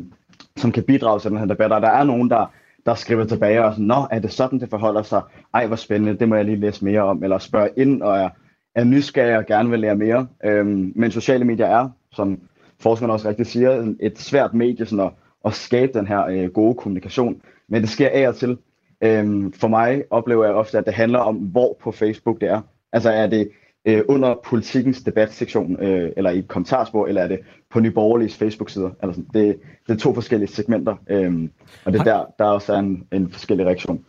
som 0.57 0.71
kan 0.71 0.83
bidrage 0.83 1.19
til 1.19 1.31
den 1.31 1.39
her 1.39 1.45
debat. 1.45 1.71
Og 1.71 1.81
der 1.81 1.89
er 1.89 2.03
nogen, 2.03 2.29
der, 2.29 2.51
der 2.85 2.95
skriver 2.95 3.25
tilbage 3.25 3.65
og 3.65 3.73
sådan, 3.73 3.85
Nå, 3.85 4.07
er 4.11 4.19
det 4.19 4.31
sådan, 4.31 4.59
det 4.59 4.69
forholder 4.69 5.01
sig? 5.01 5.21
Ej, 5.53 5.67
hvor 5.67 5.75
spændende, 5.75 6.19
det 6.19 6.29
må 6.29 6.35
jeg 6.35 6.45
lige 6.45 6.59
læse 6.59 6.85
mere 6.85 7.01
om. 7.01 7.23
Eller 7.23 7.37
spørge 7.37 7.69
ind 7.77 8.01
og 8.01 8.17
er 8.17 8.29
er 8.75 8.83
nysgerrig 8.83 9.37
og 9.37 9.45
gerne 9.45 9.69
vil 9.69 9.79
lære 9.79 9.95
mere. 9.95 10.27
Øhm, 10.45 10.93
men 10.95 11.11
sociale 11.11 11.45
medier 11.45 11.65
er, 11.65 11.89
som 12.11 12.39
forskerne 12.79 13.13
også 13.13 13.29
rigtig 13.29 13.45
siger, 13.45 13.93
et 13.99 14.19
svært 14.19 14.53
medie 14.53 14.85
sådan 14.85 15.05
at, 15.05 15.11
at 15.45 15.53
skabe 15.53 15.99
den 15.99 16.07
her 16.07 16.25
øh, 16.25 16.49
gode 16.49 16.75
kommunikation. 16.75 17.41
Men 17.67 17.81
det 17.81 17.89
sker 17.89 18.09
af 18.13 18.27
og 18.27 18.35
til. 18.35 18.57
Øhm, 19.01 19.53
for 19.53 19.67
mig 19.67 20.03
oplever 20.09 20.45
jeg 20.45 20.53
ofte, 20.53 20.77
at 20.77 20.85
det 20.85 20.93
handler 20.93 21.19
om, 21.19 21.35
hvor 21.35 21.77
på 21.81 21.91
Facebook 21.91 22.41
det 22.41 22.49
er. 22.49 22.61
Altså 22.91 23.09
er 23.09 23.27
det 23.27 23.49
øh, 23.85 24.01
under 24.07 24.35
politikens 24.45 25.01
debatsektion, 25.01 25.83
øh, 25.83 26.11
eller 26.17 26.31
i 26.31 26.39
et 26.39 26.47
kommentarspor, 26.47 27.07
eller 27.07 27.21
er 27.21 27.27
det 27.27 27.39
på 27.71 27.79
Nyborgerliges 27.79 28.37
Facebook-sider? 28.37 28.89
Altså, 29.03 29.21
det, 29.33 29.59
det 29.87 29.93
er 29.93 29.97
to 29.97 30.13
forskellige 30.13 30.49
segmenter, 30.49 30.95
øh, 31.09 31.49
og 31.85 31.93
det 31.93 31.99
er 31.99 32.03
der, 32.03 32.25
der 32.39 32.45
også 32.45 32.73
er 32.73 32.79
en, 32.79 33.07
en 33.11 33.31
forskellig 33.31 33.65
reaktion. 33.65 34.05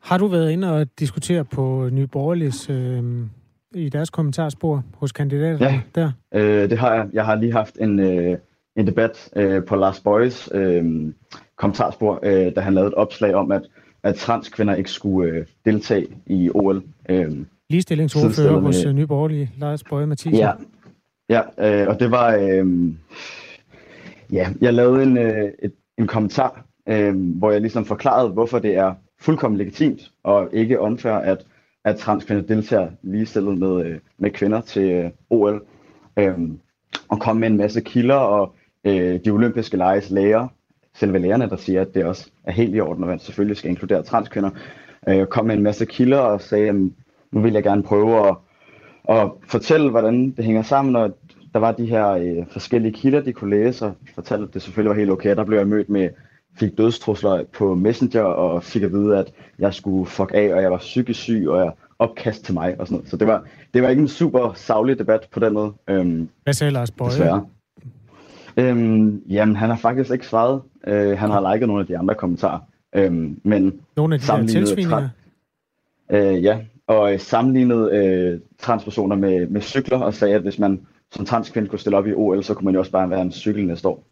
Har 0.00 0.18
du 0.18 0.26
været 0.26 0.50
inde 0.50 0.80
og 0.80 0.86
diskutere 0.98 1.44
på 1.44 1.88
Nyborgerliges 1.92 2.70
øh, 2.70 3.02
i 3.74 3.88
deres 3.88 4.10
kommentarspor 4.10 4.84
hos 4.94 5.12
kandidater 5.12 5.66
ja, 5.66 5.80
der? 5.94 6.12
Øh, 6.34 6.70
det 6.70 6.78
har 6.78 6.94
jeg. 6.94 7.08
Jeg 7.12 7.24
har 7.24 7.34
lige 7.34 7.52
haft 7.52 7.78
en, 7.80 8.00
øh, 8.00 8.38
en 8.76 8.86
debat 8.86 9.30
øh, 9.36 9.64
på 9.64 9.76
Lars 9.76 10.00
Bøjes 10.00 10.48
øh, 10.54 11.12
kommentarspor, 11.56 12.20
øh, 12.22 12.54
da 12.56 12.60
han 12.60 12.74
lavede 12.74 12.88
et 12.88 12.94
opslag 12.94 13.34
om, 13.34 13.52
at, 13.52 13.62
at 14.02 14.14
transkvinder 14.14 14.74
ikke 14.74 14.90
skulle 14.90 15.30
øh, 15.30 15.46
deltage 15.64 16.06
i 16.26 16.50
OL. 16.54 16.82
Øh, 17.08 17.30
Ligestillingsordfører 17.70 18.60
hos 18.60 18.84
med... 18.84 18.92
Nye 18.92 19.06
Borgerlige, 19.06 19.50
Lars 19.58 19.84
Bøje 19.84 20.06
Mathisen. 20.06 20.38
Ja, 20.38 20.52
ja 21.28 21.40
øh, 21.82 21.88
og 21.88 22.00
det 22.00 22.10
var... 22.10 22.36
Øh, 22.36 22.94
ja, 24.32 24.48
jeg 24.60 24.74
lavede 24.74 25.02
en, 25.02 25.18
øh, 25.18 25.50
et, 25.62 25.72
en 25.98 26.06
kommentar, 26.06 26.64
øh, 26.88 27.38
hvor 27.38 27.50
jeg 27.50 27.60
ligesom 27.60 27.84
forklarede, 27.84 28.28
hvorfor 28.28 28.58
det 28.58 28.76
er 28.76 28.94
fuldkommen 29.20 29.58
legitimt 29.58 30.10
og 30.24 30.48
ikke 30.52 30.80
unfair, 30.80 31.12
at, 31.12 31.46
at 31.84 31.96
transkvinder 31.96 32.42
deltager 32.42 32.88
ligestillet 33.02 33.58
med, 33.58 33.84
øh, 33.86 33.98
med 34.18 34.30
kvinder 34.30 34.60
til 34.60 34.90
øh, 34.90 35.10
OL. 35.30 35.62
Øh, 36.16 36.38
og 37.08 37.20
komme 37.20 37.40
med 37.40 37.48
en 37.48 37.56
masse 37.56 37.80
kilder 37.80 38.14
og 38.14 38.54
øh, 38.84 39.20
de 39.24 39.30
olympiske 39.30 39.76
leges 39.76 40.10
læger, 40.10 40.48
selve 40.94 41.18
lærerne, 41.18 41.48
der 41.48 41.56
siger, 41.56 41.80
at 41.80 41.94
det 41.94 42.04
også 42.04 42.30
er 42.44 42.52
helt 42.52 42.74
i 42.74 42.80
orden, 42.80 43.02
og 43.02 43.08
man 43.08 43.18
selvfølgelig 43.18 43.56
skal 43.56 43.70
inkludere 43.70 44.02
transkvinder, 44.02 44.50
øh, 45.08 45.26
kom 45.26 45.46
med 45.46 45.54
en 45.54 45.62
masse 45.62 45.86
kilder 45.86 46.18
og 46.18 46.40
sagde, 46.40 46.68
at 46.68 46.74
nu 47.32 47.40
vil 47.40 47.52
jeg 47.52 47.62
gerne 47.62 47.82
prøve 47.82 48.28
at, 48.28 48.36
at 49.08 49.30
fortælle, 49.48 49.90
hvordan 49.90 50.30
det 50.30 50.44
hænger 50.44 50.62
sammen, 50.62 50.96
og 50.96 51.16
der 51.52 51.58
var 51.58 51.72
de 51.72 51.86
her 51.86 52.08
øh, 52.08 52.46
forskellige 52.50 52.92
kilder, 52.92 53.20
de 53.20 53.32
kunne 53.32 53.50
læse, 53.50 53.86
og 53.86 53.94
fortalte, 54.14 54.44
at 54.44 54.54
det 54.54 54.62
selvfølgelig 54.62 54.90
var 54.90 54.96
helt 54.96 55.10
okay. 55.10 55.36
Der 55.36 55.44
blev 55.44 55.58
jeg 55.58 55.68
mødt 55.68 55.88
med, 55.88 56.08
fik 56.58 56.78
dødstrusler 56.78 57.44
på 57.44 57.74
Messenger, 57.74 58.22
og 58.22 58.62
fik 58.62 58.82
at 58.82 58.92
vide, 58.92 59.18
at 59.18 59.32
jeg 59.58 59.74
skulle 59.74 60.06
fuck 60.06 60.30
af, 60.34 60.54
og 60.54 60.62
jeg 60.62 60.70
var 60.70 60.78
psykisk 60.78 61.20
syg, 61.20 61.46
og 61.48 61.58
jeg 61.58 61.72
opkast 61.98 62.44
til 62.44 62.54
mig, 62.54 62.80
og 62.80 62.86
sådan 62.86 62.96
noget. 62.96 63.10
Så 63.10 63.16
det 63.16 63.26
var, 63.26 63.44
det 63.74 63.82
var 63.82 63.88
ikke 63.88 64.02
en 64.02 64.08
super 64.08 64.52
savlig 64.52 64.98
debat 64.98 65.28
på 65.32 65.40
den 65.40 65.52
måde. 65.52 65.72
Øhm, 65.88 66.28
Hvad 66.42 66.54
sagde 66.54 66.72
Lars 66.72 66.90
Bøje? 66.90 67.10
Desværre. 67.10 67.46
Øhm, 68.56 69.22
jamen, 69.28 69.56
han 69.56 69.68
har 69.68 69.76
faktisk 69.76 70.10
ikke 70.10 70.26
svaret. 70.26 70.62
Øh, 70.86 71.18
han 71.18 71.30
har 71.30 71.52
liket 71.52 71.68
nogle 71.68 71.80
af 71.80 71.86
de 71.86 71.98
andre 71.98 72.14
kommentarer. 72.14 72.60
Øhm, 72.94 73.40
men 73.44 73.80
nogle 73.96 74.14
af 74.14 74.20
de 74.20 74.26
her 74.26 74.46
tilsvininger? 74.46 75.08
Øh, 76.10 76.42
ja, 76.44 76.58
og 76.86 77.12
øh, 77.12 77.20
sammenlignet 77.20 77.92
øh, 77.92 78.40
transpersoner 78.58 79.16
med, 79.16 79.46
med 79.46 79.60
cykler, 79.60 79.98
og 79.98 80.14
sagde, 80.14 80.34
at 80.34 80.42
hvis 80.42 80.58
man 80.58 80.86
som 81.12 81.24
transkvinde 81.24 81.68
kunne 81.68 81.78
stille 81.78 81.96
op 81.96 82.06
i 82.06 82.12
OL, 82.14 82.44
så 82.44 82.54
kunne 82.54 82.64
man 82.64 82.74
jo 82.74 82.80
også 82.80 82.92
bare 82.92 83.10
være 83.10 83.22
en 83.22 83.32
cykel 83.32 83.66
næste 83.66 83.88
år. 83.88 84.04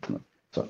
Så 0.53 0.62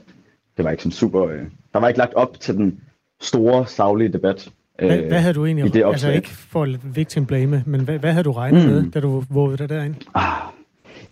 det 0.57 0.65
var 0.65 0.71
ikke 0.71 0.83
sådan 0.83 0.93
super... 0.93 1.27
Øh, 1.27 1.47
der 1.73 1.79
var 1.79 1.89
ikke 1.89 1.99
lagt 1.99 2.15
op 2.15 2.41
til 2.41 2.57
den 2.57 2.81
store, 3.21 3.67
savlige 3.67 4.13
debat. 4.13 4.51
Øh, 4.79 4.89
hvad, 4.89 4.99
hvad 4.99 5.21
havde 5.21 5.35
du 5.35 5.47
egentlig... 5.47 5.67
I 5.67 5.69
det 5.69 5.85
altså 5.87 6.11
ikke 6.11 6.29
for 6.29 6.69
victim 6.85 7.27
blame, 7.27 7.63
men 7.67 7.81
hvad, 7.81 7.99
hvad 7.99 8.13
havde 8.13 8.25
du 8.25 8.33
regnet 8.33 8.67
mm. 8.67 8.71
med, 8.71 8.91
da 8.91 9.01
du 9.01 9.25
vågede 9.31 9.57
dig 9.57 9.69
derind? 9.69 9.95
Ah, 10.15 10.53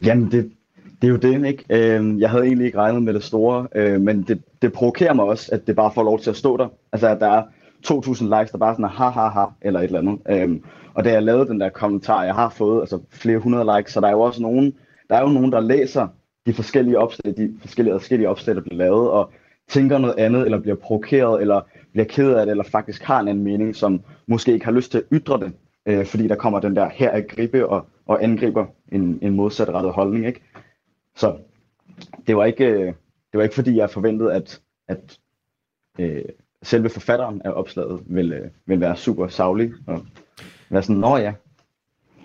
jamen, 0.04 0.30
det, 0.32 0.50
det 1.02 1.08
er 1.08 1.12
jo 1.12 1.16
det, 1.16 1.46
ikke? 1.46 1.64
Øh, 1.70 2.20
jeg 2.20 2.30
havde 2.30 2.44
egentlig 2.44 2.66
ikke 2.66 2.78
regnet 2.78 3.02
med 3.02 3.14
det 3.14 3.24
store, 3.24 3.68
øh, 3.74 4.00
men 4.00 4.22
det, 4.22 4.42
det 4.62 4.72
provokerer 4.72 5.14
mig 5.14 5.24
også, 5.24 5.48
at 5.52 5.66
det 5.66 5.76
bare 5.76 5.92
får 5.94 6.02
lov 6.02 6.20
til 6.20 6.30
at 6.30 6.36
stå 6.36 6.56
der. 6.56 6.68
Altså, 6.92 7.08
at 7.08 7.20
der 7.20 7.28
er 7.28 7.42
2.000 7.86 8.38
likes, 8.38 8.50
der 8.50 8.58
bare 8.58 8.74
sådan 8.74 8.84
er 8.84 8.88
ha, 8.88 9.08
ha, 9.08 9.28
ha, 9.28 9.44
eller 9.62 9.80
et 9.80 9.84
eller 9.84 9.98
andet. 9.98 10.18
Øhm, 10.30 10.64
og 10.94 11.04
da 11.04 11.12
jeg 11.12 11.22
lavede 11.22 11.48
den 11.48 11.60
der 11.60 11.68
kommentar, 11.68 12.24
jeg 12.24 12.34
har 12.34 12.48
fået 12.48 12.80
altså, 12.80 12.98
flere 13.10 13.38
hundrede 13.38 13.76
likes, 13.76 13.92
så 13.92 14.00
der 14.00 14.06
er 14.06 14.12
jo 14.12 14.20
også 14.20 14.42
nogen, 14.42 14.74
der 15.10 15.16
er 15.16 15.20
jo 15.20 15.28
nogen, 15.28 15.52
der 15.52 15.60
læser 15.60 16.08
de 16.46 16.54
forskellige 16.54 16.98
opslag, 16.98 17.34
de 17.36 17.54
forskellige 17.60 17.94
forskellige 17.94 18.28
opslag, 18.28 18.56
der 18.56 18.62
bliver 18.62 18.76
lavet, 18.76 19.10
og 19.10 19.32
tænker 19.68 19.98
noget 19.98 20.14
andet, 20.18 20.44
eller 20.44 20.60
bliver 20.60 20.76
provokeret, 20.76 21.40
eller 21.40 21.60
bliver 21.92 22.04
ked 22.04 22.34
af 22.34 22.46
det, 22.46 22.50
eller 22.50 22.64
faktisk 22.64 23.02
har 23.02 23.20
en 23.20 23.28
anden 23.28 23.44
mening, 23.44 23.76
som 23.76 24.00
måske 24.26 24.52
ikke 24.52 24.64
har 24.64 24.72
lyst 24.72 24.90
til 24.90 24.98
at 24.98 25.04
ytre 25.12 25.40
det, 25.40 25.52
øh, 25.86 26.06
fordi 26.06 26.28
der 26.28 26.34
kommer 26.34 26.60
den 26.60 26.76
der 26.76 26.88
her 26.88 27.10
at 27.10 27.28
gribe 27.28 27.68
og, 27.68 27.86
og 28.06 28.24
angriber 28.24 28.66
en, 28.92 29.18
en 29.22 29.32
modsatrettet 29.32 29.92
holdning. 29.92 30.26
Ikke? 30.26 30.40
Så 31.16 31.36
det 32.26 32.36
var 32.36 32.44
ikke, 32.44 32.64
øh, 32.64 32.86
det 33.32 33.38
var 33.38 33.42
ikke 33.42 33.54
fordi, 33.54 33.76
jeg 33.76 33.90
forventede, 33.90 34.34
at, 34.34 34.60
at 34.88 35.18
øh, 35.98 36.22
selve 36.62 36.88
forfatteren 36.88 37.42
af 37.44 37.50
opslaget 37.50 38.00
vil, 38.06 38.32
øh, 38.32 38.50
vil 38.66 38.80
være 38.80 38.96
super 38.96 39.28
savlig 39.28 39.72
og 39.86 40.06
være 40.70 40.82
sådan, 40.82 41.00
nå 41.00 41.16
ja. 41.16 41.32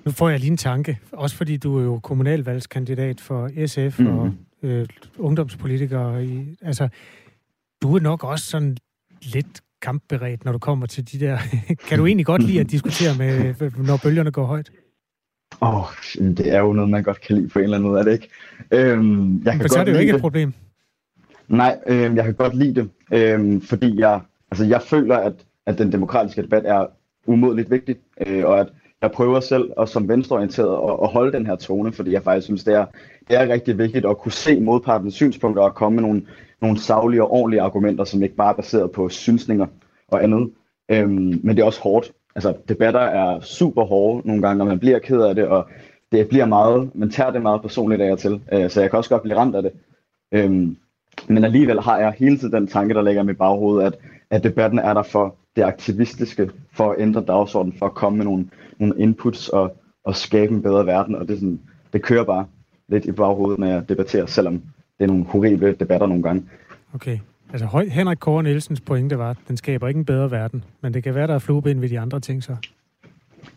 Nu 0.06 0.12
får 0.12 0.30
jeg 0.30 0.40
lige 0.40 0.52
en 0.52 0.58
tanke, 0.58 1.00
også 1.12 1.36
fordi 1.36 1.58
du 1.58 1.80
er 1.80 1.84
jo 1.84 2.00
kommunalvalgskandidat 2.00 3.22
for 3.22 3.68
SF 3.68 4.00
mm. 4.00 4.08
og 4.08 4.32
øh, 4.64 4.86
ungdomspolitiker. 5.18 6.18
I, 6.18 6.58
altså, 6.62 6.90
du 7.84 7.96
er 7.96 8.00
nok 8.00 8.24
også 8.24 8.46
sådan 8.46 8.78
lidt 9.22 9.62
kampberedt, 9.82 10.46
når 10.46 10.52
du 10.52 10.58
kommer 10.58 10.86
til 10.86 11.12
de 11.12 11.26
der... 11.26 11.38
kan 11.88 11.98
du 11.98 12.06
egentlig 12.06 12.26
godt 12.26 12.44
lide 12.44 12.60
at 12.60 12.72
diskutere 12.72 13.18
med, 13.18 13.56
når 13.88 14.00
bølgerne 14.04 14.32
går 14.32 14.46
højt? 14.46 14.72
Åh, 15.62 15.76
oh, 15.76 15.86
det 16.38 16.54
er 16.54 16.60
jo 16.60 16.74
noget, 16.74 16.90
man 16.90 17.04
godt 17.04 17.22
kan 17.22 17.36
lide 17.36 17.50
på 17.50 17.60
en 17.60 17.64
eller 17.64 17.78
anden 17.78 17.90
måde, 17.90 18.00
er 18.00 18.04
det 18.04 18.12
ikke? 18.12 18.30
Øhm, 18.72 19.42
jeg 19.46 19.54
kan 19.54 19.62
Men 19.62 19.70
så 19.70 19.80
er 19.80 19.84
det 19.84 19.94
jo 19.94 19.98
ikke 19.98 20.12
det. 20.12 20.16
et 20.16 20.22
problem. 20.22 20.54
Nej, 21.48 21.80
øh, 21.88 22.16
jeg 22.16 22.24
kan 22.24 22.34
godt 22.34 22.56
lide 22.56 22.76
det, 22.76 22.90
øh, 23.14 23.62
fordi 23.62 24.00
jeg, 24.00 24.22
altså, 24.52 24.66
jeg 24.66 24.82
føler, 24.82 25.18
at, 25.18 25.34
at 25.66 25.78
den 25.78 25.92
demokratiske 25.92 26.42
debat 26.42 26.66
er 26.66 26.86
umådeligt 27.26 27.72
vigtig, 27.72 27.96
øh, 28.28 28.46
og 28.46 28.60
at 28.60 28.68
jeg 29.04 29.12
prøver 29.12 29.40
selv 29.40 29.72
og 29.78 29.90
som 29.90 30.10
venstreorienteret 30.10 30.90
at, 30.90 30.98
at 31.04 31.10
holde 31.10 31.32
den 31.32 31.46
her 31.46 31.56
tone, 31.56 31.92
fordi 31.92 32.12
jeg 32.12 32.24
faktisk 32.24 32.46
synes, 32.46 32.64
det 32.64 32.74
er, 32.74 32.86
det 33.28 33.42
er 33.42 33.48
rigtig 33.48 33.78
vigtigt 33.78 34.06
at 34.06 34.18
kunne 34.18 34.32
se 34.32 34.60
modpartens 34.60 35.14
synspunkter 35.14 35.64
og 35.64 35.76
komme 35.76 35.96
med 35.96 36.04
nogle, 36.04 36.26
nogle 36.62 36.80
savlige 36.80 37.24
og 37.24 37.32
ordentlige 37.32 37.62
argumenter, 37.62 38.04
som 38.04 38.24
ikke 38.24 38.36
bare 38.36 38.50
er 38.50 38.56
baseret 38.56 38.92
på 38.92 39.10
synsninger 39.10 39.68
og 40.08 40.24
andet. 40.24 40.52
Øhm, 40.90 41.40
men 41.44 41.50
det 41.50 41.60
er 41.60 41.66
også 41.66 41.82
hårdt. 41.82 42.12
Altså, 42.36 42.54
debatter 42.70 43.00
er 43.00 43.40
super 43.40 43.84
hårde 43.84 44.28
nogle 44.28 44.42
gange, 44.42 44.58
når 44.58 44.66
man 44.66 44.80
bliver 44.80 45.00
ked 45.00 45.22
af 45.22 45.36
det, 45.36 45.48
og 45.48 45.68
det 46.12 46.30
bliver 46.30 46.46
meget, 46.46 46.96
man 46.96 47.10
tager 47.10 47.32
det 47.32 47.42
meget 47.42 47.62
personligt 47.62 48.02
af 48.02 48.12
og 48.12 48.20
til, 48.20 48.42
øh, 48.54 48.70
så 48.70 48.82
jeg 48.82 48.90
kan 48.90 48.98
også 48.98 49.10
godt 49.10 49.24
blive 49.24 49.38
ramt 49.38 49.56
af 49.56 49.62
det. 49.64 49.72
Øhm, 50.32 50.78
men 51.28 51.44
alligevel 51.44 51.82
har 51.82 52.00
jeg 52.00 52.14
hele 52.18 52.38
tiden 52.38 52.54
den 52.54 52.68
tanke, 52.68 52.94
der 52.94 53.02
ligger 53.02 53.24
i 53.24 53.26
mit 53.26 53.38
baghoved, 53.38 53.84
at, 53.84 53.94
at 54.30 54.44
debatten 54.44 54.80
er 54.80 54.94
der 54.94 55.04
for 55.04 55.36
det 55.56 55.64
aktivistiske, 55.64 56.50
for 56.74 56.92
at 56.92 56.96
ændre 57.00 57.24
dagsordenen, 57.28 57.78
for 57.80 57.86
at 57.86 57.94
komme 57.94 58.18
med 58.18 58.26
nogle, 58.26 58.46
nogle 58.86 59.04
inputs 59.04 59.50
og, 59.50 59.78
og 60.04 60.16
skabe 60.16 60.54
en 60.54 60.62
bedre 60.62 60.86
verden. 60.86 61.16
Og 61.16 61.28
det, 61.28 61.40
sådan, 61.40 61.60
det 61.94 62.02
kører 62.02 62.24
bare 62.24 62.46
lidt 62.88 63.06
i 63.06 63.12
baghovedet, 63.12 63.60
når 63.60 63.68
jeg 63.68 63.90
debatterer, 63.90 64.26
selvom 64.26 64.54
det 64.98 65.04
er 65.04 65.08
nogle 65.08 65.24
horrible 65.24 65.76
debatter 65.80 66.08
nogle 66.08 66.24
gange. 66.24 66.44
Okay. 66.94 67.20
Altså 67.54 67.86
Henrik 67.92 68.18
Kåre 68.18 68.44
Nielsens 68.44 68.82
pointe 68.82 69.18
var, 69.18 69.30
at 69.30 69.38
den 69.48 69.58
skaber 69.58 69.88
ikke 69.88 69.98
en 69.98 70.06
bedre 70.06 70.32
verden, 70.32 70.64
men 70.82 70.94
det 70.94 71.04
kan 71.04 71.16
være, 71.16 71.28
der 71.28 71.34
er 71.34 71.40
flueben 71.40 71.82
ved 71.82 71.90
de 71.90 72.00
andre 72.00 72.20
ting 72.20 72.44
så. 72.44 72.56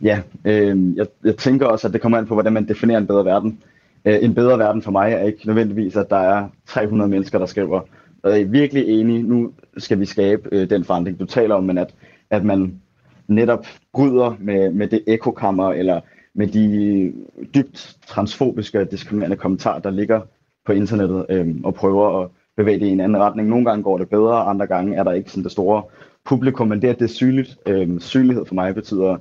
Ja, 0.03 0.21
øh, 0.45 0.97
jeg, 0.97 1.07
jeg 1.25 1.37
tænker 1.37 1.67
også, 1.67 1.87
at 1.87 1.93
det 1.93 2.01
kommer 2.01 2.19
an 2.19 2.27
på, 2.27 2.35
hvordan 2.35 2.53
man 2.53 2.69
definerer 2.69 2.99
en 2.99 3.07
bedre 3.07 3.25
verden. 3.25 3.59
Øh, 4.05 4.19
en 4.23 4.35
bedre 4.35 4.59
verden 4.59 4.83
for 4.83 4.91
mig 4.91 5.13
er 5.13 5.23
ikke 5.23 5.47
nødvendigvis, 5.47 5.97
at 5.97 6.11
der 6.11 6.17
er 6.17 6.49
300 6.67 7.11
mennesker, 7.11 7.39
der 7.39 7.47
skriver, 7.47 7.81
jeg 8.25 8.41
er 8.41 8.45
virkelig 8.45 9.01
enig, 9.01 9.23
nu 9.23 9.53
skal 9.79 10.01
vi 10.01 10.05
skabe 10.05 10.49
øh, 10.53 10.71
den 10.71 10.85
forandring, 10.85 11.21
du 11.21 11.25
taler 11.25 11.55
om, 11.55 11.65
men 11.65 11.79
at, 11.79 11.95
at 12.31 12.45
man 12.45 12.81
netop 13.29 13.67
bryder 13.93 14.37
med, 14.39 14.71
med 14.71 14.89
det 14.89 15.03
ekokammer, 15.07 15.73
eller 15.73 16.01
med 16.35 16.47
de 16.47 17.13
dybt 17.55 17.97
transfobiske 18.07 18.81
og 18.81 18.91
diskriminerende 18.91 19.37
kommentarer, 19.37 19.79
der 19.79 19.91
ligger 19.91 20.21
på 20.67 20.73
internettet, 20.73 21.27
øh, 21.29 21.55
og 21.65 21.75
prøver 21.75 22.23
at 22.23 22.31
bevæge 22.57 22.81
det 22.81 22.87
i 22.87 22.91
en 22.91 23.01
anden 23.01 23.23
retning. 23.23 23.49
Nogle 23.49 23.65
gange 23.65 23.83
går 23.83 23.99
det 23.99 24.09
bedre, 24.09 24.45
andre 24.45 24.67
gange 24.67 24.97
er 24.97 25.05
der 25.05 25.13
ikke 25.13 25.31
sådan 25.31 25.45
det 25.45 25.53
store 25.53 25.83
publikum, 26.25 26.69
men 26.69 26.83
det, 26.83 26.89
at 26.89 26.99
det 26.99 27.05
er 27.05 27.09
synligt, 27.09 27.59
øh, 27.67 28.01
synlighed 28.01 28.47
for 28.47 28.55
mig 28.55 28.75
betyder 28.75 29.17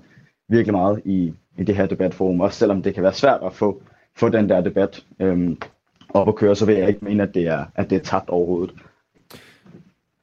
virkelig 0.49 0.73
meget 0.73 1.01
i, 1.05 1.33
i 1.57 1.63
det 1.63 1.75
her 1.75 1.85
debatforum, 1.85 2.41
også 2.41 2.59
selvom 2.59 2.81
det 2.81 2.93
kan 2.93 3.03
være 3.03 3.13
svært 3.13 3.39
at 3.45 3.53
få 3.53 3.81
få 4.15 4.29
den 4.29 4.49
der 4.49 4.61
debat 4.61 5.05
øh, 5.19 5.55
op 6.09 6.27
at 6.27 6.35
køre, 6.35 6.55
så 6.55 6.65
vil 6.65 6.75
jeg 6.75 6.87
ikke 6.87 7.05
mene, 7.05 7.23
at 7.23 7.33
det 7.33 7.47
er, 7.47 7.65
at 7.75 7.89
det 7.89 7.95
er 7.95 7.99
tabt 7.99 8.29
overhovedet. 8.29 8.75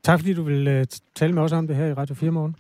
Tak 0.03 0.19
fordi 0.19 0.35
du 0.35 0.43
vil 0.43 0.69
øh, 0.69 0.87
tale 1.15 1.33
med 1.33 1.43
os 1.43 1.53
om 1.53 1.67
det 1.67 1.77
her 1.77 1.87
i 1.87 1.93
Radio 1.93 2.15
4 2.15 2.31
morgen. 2.31 2.57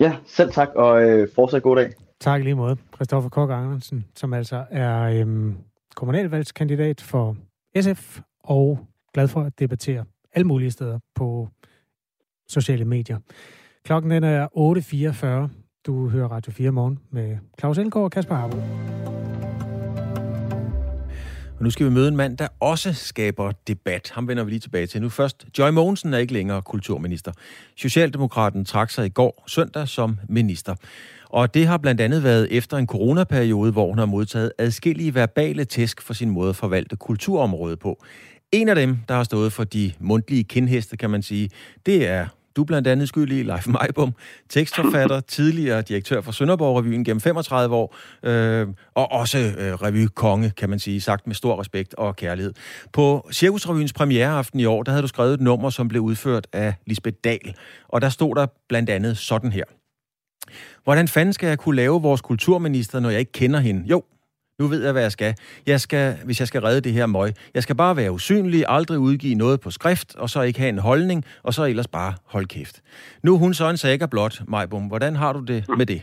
Ja, 0.00 0.16
selv 0.26 0.50
tak, 0.52 0.68
og 0.74 1.02
øh, 1.02 1.28
fortsat 1.34 1.62
god 1.62 1.76
dag. 1.76 1.92
Tak 2.20 2.42
lige 2.42 2.54
måde. 2.54 2.76
Christoffer 2.94 3.30
Kok 3.30 3.50
Andersen, 3.50 4.04
som 4.14 4.32
altså 4.32 4.64
er 4.70 5.02
øhm, 5.02 5.56
kommunalvalgskandidat 5.94 7.00
for 7.00 7.36
SF, 7.80 8.20
og 8.44 8.78
glad 9.14 9.28
for 9.28 9.40
at 9.40 9.58
debattere 9.58 10.04
alle 10.34 10.46
mulige 10.46 10.70
steder 10.70 10.98
på 11.14 11.48
sociale 12.48 12.84
medier. 12.84 13.18
Klokken 13.84 14.10
den 14.10 14.24
er 14.24 14.46
8.44. 15.48 15.50
Du 15.86 16.08
hører 16.08 16.28
Radio 16.28 16.52
4 16.52 16.70
morgen 16.70 16.98
med 17.10 17.36
Claus 17.60 17.78
Elgaard 17.78 18.04
og 18.04 18.10
Kasper 18.10 18.34
Harbo. 18.34 18.56
Og 21.58 21.64
nu 21.64 21.70
skal 21.70 21.86
vi 21.86 21.90
møde 21.90 22.08
en 22.08 22.16
mand, 22.16 22.36
der 22.36 22.48
også 22.60 22.92
skaber 22.92 23.52
debat. 23.66 24.10
Ham 24.14 24.28
vender 24.28 24.44
vi 24.44 24.50
lige 24.50 24.60
tilbage 24.60 24.86
til. 24.86 25.02
Nu 25.02 25.08
først, 25.08 25.46
Joy 25.58 25.70
Mogensen 25.70 26.14
er 26.14 26.18
ikke 26.18 26.32
længere 26.32 26.62
kulturminister. 26.62 27.32
Socialdemokraten 27.76 28.64
trak 28.64 28.90
sig 28.90 29.06
i 29.06 29.08
går 29.08 29.44
søndag 29.46 29.88
som 29.88 30.18
minister. 30.28 30.74
Og 31.24 31.54
det 31.54 31.66
har 31.66 31.78
blandt 31.78 32.00
andet 32.00 32.22
været 32.22 32.48
efter 32.50 32.76
en 32.76 32.86
coronaperiode, 32.86 33.72
hvor 33.72 33.88
hun 33.88 33.98
har 33.98 34.06
modtaget 34.06 34.52
adskillige 34.58 35.14
verbale 35.14 35.64
tæsk 35.64 36.02
for 36.02 36.14
sin 36.14 36.30
måde 36.30 36.48
at 36.48 36.56
forvalte 36.56 36.96
kulturområdet 36.96 37.78
på. 37.78 38.04
En 38.52 38.68
af 38.68 38.74
dem, 38.74 38.98
der 39.08 39.14
har 39.14 39.24
stået 39.24 39.52
for 39.52 39.64
de 39.64 39.92
mundtlige 40.00 40.44
kindheste, 40.44 40.96
kan 40.96 41.10
man 41.10 41.22
sige, 41.22 41.50
det 41.86 42.08
er 42.08 42.26
du 42.58 42.64
blandt 42.64 42.88
andet 42.88 43.08
skyld 43.08 43.32
i, 43.32 43.42
Leif 43.42 43.66
Majbom, 43.66 44.14
tekstforfatter, 44.48 45.20
tidligere 45.20 45.82
direktør 45.82 46.20
for 46.20 46.32
Sønderborg 46.32 46.78
Revyen 46.78 47.04
gennem 47.04 47.20
35 47.20 47.76
år, 47.76 47.96
øh, 48.22 48.66
og 48.94 49.12
også 49.12 49.38
øh, 49.38 49.74
revykonge, 49.74 50.50
kan 50.56 50.70
man 50.70 50.78
sige, 50.78 51.00
sagt 51.00 51.26
med 51.26 51.34
stor 51.34 51.60
respekt 51.60 51.94
og 51.94 52.16
kærlighed. 52.16 52.52
På 52.92 53.28
Cirkusrevyens 53.32 53.92
premiereaften 53.92 54.60
i 54.60 54.64
år, 54.64 54.82
der 54.82 54.92
havde 54.92 55.02
du 55.02 55.08
skrevet 55.08 55.34
et 55.34 55.40
nummer, 55.40 55.70
som 55.70 55.88
blev 55.88 56.02
udført 56.02 56.46
af 56.52 56.74
Lisbeth 56.86 57.16
Dahl, 57.24 57.54
og 57.88 58.00
der 58.00 58.08
stod 58.08 58.34
der 58.34 58.46
blandt 58.68 58.90
andet 58.90 59.18
sådan 59.18 59.52
her. 59.52 59.64
Hvordan 60.84 61.08
fanden 61.08 61.32
skal 61.32 61.46
jeg 61.46 61.58
kunne 61.58 61.76
lave 61.76 62.02
vores 62.02 62.20
kulturminister, 62.20 63.00
når 63.00 63.10
jeg 63.10 63.20
ikke 63.20 63.32
kender 63.32 63.60
hende? 63.60 63.84
Jo, 63.86 64.02
nu 64.60 64.66
ved 64.66 64.84
jeg, 64.84 64.92
hvad 64.92 65.02
jeg 65.02 65.12
skal. 65.12 65.32
Jeg 65.66 65.80
skal, 65.80 66.06
hvis 66.26 66.40
jeg 66.40 66.48
skal 66.48 66.60
redde 66.60 66.80
det 66.80 66.92
her 66.92 67.06
møg. 67.06 67.28
Jeg 67.54 67.62
skal 67.62 67.76
bare 67.76 67.96
være 67.96 68.12
usynlig, 68.12 68.64
aldrig 68.68 68.98
udgive 68.98 69.34
noget 69.34 69.60
på 69.64 69.70
skrift, 69.70 70.16
og 70.16 70.28
så 70.28 70.42
ikke 70.42 70.58
have 70.58 70.74
en 70.76 70.78
holdning, 70.78 71.24
og 71.42 71.52
så 71.54 71.62
ellers 71.64 71.88
bare 71.88 72.12
holde 72.32 72.48
kæft. 72.48 72.76
Nu 73.24 73.34
er 73.34 73.38
hun 73.38 73.54
så 73.54 73.66
en 73.70 73.76
sækker 73.76 74.06
blot, 74.06 74.34
Majbom. 74.48 74.86
Hvordan 74.92 75.16
har 75.16 75.32
du 75.32 75.40
det 75.52 75.60
med 75.78 75.86
det? 75.86 76.00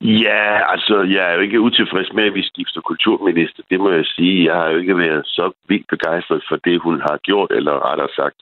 Ja, 0.00 0.44
altså, 0.72 0.96
jeg 1.14 1.24
er 1.30 1.34
jo 1.34 1.40
ikke 1.40 1.60
utilfreds 1.60 2.12
med, 2.12 2.24
at 2.24 2.34
vi 2.34 2.42
skifter 2.42 2.80
kulturminister. 2.80 3.62
Det 3.70 3.78
må 3.80 3.90
jeg 3.90 4.04
sige. 4.04 4.44
Jeg 4.48 4.54
har 4.60 4.68
jo 4.70 4.78
ikke 4.78 4.96
været 4.96 5.22
så 5.26 5.44
vildt 5.68 5.88
begejstret 5.88 6.42
for 6.48 6.56
det, 6.56 6.80
hun 6.86 7.00
har 7.00 7.16
gjort, 7.28 7.50
eller 7.58 7.90
rettere 7.90 8.12
sagt, 8.20 8.36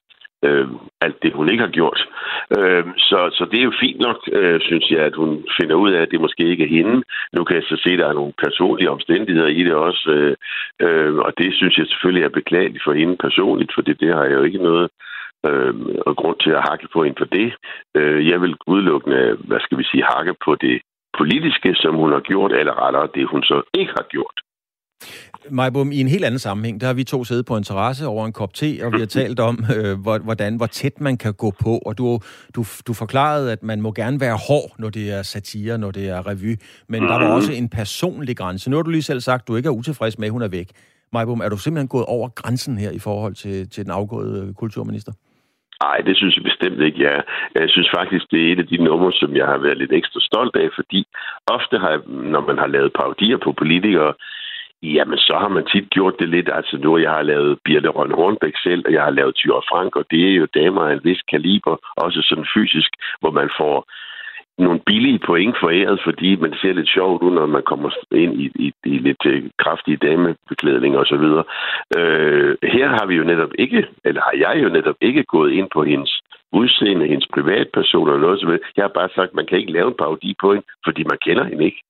øh, 0.44 0.68
alt 1.00 1.22
det, 1.22 1.32
hun 1.32 1.48
ikke 1.48 1.64
har 1.64 1.70
gjort. 1.78 2.00
Øh, 2.58 2.84
så, 2.96 3.18
så 3.36 3.44
det 3.50 3.58
er 3.60 3.64
jo 3.64 3.80
fint 3.80 4.00
nok, 4.00 4.18
øh, 4.32 4.60
synes 4.60 4.90
jeg, 4.90 5.00
at 5.00 5.14
hun 5.14 5.44
finder 5.60 5.74
ud 5.74 5.90
af, 5.92 6.00
at 6.02 6.10
det 6.10 6.20
måske 6.20 6.44
ikke 6.52 6.64
er 6.64 6.76
hende. 6.78 7.02
Nu 7.32 7.44
kan 7.44 7.56
jeg 7.56 7.64
så 7.68 7.76
se, 7.84 7.90
at 7.92 7.98
der 7.98 8.08
er 8.08 8.20
nogle 8.20 8.32
personlige 8.44 8.90
omstændigheder 8.90 9.48
i 9.48 9.62
det 9.64 9.74
også, 9.74 10.10
øh, 10.10 10.34
øh, 10.86 11.16
og 11.16 11.32
det 11.38 11.54
synes 11.54 11.78
jeg 11.78 11.86
selvfølgelig 11.86 12.24
er 12.24 12.38
beklageligt 12.40 12.84
for 12.84 12.92
hende 12.92 13.16
personligt, 13.16 13.72
for 13.74 13.82
det, 13.82 14.00
det 14.00 14.14
har 14.14 14.24
jeg 14.24 14.34
jo 14.34 14.42
ikke 14.42 14.62
noget 14.68 14.88
øh, 15.46 15.74
og 16.06 16.16
grund 16.16 16.38
til 16.40 16.50
at 16.50 16.64
hakke 16.68 16.88
på 16.92 17.04
hende 17.04 17.18
for 17.18 17.30
det. 17.38 17.48
Øh, 17.96 18.28
jeg 18.28 18.40
vil 18.40 18.54
udelukkende, 18.66 19.36
hvad 19.48 19.60
skal 19.60 19.78
vi 19.78 19.84
sige, 19.84 20.04
hakke 20.14 20.34
på 20.44 20.54
det 20.54 20.80
politiske, 21.18 21.74
som 21.74 21.94
hun 21.94 22.12
har 22.12 22.20
gjort, 22.20 22.52
eller 22.52 22.82
rettere 22.84 23.08
det, 23.14 23.26
hun 23.28 23.42
så 23.42 23.62
ikke 23.74 23.92
har 23.98 24.06
gjort. 24.14 24.36
Majbum, 25.50 25.92
i 25.92 26.00
en 26.00 26.08
helt 26.08 26.24
anden 26.24 26.38
sammenhæng, 26.38 26.80
der 26.80 26.86
har 26.86 26.94
vi 26.94 27.04
to 27.04 27.24
siddet 27.24 27.46
på 27.46 27.56
en 27.56 27.64
terrasse 27.64 28.06
over 28.06 28.26
en 28.26 28.32
kop 28.32 28.54
te, 28.54 28.78
og 28.82 28.92
vi 28.92 28.98
har 28.98 29.06
talt 29.06 29.40
om, 29.40 29.64
øh, 29.76 30.00
hvordan, 30.24 30.56
hvor 30.56 30.66
tæt 30.66 31.00
man 31.00 31.16
kan 31.16 31.34
gå 31.34 31.52
på, 31.64 31.78
og 31.86 31.98
du, 31.98 32.18
du, 32.54 32.64
du 32.86 32.92
forklarede, 32.92 33.52
at 33.52 33.62
man 33.62 33.80
må 33.80 33.92
gerne 33.92 34.20
være 34.20 34.38
hård, 34.48 34.70
når 34.78 34.90
det 34.90 35.10
er 35.12 35.22
satire, 35.22 35.78
når 35.78 35.90
det 35.90 36.08
er 36.08 36.26
revy, 36.26 36.44
men 36.44 36.56
mm-hmm. 36.88 37.06
der 37.06 37.14
var 37.14 37.26
mhm. 37.26 37.34
også 37.34 37.52
en 37.52 37.68
personlig 37.68 38.36
grænse. 38.36 38.70
Nu 38.70 38.76
har 38.76 38.82
du 38.82 38.90
lige 38.90 39.02
selv 39.02 39.20
sagt, 39.20 39.42
at 39.42 39.48
du 39.48 39.56
ikke 39.56 39.66
er 39.66 39.78
utilfreds 39.80 40.18
med, 40.18 40.26
at 40.26 40.32
hun 40.32 40.42
er 40.42 40.48
væk. 40.48 40.68
Majbum, 41.12 41.40
er 41.40 41.48
du 41.48 41.56
simpelthen 41.56 41.88
gået 41.88 42.04
over 42.04 42.28
grænsen 42.28 42.78
her 42.78 42.90
i 42.90 42.98
forhold 42.98 43.34
til, 43.34 43.70
til 43.70 43.84
den 43.84 43.92
afgåede 43.92 44.54
kulturminister? 44.54 45.12
Nej, 45.82 45.98
det 46.06 46.16
synes 46.16 46.36
jeg 46.36 46.44
bestemt 46.44 46.80
ikke, 46.80 47.02
jeg 47.02 47.22
Jeg 47.54 47.70
synes 47.70 47.90
faktisk, 47.98 48.24
det 48.30 48.40
er 48.42 48.52
et 48.52 48.58
af 48.58 48.66
de 48.66 48.76
numre, 48.76 49.12
som 49.12 49.36
jeg 49.36 49.46
har 49.46 49.58
været 49.58 49.78
lidt 49.78 49.92
ekstra 49.92 50.20
stolt 50.20 50.56
af, 50.56 50.68
fordi 50.74 51.06
ofte 51.46 51.78
har 51.78 51.90
jeg, 51.90 52.00
når 52.34 52.42
man 52.50 52.58
har 52.58 52.66
lavet 52.66 52.92
parodier 52.92 53.38
på 53.44 53.52
politikere, 53.52 54.12
Jamen, 54.82 55.18
så 55.18 55.34
har 55.38 55.48
man 55.48 55.66
tit 55.66 55.90
gjort 55.90 56.14
det 56.18 56.28
lidt. 56.28 56.48
Altså 56.52 56.76
nu, 56.76 56.98
jeg 56.98 57.10
har 57.10 57.22
lavet 57.22 57.58
Birte 57.64 57.88
Røn 57.88 58.12
Hornbæk 58.12 58.56
selv, 58.62 58.82
og 58.86 58.92
jeg 58.92 59.02
har 59.02 59.10
lavet 59.10 59.34
Tyre 59.34 59.62
Frank, 59.70 59.96
og 59.96 60.04
det 60.10 60.28
er 60.28 60.34
jo 60.34 60.46
damer 60.54 60.82
af 60.82 60.92
en 60.92 61.04
vis 61.04 61.22
kaliber, 61.22 61.76
også 61.96 62.22
sådan 62.22 62.46
fysisk, 62.54 62.90
hvor 63.20 63.30
man 63.30 63.50
får 63.58 63.86
nogle 64.58 64.80
billige 64.86 65.20
point 65.26 65.56
foræret, 65.60 66.00
fordi 66.04 66.36
man 66.36 66.54
ser 66.60 66.72
lidt 66.72 66.88
sjovt 66.88 67.22
ud, 67.22 67.32
når 67.34 67.46
man 67.46 67.62
kommer 67.62 67.90
ind 68.12 68.40
i, 68.40 68.46
i, 68.54 68.72
i 68.84 68.98
lidt 68.98 69.26
øh, 69.26 69.50
kraftige 69.58 69.96
damebeklædning 69.96 70.98
og 70.98 71.06
så 71.06 71.16
videre. 71.16 71.44
Øh, 71.98 72.56
her 72.62 72.88
har 72.88 73.06
vi 73.06 73.14
jo 73.14 73.24
netop 73.24 73.50
ikke, 73.58 73.86
eller 74.04 74.20
har 74.20 74.36
jeg 74.44 74.62
jo 74.62 74.68
netop 74.68 74.96
ikke 75.00 75.24
gået 75.24 75.52
ind 75.52 75.68
på 75.72 75.82
hendes 75.84 76.20
udseende, 76.52 77.06
hendes 77.06 77.28
privatperson 77.34 78.08
eller 78.08 78.20
noget 78.20 78.40
som 78.40 78.50
helst. 78.50 78.64
Jeg 78.76 78.84
har 78.84 78.98
bare 79.00 79.08
sagt, 79.14 79.28
at 79.30 79.34
man 79.34 79.46
kan 79.46 79.58
ikke 79.58 79.72
lave 79.72 79.88
en 79.88 80.00
parodi 80.02 80.34
på 80.40 80.52
hende, 80.52 80.66
fordi 80.84 81.02
man 81.02 81.18
kender 81.26 81.44
hende 81.44 81.64
ikke. 81.64 81.82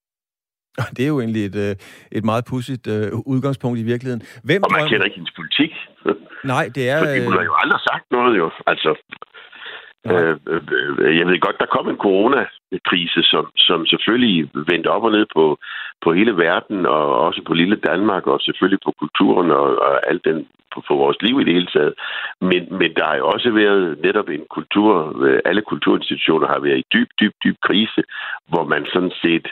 Det 0.97 1.03
er 1.05 1.11
jo 1.15 1.21
egentlig 1.21 1.45
et, 1.51 1.57
øh, 1.67 1.73
et 2.19 2.25
meget 2.25 2.45
pudsigt 2.51 2.87
uh, 2.87 3.33
udgangspunkt 3.33 3.79
i 3.79 3.87
virkeligheden. 3.93 4.23
Hvem 4.49 4.63
og 4.63 4.71
man 4.73 4.81
drøm... 4.81 4.89
kender 4.89 5.05
ikke 5.05 5.19
hendes 5.21 5.35
politik. 5.41 5.73
Nej, 6.53 6.65
det 6.75 6.85
er... 6.91 6.99
Fordi 6.99 7.25
hun 7.25 7.33
har 7.39 7.45
jo 7.51 7.55
aldrig 7.63 7.81
sagt 7.91 8.05
noget, 8.11 8.39
jo. 8.39 8.51
Altså, 8.67 8.91
øh, 10.11 10.37
øh, 10.53 11.19
jeg 11.19 11.27
ved 11.27 11.41
godt, 11.41 11.61
der 11.63 11.75
kom 11.77 11.89
en 11.89 12.03
coronakrise, 12.07 13.21
som, 13.33 13.45
som 13.57 13.87
selvfølgelig 13.87 14.51
vendte 14.71 14.89
op 14.95 15.05
og 15.05 15.13
ned 15.13 15.27
på, 15.37 15.59
på 16.05 16.13
hele 16.13 16.37
verden, 16.37 16.87
og 16.87 17.05
også 17.27 17.41
på 17.47 17.55
lille 17.55 17.77
Danmark, 17.77 18.27
og 18.27 18.41
selvfølgelig 18.41 18.81
på 18.85 18.93
kulturen 18.99 19.51
og, 19.51 19.67
og 19.87 20.09
alt 20.11 20.25
den 20.25 20.47
på, 20.75 20.83
på 20.89 20.95
vores 20.95 21.19
liv 21.23 21.41
i 21.41 21.45
det 21.45 21.55
hele 21.55 21.71
taget. 21.77 21.95
Men, 22.41 22.63
men 22.79 22.91
der 22.97 23.05
har 23.05 23.17
jo 23.17 23.29
også 23.29 23.51
været 23.51 23.99
netop 24.03 24.29
en 24.29 24.45
kultur, 24.51 24.93
alle 25.45 25.63
kulturinstitutioner 25.63 26.47
har 26.49 26.61
været 26.61 26.79
i 26.79 26.89
dyb, 26.95 27.09
dyb, 27.21 27.33
dyb 27.45 27.57
krise, 27.67 28.03
hvor 28.49 28.65
man 28.65 28.87
sådan 28.93 29.15
set 29.23 29.47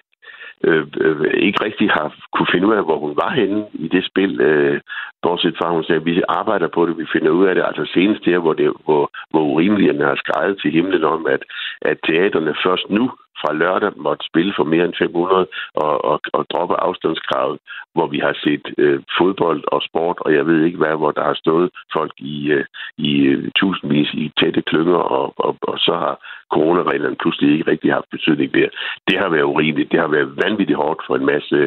Øh, 0.63 0.87
øh, 1.01 1.31
ikke 1.35 1.65
rigtig 1.65 1.91
har 1.91 2.15
kunne 2.33 2.53
finde 2.53 2.67
ud 2.67 2.75
af, 2.75 2.85
hvor 2.85 2.99
hun 2.99 3.17
var 3.17 3.31
henne 3.31 3.67
i 3.73 3.89
det 3.89 4.05
spil. 4.07 4.41
Øh, 4.41 4.81
bortset 5.23 5.55
fra, 5.59 5.73
hun 5.73 5.85
sagde, 5.85 6.01
at 6.01 6.07
vi 6.07 6.23
arbejder 6.29 6.69
på 6.69 6.87
det, 6.87 6.99
vi 6.99 7.07
finder 7.13 7.31
ud 7.31 7.47
af 7.47 7.55
det. 7.55 7.65
Altså 7.67 7.85
senest 7.95 8.25
der, 8.25 8.39
hvor, 8.39 8.53
det, 8.53 8.73
hvor, 8.85 9.11
hvor 9.31 9.43
urimelighederne 9.43 10.05
har 10.05 10.23
skrevet 10.25 10.59
til 10.63 10.71
himlen 10.71 11.05
om, 11.05 11.27
at, 11.27 11.43
at 11.83 11.97
teaterne 12.07 12.55
først 12.65 12.91
nu 12.91 13.11
fra 13.45 13.53
lørdag 13.63 13.93
måtte 14.07 14.25
spille 14.31 14.53
for 14.57 14.65
mere 14.73 14.85
end 14.85 14.95
500 14.99 15.47
og, 15.75 16.05
og, 16.11 16.21
og 16.39 16.43
droppe 16.53 16.77
afstandskravet, 16.89 17.59
hvor 17.95 18.07
vi 18.15 18.19
har 18.27 18.35
set 18.45 18.65
øh, 18.79 18.99
fodbold 19.19 19.63
og 19.75 19.81
sport, 19.89 20.19
og 20.25 20.35
jeg 20.35 20.47
ved 20.47 20.61
ikke 20.65 20.79
hvad, 20.83 20.97
hvor 21.01 21.13
der 21.19 21.25
har 21.31 21.39
stået 21.45 21.69
folk 21.97 22.15
i, 22.35 22.37
øh, 22.57 22.65
i 22.99 23.13
øh, 23.33 23.51
tusindvis 23.59 24.11
i 24.23 24.33
tætte 24.41 24.63
klynger, 24.71 25.01
og, 25.19 25.27
og, 25.47 25.53
og 25.71 25.77
så 25.79 25.95
har 26.05 26.15
coronareglerne 26.55 27.17
pludselig 27.23 27.53
ikke 27.53 27.71
rigtig 27.71 27.91
haft 27.93 28.15
betydning 28.15 28.55
der. 28.55 28.69
Det 29.09 29.17
har 29.23 29.29
været 29.35 29.51
urimeligt. 29.53 29.93
Det 29.93 30.01
har 30.01 30.11
været 30.17 30.37
vanvittigt 30.45 30.81
hårdt 30.83 31.01
for 31.07 31.15
en 31.17 31.27
masse 31.33 31.59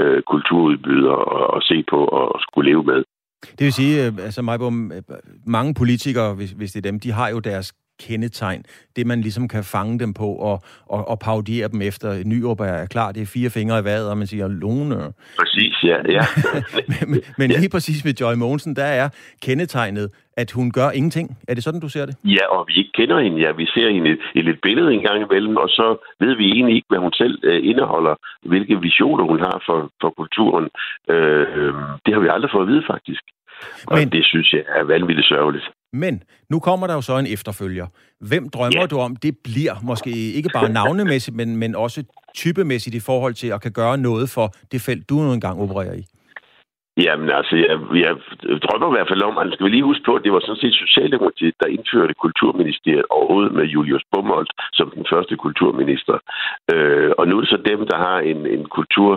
øh, 0.00 0.22
kulturudbydere 0.32 1.20
at, 1.38 1.46
at 1.56 1.62
se 1.70 1.84
på 1.92 1.98
og 2.18 2.40
skulle 2.46 2.70
leve 2.70 2.84
med. 2.92 3.00
Det 3.58 3.64
vil 3.66 3.72
sige, 3.72 4.06
øh, 4.06 4.12
altså 4.26 4.42
Majbom, 4.42 4.92
øh, 4.92 5.02
mange 5.46 5.74
politikere, 5.74 6.34
hvis, 6.34 6.50
hvis 6.50 6.72
det 6.72 6.78
er 6.80 6.90
dem, 6.90 7.00
de 7.00 7.12
har 7.12 7.28
jo 7.28 7.38
deres 7.38 7.74
kendetegn. 8.06 8.62
Det, 8.96 9.06
man 9.06 9.20
ligesom 9.20 9.48
kan 9.48 9.64
fange 9.64 9.98
dem 9.98 10.14
på 10.14 10.28
og, 10.48 10.56
og, 10.86 11.08
og 11.08 11.18
paudiere 11.18 11.68
dem 11.68 11.80
efter. 11.82 12.08
Nyrup 12.24 12.60
er 12.60 12.86
klar, 12.86 13.12
det 13.12 13.22
er 13.22 13.26
fire 13.26 13.50
fingre 13.50 13.80
i 13.80 13.84
vejret, 13.84 14.10
og 14.10 14.18
man 14.18 14.26
siger 14.26 14.48
Lone. 14.48 14.96
Præcis, 15.40 15.74
ja. 15.82 15.96
ja. 16.16 16.24
men 17.10 17.20
men 17.38 17.50
ja. 17.50 17.58
lige 17.58 17.70
præcis 17.70 18.04
med 18.04 18.14
Joy 18.20 18.34
Mogensen, 18.34 18.76
der 18.76 18.88
er 19.02 19.08
kendetegnet, 19.42 20.06
at 20.36 20.50
hun 20.58 20.70
gør 20.78 20.90
ingenting. 20.98 21.26
Er 21.48 21.54
det 21.54 21.64
sådan, 21.64 21.80
du 21.80 21.88
ser 21.88 22.06
det? 22.06 22.14
Ja, 22.24 22.44
og 22.56 22.64
vi 22.68 22.74
ikke 22.80 22.92
kender 22.94 23.18
hende. 23.24 23.38
Ja, 23.44 23.50
vi 23.52 23.66
ser 23.74 23.88
hende 23.96 24.10
i 24.34 24.40
lidt 24.48 24.60
billede 24.66 24.90
en 24.94 25.02
gang 25.08 25.18
imellem, 25.22 25.56
og 25.56 25.68
så 25.68 25.86
ved 26.20 26.36
vi 26.36 26.44
egentlig 26.50 26.74
ikke, 26.76 26.90
hvad 26.90 26.98
hun 26.98 27.12
selv 27.12 27.34
øh, 27.42 27.60
indeholder, 27.70 28.14
hvilke 28.42 28.80
visioner 28.80 29.24
hun 29.24 29.40
har 29.40 29.62
for, 29.66 29.78
for 30.00 30.10
kulturen. 30.20 30.68
Øh, 31.14 31.74
det 32.04 32.10
har 32.14 32.20
vi 32.20 32.28
aldrig 32.30 32.50
fået 32.50 32.66
at 32.66 32.72
vide, 32.72 32.84
faktisk. 32.92 33.22
Og 33.86 33.98
Men... 33.98 34.08
det 34.14 34.24
synes 34.24 34.52
jeg 34.52 34.62
er 34.78 34.84
vanvittigt 34.84 35.28
sørgeligt. 35.28 35.66
Men 35.92 36.22
nu 36.50 36.60
kommer 36.60 36.86
der 36.86 36.94
jo 36.94 37.00
så 37.00 37.18
en 37.18 37.26
efterfølger. 37.26 37.86
Hvem 38.20 38.48
drømmer 38.48 38.80
ja. 38.80 38.86
du 38.86 38.98
om, 38.98 39.16
det 39.16 39.38
bliver 39.44 39.74
måske 39.82 40.10
ikke 40.10 40.50
bare 40.54 40.72
navnemæssigt, 40.72 41.36
men, 41.36 41.56
men 41.56 41.74
også 41.74 42.04
typemæssigt 42.34 42.94
i 42.96 43.00
forhold 43.00 43.34
til 43.34 43.48
at 43.52 43.62
kan 43.62 43.72
gøre 43.72 43.98
noget 43.98 44.30
for 44.30 44.46
det 44.72 44.80
felt, 44.80 45.08
du 45.08 45.14
nu 45.14 45.32
engang 45.32 45.60
opererer 45.60 45.94
i? 45.94 46.04
Jamen 46.96 47.30
altså, 47.38 47.54
jeg, 47.56 47.76
jeg 48.06 48.14
drømmer 48.64 48.88
i 48.88 48.96
hvert 48.96 49.10
fald 49.10 49.22
om, 49.22 49.38
at 49.38 49.52
skal 49.52 49.66
vi 49.66 49.70
lige 49.70 49.90
huske 49.90 50.06
på, 50.06 50.14
at 50.14 50.24
det 50.24 50.32
var 50.32 50.42
sådan 50.42 50.62
set 50.62 50.82
Socialdemokratiet, 50.84 51.54
der 51.60 51.74
indførte 51.76 52.14
kulturministeriet 52.24 53.10
overhovedet 53.16 53.52
med 53.58 53.64
Julius 53.74 54.04
Bumholdt 54.12 54.52
som 54.72 54.92
den 54.98 55.06
første 55.12 55.34
kulturminister. 55.36 56.16
Øh, 56.72 57.10
og 57.18 57.24
nu 57.28 57.36
er 57.36 57.40
det 57.40 57.50
så 57.50 57.60
dem, 57.70 57.80
der 57.90 57.98
har 58.06 58.18
en, 58.30 58.40
en 58.56 58.64
kultur, 58.78 59.12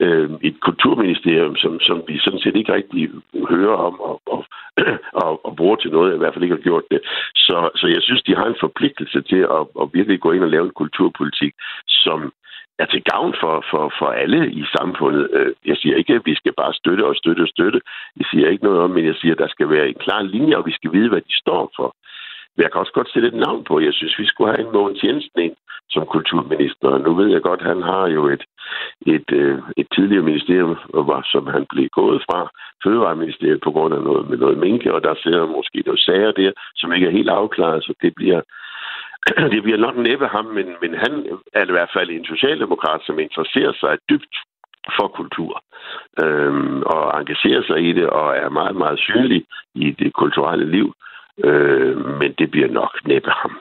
øh, 0.00 0.30
et 0.42 0.60
kulturministerium, 0.60 1.56
som, 1.56 1.80
som 1.80 2.02
vi 2.08 2.18
sådan 2.18 2.40
set 2.40 2.56
ikke 2.56 2.74
rigtig 2.74 3.10
hører 3.48 3.76
om 3.88 4.00
og, 4.00 4.20
og, 4.26 4.44
og, 5.22 5.46
og 5.46 5.56
bruger 5.56 5.76
til 5.76 5.90
noget, 5.90 6.14
i 6.14 6.18
hvert 6.18 6.34
fald 6.34 6.44
ikke 6.44 6.56
har 6.56 6.68
gjort 6.70 6.84
det. 6.90 7.00
Så, 7.34 7.70
så 7.76 7.86
jeg 7.86 8.02
synes, 8.02 8.22
de 8.22 8.36
har 8.36 8.46
en 8.46 8.60
forpligtelse 8.60 9.20
til 9.22 9.42
at, 9.56 9.64
at 9.80 9.88
virkelig 9.92 10.20
gå 10.20 10.32
ind 10.32 10.44
og 10.44 10.50
lave 10.50 10.64
en 10.64 10.78
kulturpolitik, 10.82 11.52
som 11.88 12.32
er 12.78 12.86
til 12.86 13.02
gavn 13.12 13.34
for, 13.40 13.64
for, 13.70 13.92
for 13.98 14.08
alle 14.22 14.40
i 14.52 14.64
samfundet. 14.76 15.24
Øh, 15.32 15.52
jeg 15.70 15.76
siger 15.76 15.96
ikke, 15.96 16.14
at 16.14 16.26
vi 16.30 16.34
skal 16.34 16.52
bare 16.62 16.74
støtte 16.74 17.06
og 17.06 17.16
støtte 17.16 17.42
og 17.46 17.48
støtte. 17.48 17.80
Jeg 18.18 18.26
siger 18.30 18.48
ikke 18.48 18.64
noget 18.64 18.80
om, 18.80 18.90
men 18.90 19.04
jeg 19.06 19.14
siger, 19.20 19.32
at 19.34 19.42
der 19.44 19.48
skal 19.48 19.68
være 19.68 19.88
en 19.88 20.02
klar 20.04 20.22
linje, 20.22 20.56
og 20.56 20.66
vi 20.66 20.72
skal 20.72 20.92
vide, 20.92 21.08
hvad 21.08 21.20
de 21.20 21.36
står 21.42 21.72
for. 21.76 21.88
Men 22.54 22.62
jeg 22.62 22.72
kan 22.72 22.80
også 22.80 22.92
godt 22.92 23.12
sætte 23.12 23.28
et 23.28 23.42
navn 23.46 23.64
på. 23.64 23.80
Jeg 23.80 23.94
synes, 23.94 24.18
vi 24.18 24.26
skulle 24.26 24.50
have 24.52 24.66
en 24.66 24.72
Mogens 24.72 25.04
Jensen 25.04 25.38
ind 25.46 25.56
som 25.90 26.06
kulturminister. 26.06 26.98
Nu 26.98 27.14
ved 27.14 27.28
jeg 27.32 27.42
godt, 27.42 27.60
at 27.60 27.66
han 27.66 27.82
har 27.82 28.06
jo 28.16 28.22
et 28.28 28.44
et, 29.06 29.28
øh, 29.32 29.58
et 29.76 29.86
tidligere 29.94 30.28
ministerium, 30.30 30.76
var, 30.94 31.22
som 31.32 31.46
han 31.46 31.66
blev 31.72 31.88
gået 31.88 32.22
fra, 32.30 32.50
Fødevareministeriet, 32.84 33.60
på 33.60 33.70
grund 33.70 33.94
af 33.94 34.02
noget 34.02 34.30
med 34.30 34.38
noget 34.38 34.58
minke, 34.58 34.94
og 34.94 35.02
der 35.02 35.14
sidder 35.22 35.46
måske 35.46 35.82
nogle 35.86 36.02
sager 36.02 36.32
der, 36.32 36.52
som 36.74 36.92
ikke 36.92 37.06
er 37.06 37.18
helt 37.18 37.28
afklaret, 37.28 37.84
så 37.84 37.94
det 38.02 38.14
bliver 38.14 38.40
det 39.54 39.62
bliver 39.62 39.78
nok 39.78 39.96
næppe 39.96 40.26
ham, 40.26 40.44
men, 40.44 40.66
men 40.82 40.94
han 40.94 41.12
er 41.52 41.64
i 41.68 41.70
hvert 41.76 41.90
fald 41.96 42.10
en 42.10 42.24
socialdemokrat, 42.24 43.00
som 43.06 43.18
interesserer 43.18 43.72
sig 43.72 43.98
dybt 44.10 44.36
for 44.96 45.08
kultur 45.08 45.62
øhm, 46.22 46.82
og 46.82 47.20
engagerer 47.20 47.62
sig 47.62 47.78
i 47.88 47.92
det 47.92 48.06
og 48.06 48.36
er 48.36 48.48
meget, 48.48 48.76
meget 48.76 48.98
synlig 48.98 49.44
i 49.74 49.90
det 49.90 50.12
kulturelle 50.12 50.70
liv. 50.70 50.94
Øh, 51.44 51.96
men 52.20 52.32
det 52.38 52.50
bliver 52.50 52.68
nok 52.68 52.92
næppe 53.06 53.30
ham. 53.30 53.60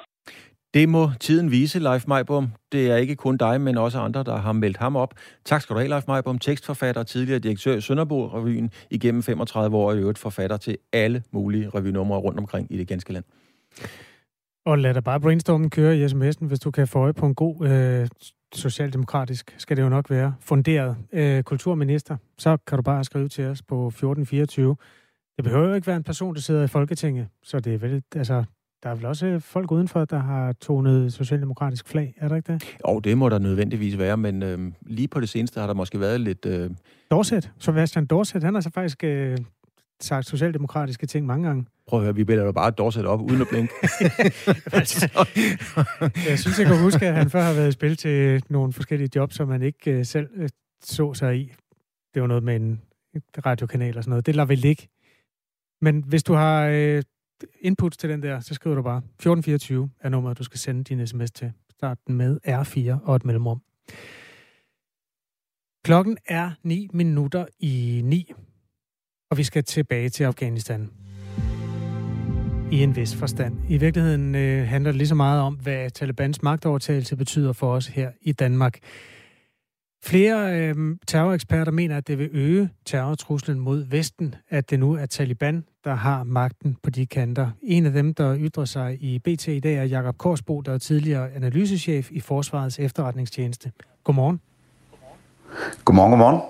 Det 0.74 0.90
må 0.90 1.10
tiden 1.20 1.52
vise, 1.52 1.80
Leif 1.80 2.08
Majbom. 2.08 2.52
Det 2.72 2.92
er 2.92 2.96
ikke 2.96 3.16
kun 3.16 3.38
dig, 3.38 3.62
men 3.62 3.78
også 3.78 4.00
andre, 4.00 4.24
der 4.24 4.36
har 4.36 4.52
meldt 4.52 4.78
ham 4.78 4.96
op. 4.96 5.14
Tak 5.46 5.62
skal 5.62 5.74
du 5.74 5.80
have, 5.80 5.90
Leif 5.90 6.04
Majbom, 6.08 6.40
tekstforfatter 6.40 7.02
og 7.02 7.08
tidligere 7.08 7.40
direktør 7.40 7.76
i 7.76 7.82
Sønderborg-revyen 7.82 8.70
igennem 8.90 9.24
35 9.24 9.78
år, 9.78 9.90
og 9.90 9.98
i 9.98 10.00
øvrigt 10.00 10.18
forfatter 10.18 10.58
til 10.58 10.78
alle 10.94 11.24
mulige 11.32 11.70
revynumre 11.70 12.20
rundt 12.20 12.40
omkring 12.40 12.68
i 12.70 12.78
det 12.78 12.88
ganske 12.88 13.14
land. 13.14 13.24
Og 14.66 14.78
lad 14.78 14.94
dig 14.94 15.04
bare 15.04 15.20
brainstormen 15.20 15.70
køre 15.70 15.98
i 15.98 16.06
sms'en, 16.06 16.46
hvis 16.46 16.60
du 16.60 16.72
kan 16.72 16.88
få 16.88 17.00
øje 17.00 17.14
på 17.14 17.26
en 17.26 17.36
god 17.36 17.68
øh, 17.68 18.08
socialdemokratisk, 18.54 19.56
skal 19.58 19.78
det 19.78 19.84
jo 19.84 19.90
nok 19.90 20.10
være, 20.10 20.34
funderet 20.40 20.96
øh, 21.14 21.44
kulturminister. 21.44 22.18
Så 22.38 22.58
kan 22.68 22.78
du 22.78 22.82
bare 22.82 23.04
skrive 23.04 23.30
til 23.30 23.46
os 23.46 23.62
på 23.62 23.88
1424. 23.88 24.76
Det 25.36 25.44
behøver 25.44 25.68
jo 25.68 25.74
ikke 25.74 25.88
være 25.88 25.98
en 25.98 26.04
person, 26.04 26.36
der 26.36 26.42
sidder 26.42 26.64
i 26.64 26.68
Folketinget, 26.68 27.28
så 27.44 27.60
det 27.60 27.74
er 27.74 27.78
vel, 27.78 28.04
altså, 28.16 28.44
der 28.84 28.90
er 28.90 28.96
vel 28.96 29.06
også 29.06 29.40
folk 29.40 29.72
udenfor, 29.72 30.06
der 30.06 30.20
har 30.20 30.52
tonet 30.52 31.14
socialdemokratisk 31.14 31.88
flag, 31.88 32.14
er 32.18 32.28
der 32.28 32.36
ikke 32.36 32.54
det? 32.54 32.78
Jo, 32.88 33.00
det 33.00 33.18
må 33.18 33.30
der 33.30 33.40
nødvendigvis 33.40 33.98
være, 33.98 34.18
men 34.18 34.44
øh, 34.44 34.72
lige 34.82 35.08
på 35.08 35.20
det 35.20 35.30
seneste 35.30 35.60
har 35.60 35.68
der 35.68 35.74
måske 35.74 36.00
været 36.00 36.22
lidt... 36.22 36.46
Øh... 36.46 36.70
Dorset, 37.12 37.52
Sebastian 37.60 38.06
Dorset, 38.06 38.44
han 38.44 38.54
har 38.54 38.62
så 38.62 38.70
faktisk 38.70 39.04
øh, 39.04 39.38
sagt 40.02 40.26
socialdemokratiske 40.26 41.06
ting 41.08 41.26
mange 41.26 41.48
gange. 41.48 41.66
Prøv 41.88 42.00
at 42.00 42.06
høre, 42.06 42.16
vi 42.16 42.24
bælger 42.24 42.44
jo 42.44 42.52
bare 42.52 42.72
Dorset 42.72 43.06
op 43.06 43.22
uden 43.22 43.42
at 43.42 43.48
blinke. 43.48 43.74
altså, 44.80 45.26
jeg 46.30 46.40
synes, 46.40 46.60
jeg 46.60 46.68
kan 46.68 46.82
huske, 46.82 47.08
at 47.08 47.16
han 47.16 47.30
før 47.30 47.42
har 47.42 47.54
været 47.54 47.70
i 47.70 47.72
spil 47.72 47.98
til 47.98 48.44
nogle 48.50 48.74
forskellige 48.74 49.10
jobs, 49.16 49.36
som 49.36 49.48
man 49.48 49.62
ikke 49.62 49.98
uh, 49.98 50.06
selv 50.06 50.28
uh, 50.42 50.48
så 50.84 51.14
sig 51.14 51.38
i. 51.38 51.52
Det 52.14 52.22
var 52.22 52.28
noget 52.28 52.44
med 52.44 52.56
en 52.56 52.82
radiokanal 53.46 53.98
og 53.98 54.04
sådan 54.04 54.10
noget. 54.10 54.26
Det 54.26 54.36
lader 54.36 54.48
vi 54.48 54.56
ligge. 54.56 54.88
Men 55.82 56.04
hvis 56.08 56.24
du 56.24 56.34
har 56.34 56.70
uh, 56.70 57.02
input 57.62 57.92
til 57.92 58.10
den 58.10 58.24
der, 58.24 58.40
så 58.40 58.54
skriver 58.54 58.76
du 58.76 58.82
bare 58.82 58.98
1424 58.98 59.90
er 60.02 60.10
nummeret, 60.10 60.38
du 60.38 60.44
skal 60.44 60.60
sende 60.60 60.84
din 60.84 61.08
sms 61.08 61.32
til. 61.32 61.54
Start 61.70 61.98
den 62.08 62.16
med 62.16 62.40
R4 62.48 63.06
og 63.06 63.16
et 63.16 63.26
mellemrum. 63.26 63.62
Klokken 65.84 66.18
er 66.26 66.52
9 66.64 66.88
minutter 66.94 67.46
i 67.60 68.02
9, 68.04 68.32
og 69.30 69.38
vi 69.38 69.44
skal 69.44 69.64
tilbage 69.64 70.10
til 70.10 70.24
Afghanistan 70.24 70.90
i 72.72 72.84
en 72.84 72.96
vis 72.96 73.16
forstand. 73.16 73.58
I 73.70 73.78
virkeligheden 73.78 74.36
øh, 74.36 74.68
handler 74.68 74.92
det 74.92 74.98
lige 74.98 75.08
så 75.08 75.16
meget 75.16 75.42
om, 75.42 75.54
hvad 75.54 75.90
Talibans 75.90 76.42
magtovertagelse 76.42 77.16
betyder 77.16 77.54
for 77.54 77.74
os 77.74 77.88
her 77.88 78.12
i 78.22 78.32
Danmark. 78.32 78.80
Flere 80.04 80.60
øh, 80.60 80.76
terroreksperter 81.08 81.72
mener, 81.72 81.98
at 81.98 82.08
det 82.08 82.18
vil 82.18 82.30
øge 82.34 82.70
terrortruslen 82.86 83.60
mod 83.60 83.86
Vesten, 83.90 84.36
at 84.50 84.70
det 84.70 84.80
nu 84.80 84.94
er 84.94 85.06
Taliban, 85.06 85.64
der 85.84 85.96
har 85.96 86.24
magten 86.24 86.78
på 86.84 86.90
de 86.90 87.06
kanter. 87.06 87.50
En 87.64 87.86
af 87.86 87.92
dem, 87.92 88.14
der 88.14 88.36
ytrer 88.40 88.66
sig 88.66 88.98
i 89.04 89.20
BT 89.20 89.48
i 89.48 89.60
dag, 89.60 89.76
er 89.76 89.84
Jakob 89.84 90.18
Korsbo, 90.18 90.62
der 90.62 90.74
er 90.74 90.78
tidligere 90.78 91.32
analysechef 91.32 92.12
i 92.12 92.20
Forsvarets 92.20 92.80
efterretningstjeneste. 92.80 93.72
Godmorgen. 94.04 94.42
Godmorgen, 95.86 96.12
godmorgen. 96.12 96.42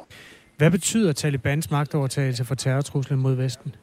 Hvad 0.58 0.72
betyder 0.72 1.14
Talibans 1.14 1.72
magtovertagelse 1.72 2.46
for 2.46 2.56
terrortruslen 2.56 3.20
mod 3.20 3.36
Vesten? 3.36 3.76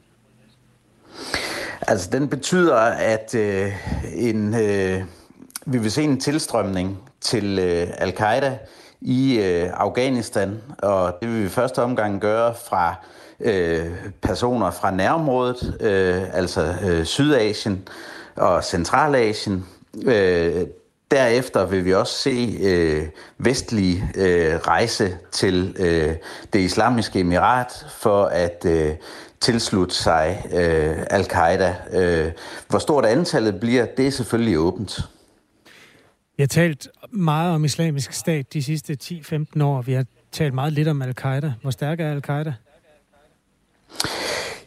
Altså, 1.81 2.09
den 2.11 2.27
betyder, 2.29 2.75
at 2.85 3.35
øh, 3.35 3.71
en, 4.15 4.53
øh, 4.53 5.03
vi 5.65 5.77
vil 5.77 5.91
se 5.91 6.03
en 6.03 6.19
tilstrømning 6.19 6.97
til 7.21 7.59
øh, 7.59 7.87
al-Qaida 7.97 8.57
i 9.01 9.39
øh, 9.39 9.69
Afghanistan, 9.73 10.61
og 10.77 11.17
det 11.21 11.29
vil 11.29 11.43
vi 11.43 11.49
første 11.49 11.81
omgang 11.81 12.21
gøre 12.21 12.53
fra 12.69 12.95
øh, 13.39 13.85
personer 14.21 14.71
fra 14.71 14.91
nærområdet, 14.91 15.77
øh, 15.79 16.37
altså 16.37 16.73
øh, 16.83 17.05
Sydasien 17.05 17.87
og 18.35 18.63
Centralasien. 18.63 19.65
Øh, 20.05 20.65
Derefter 21.11 21.65
vil 21.65 21.85
vi 21.85 21.93
også 21.93 22.13
se 22.13 22.57
øh, 22.61 23.07
vestlige 23.37 24.11
øh, 24.15 24.55
rejse 24.55 25.17
til 25.31 25.75
øh, 25.79 26.15
det 26.53 26.59
islamiske 26.59 27.19
emirat 27.19 27.85
for 27.89 28.25
at 28.25 28.65
øh, 28.65 28.91
tilslutte 29.39 29.95
sig 29.95 30.45
øh, 30.53 30.97
al-Qaida. 31.09 31.75
Øh, 31.93 32.31
hvor 32.67 32.79
stort 32.79 33.05
antallet 33.05 33.59
bliver, 33.59 33.85
det 33.85 34.07
er 34.07 34.11
selvfølgelig 34.11 34.59
åbent. 34.59 34.99
Vi 36.39 36.43
har 36.43 36.47
talt 36.47 36.87
meget 37.11 37.55
om 37.55 37.65
islamisk 37.65 38.13
stat 38.13 38.53
de 38.53 38.63
sidste 38.63 38.97
10-15 39.03 39.63
år. 39.63 39.81
Vi 39.81 39.93
har 39.93 40.05
talt 40.31 40.53
meget 40.53 40.73
lidt 40.73 40.87
om 40.87 41.01
al-Qaida. 41.01 41.53
Hvor 41.61 41.71
stærk 41.71 41.99
er 41.99 42.11
al-Qaida? 42.11 42.53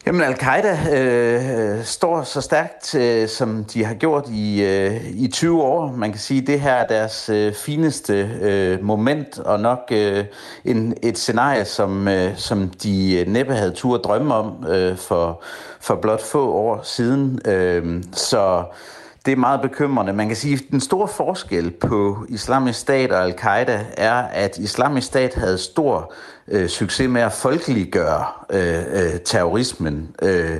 Jamen, 0.05 0.21
al-Qaida 0.21 0.77
øh, 0.97 1.83
står 1.83 2.23
så 2.23 2.41
stærkt, 2.41 2.95
øh, 2.95 3.27
som 3.27 3.63
de 3.63 3.83
har 3.85 3.93
gjort 3.93 4.29
i, 4.29 4.63
øh, 4.63 5.09
i 5.09 5.27
20 5.27 5.63
år. 5.63 5.91
Man 5.91 6.11
kan 6.11 6.19
sige, 6.19 6.41
at 6.41 6.47
det 6.47 6.61
her 6.61 6.73
er 6.73 6.87
deres 6.87 7.29
øh, 7.29 7.53
fineste 7.53 8.13
øh, 8.41 8.83
moment, 8.83 9.39
og 9.39 9.59
nok 9.59 9.79
øh, 9.91 10.25
en, 10.65 10.93
et 11.03 11.17
scenarie, 11.17 11.65
som, 11.65 12.07
øh, 12.07 12.37
som 12.37 12.69
de 12.69 13.19
øh, 13.19 13.27
næppe 13.27 13.53
havde 13.53 13.71
tur 13.71 13.95
at 13.95 14.03
drømme 14.03 14.33
om 14.33 14.65
øh, 14.67 14.97
for, 14.97 15.43
for 15.79 15.95
blot 15.95 16.21
få 16.21 16.51
år 16.51 16.81
siden. 16.83 17.39
Øh, 17.45 18.03
så 18.11 18.63
det 19.25 19.31
er 19.31 19.35
meget 19.35 19.61
bekymrende. 19.61 20.13
Man 20.13 20.27
kan 20.27 20.35
sige, 20.35 20.53
at 20.53 20.63
den 20.71 20.79
store 20.79 21.07
forskel 21.07 21.71
på 21.71 22.25
islamisk 22.29 22.79
stat 22.79 23.11
og 23.11 23.23
al-Qaida 23.23 23.85
er, 23.97 24.13
at 24.13 24.57
islamisk 24.57 25.07
stat 25.07 25.33
havde 25.33 25.57
stor 25.57 26.13
øh, 26.47 26.69
succes 26.69 27.09
med 27.09 27.21
at 27.21 27.31
folkeliggøre 27.31 28.25
øh, 28.49 28.83
øh, 29.03 29.19
terrorismen. 29.25 30.15
Øh, 30.21 30.59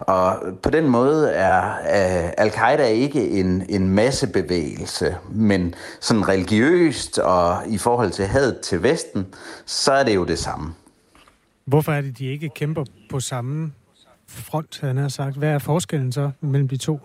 og 0.00 0.38
på 0.62 0.70
den 0.70 0.88
måde 0.88 1.30
er 1.30 1.70
øh, 1.70 2.32
al-Qaida 2.38 2.86
ikke 2.86 3.30
en, 3.30 3.66
en 3.68 3.88
massebevægelse, 3.88 5.16
men 5.30 5.74
sådan 6.00 6.28
religiøst 6.28 7.18
og 7.18 7.62
i 7.66 7.78
forhold 7.78 8.10
til 8.10 8.26
had 8.26 8.62
til 8.62 8.82
Vesten, 8.82 9.26
så 9.66 9.92
er 9.92 10.04
det 10.04 10.14
jo 10.14 10.24
det 10.24 10.38
samme. 10.38 10.74
Hvorfor 11.64 11.92
er 11.92 12.00
det, 12.00 12.18
de 12.18 12.26
ikke 12.26 12.48
kæmper 12.48 12.84
på 13.10 13.20
samme 13.20 13.72
front, 14.28 14.80
han 14.80 14.96
har 14.96 15.08
sagt? 15.08 15.36
Hvad 15.36 15.48
er 15.48 15.58
forskellen 15.58 16.12
så 16.12 16.30
mellem 16.40 16.68
de 16.68 16.76
to? 16.76 17.00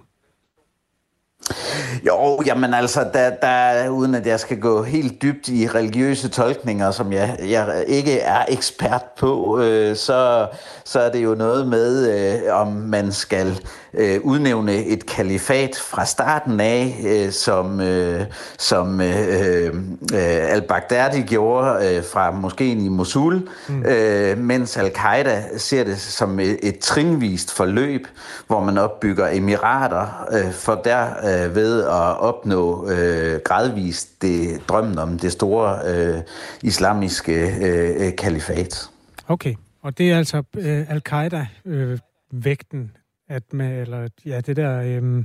Jo, 2.07 2.41
jamen 2.45 2.73
altså, 2.73 3.05
der, 3.13 3.29
der, 3.29 3.89
uden 3.89 4.15
at 4.15 4.27
jeg 4.27 4.39
skal 4.39 4.59
gå 4.59 4.83
helt 4.83 5.21
dybt 5.21 5.47
i 5.47 5.67
religiøse 5.67 6.29
tolkninger, 6.29 6.91
som 6.91 7.13
jeg, 7.13 7.37
jeg 7.49 7.83
ikke 7.87 8.19
er 8.19 8.45
ekspert 8.47 9.03
på, 9.19 9.59
øh, 9.61 9.95
så, 9.95 10.47
så 10.85 10.99
er 10.99 11.11
det 11.11 11.23
jo 11.23 11.35
noget 11.35 11.67
med, 11.67 12.09
øh, 12.09 12.53
om 12.53 12.67
man 12.67 13.11
skal 13.11 13.59
øh, 13.93 14.19
udnævne 14.23 14.85
et 14.85 15.05
kalifat 15.05 15.75
fra 15.75 16.05
starten 16.05 16.59
af, 16.59 16.99
øh, 17.07 17.31
som, 17.31 17.81
øh, 17.81 18.25
som 18.57 19.01
øh, 19.01 19.75
øh, 20.13 20.53
al-Baghdadi 20.53 21.21
gjorde 21.21 21.95
øh, 21.95 22.03
fra 22.03 22.31
moskeen 22.31 22.79
i 22.85 22.87
Mosul, 22.89 23.47
mm. 23.67 23.85
øh, 23.85 24.37
mens 24.37 24.77
al-Qaida 24.77 25.43
ser 25.57 25.83
det 25.83 25.99
som 25.99 26.39
et, 26.39 26.57
et 26.63 26.79
trinvist 26.79 27.51
forløb, 27.51 28.07
hvor 28.47 28.59
man 28.59 28.77
opbygger 28.77 29.27
emirater 29.31 30.25
øh, 30.31 30.51
for 30.51 30.75
der 30.75 31.05
øh, 31.23 31.55
ved 31.55 31.88
at 31.89 32.19
opnå 32.19 32.89
øh, 32.89 33.39
gradvist 33.45 34.21
det, 34.21 34.61
drømmen 34.67 34.99
om 34.99 35.19
det 35.19 35.31
store 35.31 35.79
øh, 35.87 36.21
islamiske 36.63 37.33
øh, 37.61 38.15
kalifat. 38.15 38.89
Okay, 39.27 39.55
og 39.81 39.97
det 39.97 40.11
er 40.11 40.17
altså 40.17 40.43
øh, 40.57 40.91
al-Qaida-vægten, 40.91 42.81
øh, 42.81 43.35
at 43.35 43.53
med, 43.53 43.81
eller 43.81 44.07
ja, 44.25 44.41
det 44.41 44.55
der, 44.55 44.81
øh, 44.81 45.23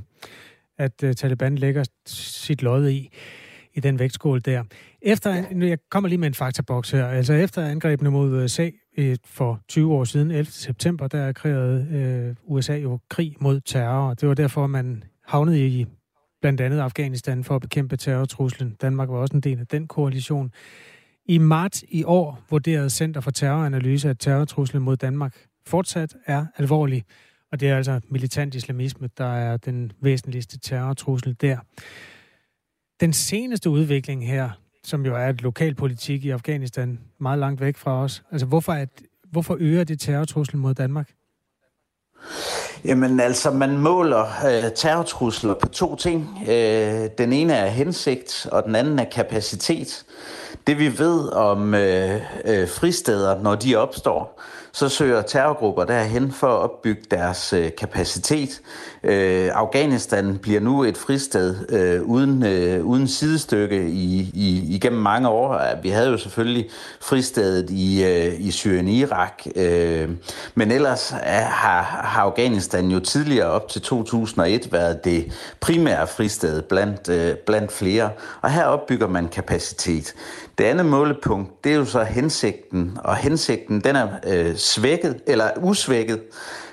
at 0.79 1.03
øh, 1.03 1.15
Taliban 1.15 1.59
lægger 1.59 1.85
sit 2.07 2.63
lod 2.63 2.89
i, 2.89 3.11
i 3.75 3.81
den 3.81 3.99
vægtskål 3.99 4.41
der. 4.41 4.65
Efter, 5.03 5.45
jeg 5.61 5.79
kommer 5.91 6.09
lige 6.09 6.19
med 6.19 6.29
en 6.29 6.35
faktaboks 6.35 6.91
her, 6.91 7.07
altså 7.07 7.33
efter 7.33 7.67
angrebene 7.67 8.11
mod 8.11 8.45
USA 8.45 8.71
for 9.25 9.61
20 9.69 9.93
år 9.93 10.05
siden, 10.05 10.31
11. 10.31 10.45
september, 10.45 11.09
der 11.09 11.19
erklærede 11.19 11.87
øh, 11.93 12.37
USA 12.45 12.77
jo 12.77 12.99
krig 13.09 13.37
mod 13.41 13.61
terror. 13.61 14.15
Det 14.15 14.29
var 14.29 14.35
derfor, 14.35 14.67
man 14.67 15.05
havnede 15.27 15.67
i 15.67 15.87
blandt 16.45 16.61
andet 16.61 16.81
Afghanistan 16.81 17.45
for 17.45 17.55
at 17.55 17.61
bekæmpe 17.61 17.97
terrortruslen. 17.97 18.77
Danmark 18.83 19.09
var 19.09 19.17
også 19.17 19.35
en 19.35 19.41
del 19.41 19.61
af 19.61 19.67
den 19.67 19.87
koalition. 19.87 20.53
I 21.27 21.39
marts 21.39 21.85
i 21.89 22.05
år 22.05 22.41
vurderede 22.51 22.91
Center 22.91 23.21
for 23.21 23.31
Terroranalyse, 23.31 24.11
at 24.11 24.19
terrortruslen 24.19 24.83
mod 24.83 24.97
Danmark 24.97 25.47
fortsat 25.67 26.17
er 26.27 26.47
alvorlig. 26.57 27.05
Og 27.53 27.61
det 27.61 27.69
er 27.69 27.77
altså 27.77 28.01
militant 28.09 28.55
islamisme, 28.55 29.11
der 29.19 29.25
er 29.25 29.57
den 29.57 29.93
væsentligste 30.01 30.59
terrortrussel 30.59 31.37
der. 31.41 31.59
Den 33.01 33.13
seneste 33.13 33.71
udvikling 33.71 34.27
her, 34.27 34.51
som 34.83 35.07
jo 35.07 35.15
er 35.15 35.29
et 35.29 35.43
lokalpolitik 35.43 36.25
i 36.25 36.31
Afghanistan, 36.31 37.01
meget 37.21 37.39
langt 37.39 37.61
væk 37.61 37.77
fra 37.77 38.03
os. 38.03 38.23
Altså, 38.31 38.47
hvorfor, 38.47 38.73
at, 38.73 39.03
hvorfor 39.31 39.57
øger 39.61 39.85
det 39.85 40.01
terrortruslen 40.01 40.63
mod 40.63 40.75
Danmark? 40.75 41.11
Jamen 42.85 43.21
altså, 43.21 43.51
man 43.51 43.79
måler 43.79 44.27
øh, 44.47 44.73
terrortrusler 44.75 45.55
på 45.55 45.69
to 45.69 45.97
ting. 45.97 46.39
Øh, 46.49 47.09
den 47.19 47.33
ene 47.33 47.53
er 47.53 47.67
hensigt, 47.67 48.47
og 48.53 48.65
den 48.65 48.75
anden 48.75 48.99
er 48.99 49.05
kapacitet. 49.05 50.05
Det 50.67 50.79
vi 50.79 50.99
ved 50.99 51.33
om 51.33 51.75
øh, 51.75 52.21
øh, 52.45 52.69
fristeder, 52.69 53.43
når 53.43 53.55
de 53.55 53.77
opstår, 53.77 54.41
så 54.75 54.89
søger 54.89 55.23
terrorgrupper 55.23 55.85
derhen 55.85 56.33
for 56.33 56.47
at 56.47 56.63
opbygge 56.63 57.03
deres 57.11 57.53
øh, 57.53 57.71
kapacitet. 57.79 58.61
Øh, 59.05 59.51
Afghanistan 59.53 60.39
bliver 60.39 60.61
nu 60.61 60.85
et 60.85 60.97
fristed 60.97 61.57
øh, 61.69 62.03
uden, 62.03 62.47
øh, 62.47 62.85
uden 62.85 63.09
sidestykke 63.09 63.89
i, 63.89 64.31
i, 64.35 64.75
igennem 64.75 65.01
mange 65.01 65.29
år. 65.29 65.61
Vi 65.83 65.89
havde 65.89 66.09
jo 66.11 66.19
selvfølgelig 66.19 66.71
fristedet 67.01 67.71
i, 67.71 68.05
øh, 68.05 68.41
i 68.41 68.51
Syrien-Irak, 68.51 69.43
øh, 69.57 70.09
men 70.55 70.71
ellers 70.71 71.15
er, 71.23 71.45
har, 71.45 71.83
har 71.83 72.23
Afghanistan 72.23 72.74
jo 72.83 73.01
tidligere 73.01 73.47
op 73.47 73.69
til 73.69 73.83
2001 73.83 74.73
været 74.73 75.05
det 75.05 75.33
primære 75.61 76.07
fristed 76.07 76.63
blandt, 76.63 77.09
øh, 77.09 77.37
blandt 77.37 77.73
flere, 77.73 78.11
og 78.43 78.51
her 78.51 78.65
opbygger 78.65 79.09
man 79.09 79.29
kapacitet. 79.29 80.15
Det 80.59 80.65
andet 80.65 80.87
målepunkt, 80.87 81.65
det 81.65 81.73
er 81.73 81.77
jo 81.77 81.85
så 81.85 82.03
hensigten, 82.05 82.99
og 83.05 83.17
hensigten 83.17 83.81
den 83.81 83.97
er 83.97 84.09
øh, 84.27 84.57
svækket, 84.57 85.21
eller 85.27 85.51
usvækket. 85.63 86.21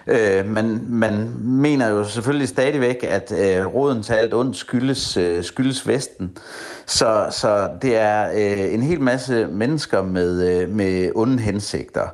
Øh, 0.07 0.45
man, 0.45 0.81
man 0.87 1.31
mener 1.39 1.87
jo 1.87 2.03
selvfølgelig 2.03 2.47
stadigvæk, 2.47 3.03
at 3.03 3.31
øh, 3.31 3.65
roden 3.65 4.03
til 4.03 4.13
alt 4.13 4.33
ondt 4.33 4.57
skyldes, 4.57 5.17
øh, 5.17 5.43
skyldes 5.43 5.87
Vesten. 5.87 6.37
Så, 6.85 7.27
så 7.31 7.69
det 7.81 7.97
er 7.97 8.29
øh, 8.31 8.73
en 8.73 8.81
hel 8.81 9.01
masse 9.01 9.47
mennesker 9.47 10.01
med, 10.01 10.49
øh, 10.49 10.69
med 10.69 11.11
onde 11.15 11.39
hensigter. 11.39 12.07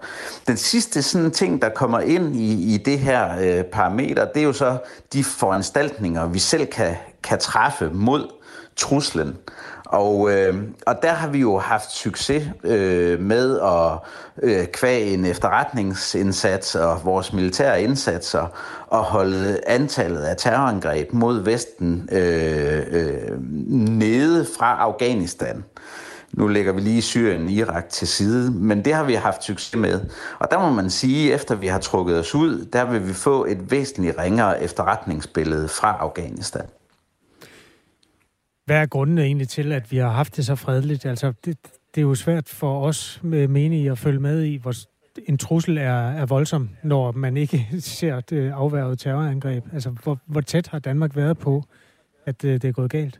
Den 0.48 0.58
sidste 0.58 1.02
sådan 1.02 1.32
ting, 1.32 1.62
der 1.62 1.70
kommer 1.70 2.00
ind 2.00 2.36
i, 2.36 2.74
i 2.74 2.78
det 2.78 3.00
her 3.00 3.40
øh, 3.42 3.64
parameter, 3.64 4.26
det 4.26 4.40
er 4.40 4.46
jo 4.46 4.54
så 4.54 4.78
de 5.14 5.24
foranstaltninger, 5.24 6.28
vi 6.28 6.40
selv 6.40 6.66
kan, 6.66 6.96
kan 7.24 7.40
træffe 7.40 7.90
mod 7.94 8.28
truslen. 8.76 9.38
Og, 9.90 10.32
øh, 10.32 10.56
og 10.86 10.96
der 11.02 11.12
har 11.12 11.28
vi 11.28 11.40
jo 11.40 11.58
haft 11.58 11.92
succes 11.92 12.44
øh, 12.64 13.20
med 13.20 13.60
at 13.60 14.00
øh, 14.44 14.66
kvæge 14.66 15.14
en 15.14 15.26
efterretningsindsats 15.26 16.76
og 16.76 17.06
vores 17.06 17.34
militære 17.34 17.84
indsatser 17.84 18.48
og 18.88 19.04
holde 19.04 19.60
antallet 19.68 20.22
af 20.22 20.36
terrorangreb 20.38 21.14
mod 21.14 21.40
Vesten 21.40 22.10
øh, 22.12 22.84
øh, 22.92 23.42
nede 24.00 24.48
fra 24.58 24.78
Afghanistan. 24.80 25.64
Nu 26.34 26.48
lægger 26.48 26.74
vi 26.74 26.82
lige 26.82 27.02
Syrien 27.02 27.46
og 27.46 27.52
Irak 27.52 27.90
til 27.90 28.08
side, 28.08 28.52
men 28.52 28.86
det 28.86 28.94
har 28.94 29.04
vi 29.04 29.14
haft 29.14 29.44
succes 29.44 29.76
med. 29.76 30.02
Og 30.40 30.52
der 30.52 30.60
må 30.60 30.70
man 30.70 30.90
sige, 30.90 31.34
efter 31.34 31.56
vi 31.56 31.68
har 31.68 31.80
trukket 31.80 32.20
os 32.20 32.36
ud, 32.36 32.66
der 32.74 32.86
vil 32.86 33.08
vi 33.08 33.14
få 33.14 33.46
et 33.46 33.72
væsentligt 33.72 34.18
ringere 34.18 34.64
efterretningsbillede 34.64 35.68
fra 35.68 35.98
Afghanistan. 36.00 36.66
Hvad 38.68 38.78
er 38.78 38.86
grundene 38.86 39.24
egentlig 39.24 39.50
til, 39.50 39.72
at 39.72 39.92
vi 39.92 39.98
har 39.98 40.10
haft 40.10 40.36
det 40.36 40.46
så 40.46 40.56
fredeligt? 40.56 41.06
Altså, 41.06 41.34
det, 41.46 41.58
det 41.96 42.02
er 42.02 42.02
jo 42.02 42.16
svært 42.16 42.50
for 42.50 42.86
os 42.86 43.20
med 43.24 43.48
menige 43.48 43.92
at 43.92 43.98
følge 43.98 44.20
med 44.20 44.44
i, 44.44 44.56
hvor 44.56 44.74
en 45.28 45.38
trussel 45.38 45.78
er, 45.78 46.12
er 46.12 46.26
voldsom, 46.26 46.70
når 46.84 47.12
man 47.12 47.38
ikke 47.38 47.68
ser 47.80 48.20
det 48.20 48.36
øh, 48.36 48.52
afværget 48.56 49.00
terrorangreb. 49.00 49.64
Altså, 49.74 49.90
hvor, 49.90 50.20
hvor 50.26 50.42
tæt 50.42 50.68
har 50.68 50.80
Danmark 50.80 51.16
været 51.16 51.38
på, 51.38 51.64
at 52.26 52.42
det, 52.42 52.62
det 52.62 52.68
er 52.68 52.72
gået 52.72 52.92
galt? 52.92 53.20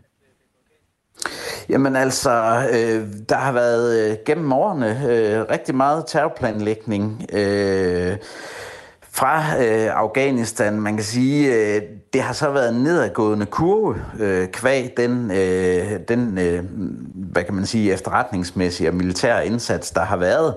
Jamen 1.70 1.96
altså, 1.96 2.32
øh, 2.74 3.08
der 3.30 3.38
har 3.38 3.52
været 3.52 4.12
øh, 4.12 4.18
gennem 4.26 4.52
årene 4.52 4.90
øh, 4.90 5.46
rigtig 5.52 5.76
meget 5.76 6.04
terrorplanlægning. 6.08 7.26
Øh, 7.34 8.18
fra 9.18 9.64
øh, 9.64 10.00
Afghanistan. 10.00 10.82
Man 10.82 10.96
kan 10.96 11.04
sige, 11.04 11.56
øh, 11.56 11.82
det 12.14 12.22
har 12.22 12.34
så 12.34 12.50
været 12.50 12.76
en 12.76 12.84
nedadgående 12.84 13.46
kurve 13.46 13.96
øh, 14.20 14.48
kvæg 14.48 14.94
den, 14.98 15.32
øh, 15.32 16.00
den 16.08 16.38
øh, 16.38 16.64
hvad 17.16 17.44
kan 17.44 17.54
man 17.54 17.66
sige, 17.66 17.94
efterretningsmæssige 17.94 18.90
og 18.90 18.96
militære 18.96 19.46
indsats, 19.48 19.92
der 19.92 20.02
har 20.02 20.18
været. 20.18 20.54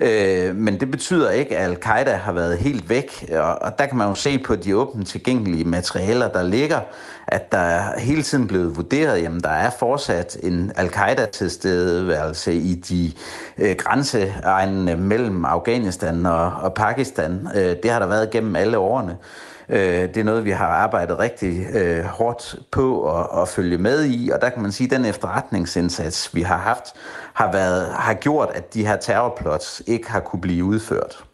Øh, 0.00 0.56
men 0.56 0.80
det 0.80 0.90
betyder 0.90 1.30
ikke, 1.30 1.56
at 1.56 1.70
al-Qaida 1.70 2.14
har 2.14 2.32
været 2.32 2.58
helt 2.58 2.88
væk. 2.88 3.30
Og, 3.32 3.62
og 3.62 3.78
der 3.78 3.86
kan 3.86 3.98
man 3.98 4.08
jo 4.08 4.14
se 4.14 4.38
på 4.38 4.56
de 4.56 4.76
åbent 4.76 5.08
tilgængelige 5.08 5.64
materialer, 5.64 6.28
der 6.28 6.42
ligger, 6.42 6.80
at 7.26 7.52
der 7.52 7.58
er 7.58 7.98
hele 7.98 8.22
tiden 8.22 8.46
blevet 8.46 8.76
vurderet, 8.76 9.22
jamen 9.22 9.40
der 9.40 9.50
er 9.50 9.70
fortsat 9.78 10.36
en 10.42 10.72
al-Qaida-tilstedeværelse 10.76 12.54
i 12.54 12.74
de 12.74 13.12
øh, 13.58 13.76
grænseegnene 13.76 14.96
mellem 14.96 15.44
Afghanistan 15.44 16.26
og, 16.26 16.52
og 16.52 16.74
Pakistan. 16.74 17.48
Øh, 17.54 17.76
det 17.82 17.90
har 17.90 17.98
der 17.98 18.06
været 18.06 18.30
gennem 18.30 18.56
alle 18.56 18.78
årene. 18.78 19.16
Øh, 19.72 20.08
det 20.08 20.16
er 20.16 20.24
noget, 20.24 20.44
vi 20.44 20.50
har 20.50 20.66
arbejdet 20.66 21.18
rigtig 21.18 21.66
øh, 21.74 22.04
hårdt 22.04 22.56
på 22.72 23.16
at, 23.18 23.42
at 23.42 23.48
følge 23.48 23.78
med 23.78 24.04
i, 24.04 24.30
og 24.30 24.40
der 24.40 24.48
kan 24.48 24.62
man 24.62 24.72
sige, 24.72 24.86
at 24.86 24.90
den 24.90 25.04
efterretningsindsats, 25.04 26.34
vi 26.34 26.42
har 26.42 26.56
haft, 26.56 26.84
har, 27.34 27.52
været, 27.52 27.86
har 27.94 28.14
gjort, 28.14 28.48
at 28.54 28.74
de 28.74 28.86
her 28.86 28.96
terrorplots 28.96 29.82
ikke 29.86 30.10
har 30.10 30.20
kunne 30.20 30.40
blive 30.40 30.64
udført. 30.64 31.24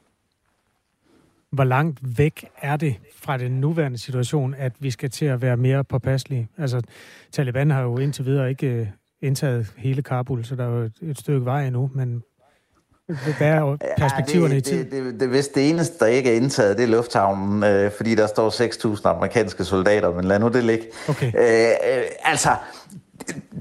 Hvor 1.53 1.65
langt 1.65 2.19
væk 2.19 2.49
er 2.63 2.77
det 2.77 2.97
fra 3.17 3.37
den 3.37 3.53
nuværende 3.53 3.99
situation, 3.99 4.55
at 4.55 4.73
vi 4.79 4.91
skal 4.91 5.11
til 5.11 5.27
at 5.27 5.43
være 5.43 5.57
mere 5.57 5.85
påpasselige? 5.85 6.49
Altså, 6.59 6.83
Taliban 7.33 7.71
har 7.71 7.83
jo 7.83 7.99
indtil 7.99 8.25
videre 8.25 8.51
ikke 8.51 8.67
øh, 8.67 8.87
indtaget 9.21 9.73
hele 9.77 10.03
Kabul, 10.03 10.45
så 10.45 10.57
der 10.57 10.65
er 10.65 10.79
jo 10.79 10.91
et 11.03 11.19
stykke 11.19 11.45
vej 11.45 11.67
endnu, 11.67 11.91
men 11.95 12.23
hvad 13.07 13.49
er 13.49 13.77
perspektiverne 13.99 14.55
ja, 14.55 14.61
det, 14.61 14.67
i 14.67 14.71
tid? 14.71 14.85
Det, 14.85 15.05
det, 15.05 15.21
det, 15.21 15.29
hvis 15.29 15.49
det 15.49 15.71
eneste, 15.71 15.99
der 15.99 16.07
ikke 16.07 16.33
er 16.33 16.37
indtaget, 16.37 16.77
det 16.77 16.83
er 16.85 16.89
lufthavnen, 16.89 17.65
øh, 17.65 17.91
fordi 17.97 18.15
der 18.15 18.27
står 18.27 18.51
6.000 18.95 19.09
amerikanske 19.09 19.65
soldater, 19.65 20.15
men 20.15 20.25
lad 20.25 20.39
nu 20.39 20.49
det 20.49 20.65
ligge. 20.65 20.87
Okay. 21.09 21.27
Øh, 21.27 21.97
øh, 21.97 22.03
altså, 22.25 22.51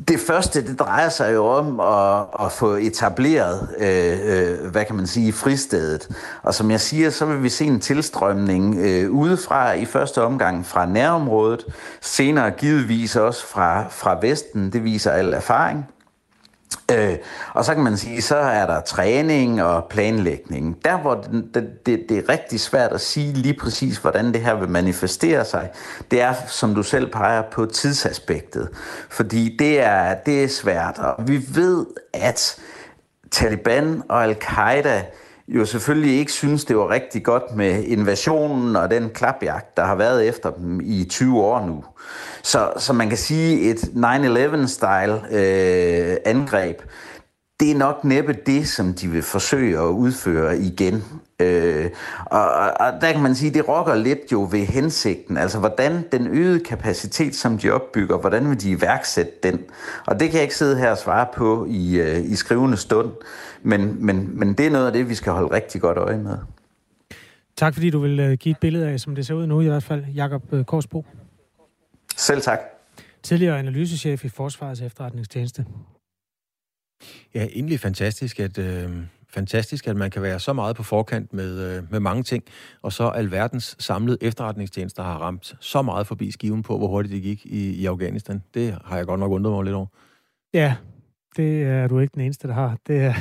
det 0.08 0.20
første, 0.20 0.68
det 0.68 0.80
drejer 0.80 1.10
sig 1.10 1.34
jo 1.34 1.46
om 1.46 1.80
at, 1.80 2.46
at 2.46 2.52
få 2.52 2.74
etableret, 2.74 3.70
øh, 3.78 4.18
øh, 4.24 4.72
hvad 4.72 4.86
kan 4.86 4.96
man 4.96 5.08
sige, 5.08 5.34
fristedet. 5.34 6.10
Og 6.44 6.54
som 6.54 6.72
jeg 6.72 6.82
siger, 6.82 7.10
så 7.10 7.26
vil 7.26 7.44
vi 7.44 7.50
se 7.50 7.66
en 7.66 7.80
tilstrømning 7.80 8.78
øh, 8.80 9.12
udefra 9.12 9.74
i 9.74 9.86
første 9.86 10.22
omgang 10.22 10.66
fra 10.66 10.86
nærområdet, 10.86 11.66
senere 12.02 12.52
givetvis 12.52 13.16
også 13.16 13.48
fra, 13.48 13.86
fra 13.90 14.18
Vesten, 14.22 14.72
det 14.72 14.84
viser 14.84 15.12
al 15.12 15.34
erfaring. 15.34 15.86
Øh, 16.92 17.18
og 17.54 17.66
så 17.66 17.74
kan 17.74 17.84
man 17.84 17.98
sige, 17.98 18.22
så 18.22 18.36
er 18.36 18.66
der 18.66 18.82
træning 18.82 19.64
og 19.64 19.86
planlægning. 19.90 20.86
Der 20.86 20.98
hvor 20.98 21.16
det, 21.54 21.86
det, 21.86 22.06
det 22.10 22.18
er 22.18 22.30
rigtig 22.30 22.60
svært 22.60 22.92
at 22.92 23.02
sige 23.02 23.34
lige 23.34 23.54
præcis, 23.54 23.98
hvordan 23.98 24.34
det 24.34 24.42
her 24.42 24.56
vil 24.56 24.70
manifestere 24.70 25.46
sig, 25.46 25.70
det 26.12 26.22
er, 26.22 26.34
som 26.48 26.76
du 26.76 26.84
selv 26.84 27.12
peger 27.12 27.44
på, 27.52 27.66
tidsaspektet. 27.66 28.70
Fordi 29.10 29.56
det 29.60 29.82
er, 29.82 30.14
det 30.14 30.44
er 30.44 30.48
svært, 30.48 31.00
og 31.00 31.28
vi 31.28 31.46
ved, 31.48 31.86
at 32.14 32.60
Taliban 33.32 34.04
og 34.10 34.24
Al-Qaida 34.24 35.02
jo 35.48 35.66
selvfølgelig 35.66 36.20
ikke 36.20 36.32
synes, 36.32 36.66
det 36.66 36.78
var 36.78 36.90
rigtig 36.90 37.24
godt 37.24 37.56
med 37.56 37.84
invasionen 37.84 38.76
og 38.76 38.90
den 38.90 39.10
klapjagt, 39.10 39.78
der 39.78 39.86
har 39.86 39.96
været 39.96 40.28
efter 40.28 40.52
dem 40.52 40.82
i 40.84 41.06
20 41.10 41.42
år 41.42 41.66
nu. 41.66 41.84
Så, 42.44 42.74
så 42.78 42.94
man 42.94 43.10
kan 43.10 43.18
sige, 43.18 43.62
et 43.62 43.80
9-11-style 43.80 45.36
øh, 45.36 46.18
angreb, 46.26 46.82
det 47.60 47.72
er 47.72 47.78
nok 47.78 48.04
næppe 48.04 48.36
det, 48.46 48.68
som 48.68 48.94
de 48.94 49.08
vil 49.08 49.22
forsøge 49.22 49.80
at 49.80 49.90
udføre 49.90 50.58
igen. 50.58 51.04
Øh, 51.42 51.90
og, 52.26 52.52
og 52.80 53.02
der 53.02 53.12
kan 53.12 53.22
man 53.22 53.36
sige, 53.36 53.54
det 53.54 53.68
rokker 53.68 53.96
lidt 53.96 54.32
jo 54.32 54.48
ved 54.52 54.66
hensigten, 54.66 55.38
altså 55.38 55.60
hvordan 55.60 56.04
den 56.12 56.28
øgede 56.28 56.60
kapacitet, 56.60 57.36
som 57.36 57.58
de 57.58 57.72
opbygger, 57.72 58.18
hvordan 58.18 58.50
vil 58.50 58.62
de 58.62 58.72
iværksætte 58.72 59.32
den? 59.44 59.64
Og 60.06 60.20
det 60.20 60.30
kan 60.30 60.36
jeg 60.36 60.44
ikke 60.44 60.56
sidde 60.56 60.78
her 60.78 60.92
og 60.92 60.98
svare 60.98 61.28
på 61.36 61.66
i, 61.70 61.98
øh, 61.98 62.32
i 62.32 62.36
skrivende 62.36 62.78
stund, 62.78 63.12
men, 63.64 64.06
men, 64.06 64.40
men 64.40 64.54
det 64.54 64.66
er 64.66 64.72
noget 64.72 64.88
af 64.88 64.94
det, 64.94 65.10
vi 65.10 65.16
skal 65.16 65.32
holde 65.32 65.56
rigtig 65.56 65.82
godt 65.82 65.98
øje 65.98 66.18
med. 66.18 66.38
Tak 67.56 67.74
fordi 67.74 67.90
du 67.90 68.00
vil 68.00 68.20
øh, 68.20 68.34
give 68.34 68.52
et 68.52 68.60
billede 68.60 68.90
af, 68.90 69.00
som 69.00 69.16
det 69.16 69.26
ser 69.26 69.34
ud 69.34 69.48
nu 69.48 69.62
i 69.62 69.68
hvert 69.68 69.84
fald, 69.84 70.06
Jakob 70.06 70.54
øh, 70.54 70.66
Korsbo. 70.66 71.06
Selv 72.16 72.42
tak. 72.42 72.60
Tidligere 73.24 73.60
analysechef 73.60 74.26
i 74.26 74.30
Forsvarets 74.30 74.82
efterretningstjeneste. 74.82 75.66
Ja, 77.34 77.46
egentlig 77.46 77.80
fantastisk, 77.80 78.40
at, 78.40 78.58
øh, 78.58 78.92
fantastisk, 79.36 79.88
at 79.88 79.96
man 79.96 80.12
kan 80.12 80.22
være 80.22 80.40
så 80.40 80.54
meget 80.54 80.76
på 80.76 80.84
forkant 80.84 81.34
med, 81.34 81.78
øh, 81.78 81.84
med 81.92 82.00
mange 82.00 82.24
ting, 82.24 82.44
og 82.82 82.94
så 82.94 83.08
alverdens 83.10 83.76
samlede 83.80 84.18
efterretningstjenester 84.22 85.04
har 85.04 85.18
ramt 85.18 85.56
så 85.60 85.82
meget 85.82 86.08
forbi 86.08 86.32
skiven 86.32 86.64
på, 86.64 86.78
hvor 86.78 86.88
hurtigt 86.88 87.14
det 87.14 87.22
gik 87.22 87.46
i, 87.46 87.70
i 87.82 87.86
Afghanistan. 87.86 88.44
Det 88.54 88.78
har 88.86 88.98
jeg 88.98 89.06
godt 89.06 89.20
nok 89.20 89.32
undret 89.32 89.54
mig 89.54 89.64
lidt 89.64 89.76
over. 89.76 89.88
Ja, 90.54 90.76
det 91.38 91.64
er 91.64 91.88
du 91.88 92.00
ikke 92.00 92.12
den 92.14 92.22
eneste, 92.22 92.48
der 92.48 92.54
har. 92.54 92.78
Det 92.88 93.02
er, 93.02 93.14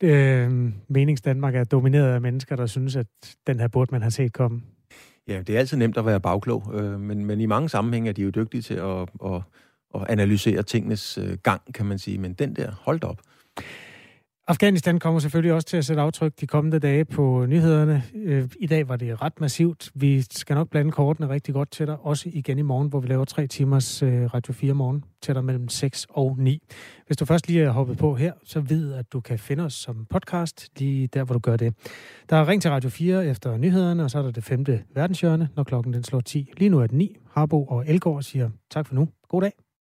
det, 0.00 0.10
øh, 0.10 0.72
Menings 0.88 1.22
Danmark 1.22 1.54
er 1.54 1.64
domineret 1.64 2.14
af 2.14 2.20
mennesker, 2.20 2.56
der 2.56 2.66
synes, 2.66 2.96
at 2.96 3.06
den 3.46 3.60
her 3.60 3.68
burde 3.68 3.88
man 3.92 4.02
have 4.02 4.10
set 4.10 4.32
komme. 4.32 4.62
Ja, 5.28 5.42
det 5.46 5.54
er 5.54 5.58
altid 5.58 5.76
nemt 5.76 5.98
at 5.98 6.06
være 6.06 6.20
bagklog, 6.20 6.70
øh, 6.74 7.00
men, 7.00 7.24
men 7.24 7.40
i 7.40 7.46
mange 7.46 7.68
sammenhænge 7.68 8.08
er 8.08 8.12
de 8.12 8.22
jo 8.22 8.30
dygtige 8.30 8.62
til 8.62 8.74
at, 8.74 9.08
at, 9.24 9.42
at 9.94 10.06
analysere 10.08 10.62
tingenes 10.62 11.18
øh, 11.18 11.38
gang, 11.42 11.74
kan 11.74 11.86
man 11.86 11.98
sige. 11.98 12.18
Men 12.18 12.32
den 12.32 12.56
der, 12.56 12.72
hold 12.80 13.04
op. 13.04 13.20
Afghanistan 14.48 14.98
kommer 14.98 15.20
selvfølgelig 15.20 15.52
også 15.52 15.66
til 15.66 15.76
at 15.76 15.84
sætte 15.84 16.02
aftryk 16.02 16.32
de 16.40 16.46
kommende 16.46 16.78
dage 16.78 17.04
på 17.04 17.46
nyhederne. 17.48 18.02
Øh, 18.14 18.48
I 18.60 18.66
dag 18.66 18.88
var 18.88 18.96
det 18.96 19.22
ret 19.22 19.40
massivt. 19.40 19.90
Vi 19.94 20.22
skal 20.22 20.54
nok 20.54 20.70
blande 20.70 20.92
kortene 20.92 21.28
rigtig 21.28 21.54
godt 21.54 21.70
til 21.70 21.86
dig, 21.86 21.96
også 22.00 22.30
igen 22.32 22.58
i 22.58 22.62
morgen, 22.62 22.88
hvor 22.88 23.00
vi 23.00 23.08
laver 23.08 23.24
tre 23.24 23.46
timers 23.46 24.02
øh, 24.02 24.34
Radio 24.34 24.52
4 24.52 24.74
morgen 24.74 25.04
til 25.22 25.34
dig 25.34 25.44
mellem 25.44 25.68
6 25.68 26.06
og 26.10 26.36
9. 26.38 26.62
Hvis 27.06 27.16
du 27.16 27.24
først 27.24 27.48
lige 27.48 27.62
er 27.62 27.70
hoppet 27.70 27.98
på 27.98 28.14
her, 28.14 28.32
så 28.44 28.60
ved 28.60 28.94
at 28.94 29.12
du 29.12 29.20
kan 29.20 29.38
finde 29.38 29.64
os 29.64 29.74
som 29.74 30.06
podcast 30.10 30.68
lige 30.78 31.06
der, 31.06 31.24
hvor 31.24 31.32
du 31.32 31.38
gør 31.38 31.56
det. 31.56 31.74
Der 32.30 32.36
er 32.36 32.48
ring 32.48 32.62
til 32.62 32.70
Radio 32.70 32.90
4 32.90 33.26
efter 33.26 33.56
nyhederne, 33.56 34.04
og 34.04 34.10
så 34.10 34.18
er 34.18 34.22
der 34.22 34.30
det 34.30 34.44
femte 34.44 34.82
verdenshjørne, 34.94 35.48
når 35.56 35.64
klokken 35.64 35.92
den 35.92 36.04
slår 36.04 36.20
10. 36.20 36.50
Lige 36.56 36.68
nu 36.68 36.78
er 36.78 36.86
det 36.86 36.96
9. 36.96 37.16
Harbo 37.30 37.64
og 37.64 37.84
Elgård 37.88 38.22
siger 38.22 38.50
tak 38.70 38.86
for 38.86 38.94
nu. 38.94 39.08
God 39.28 39.42
dag. 39.42 39.65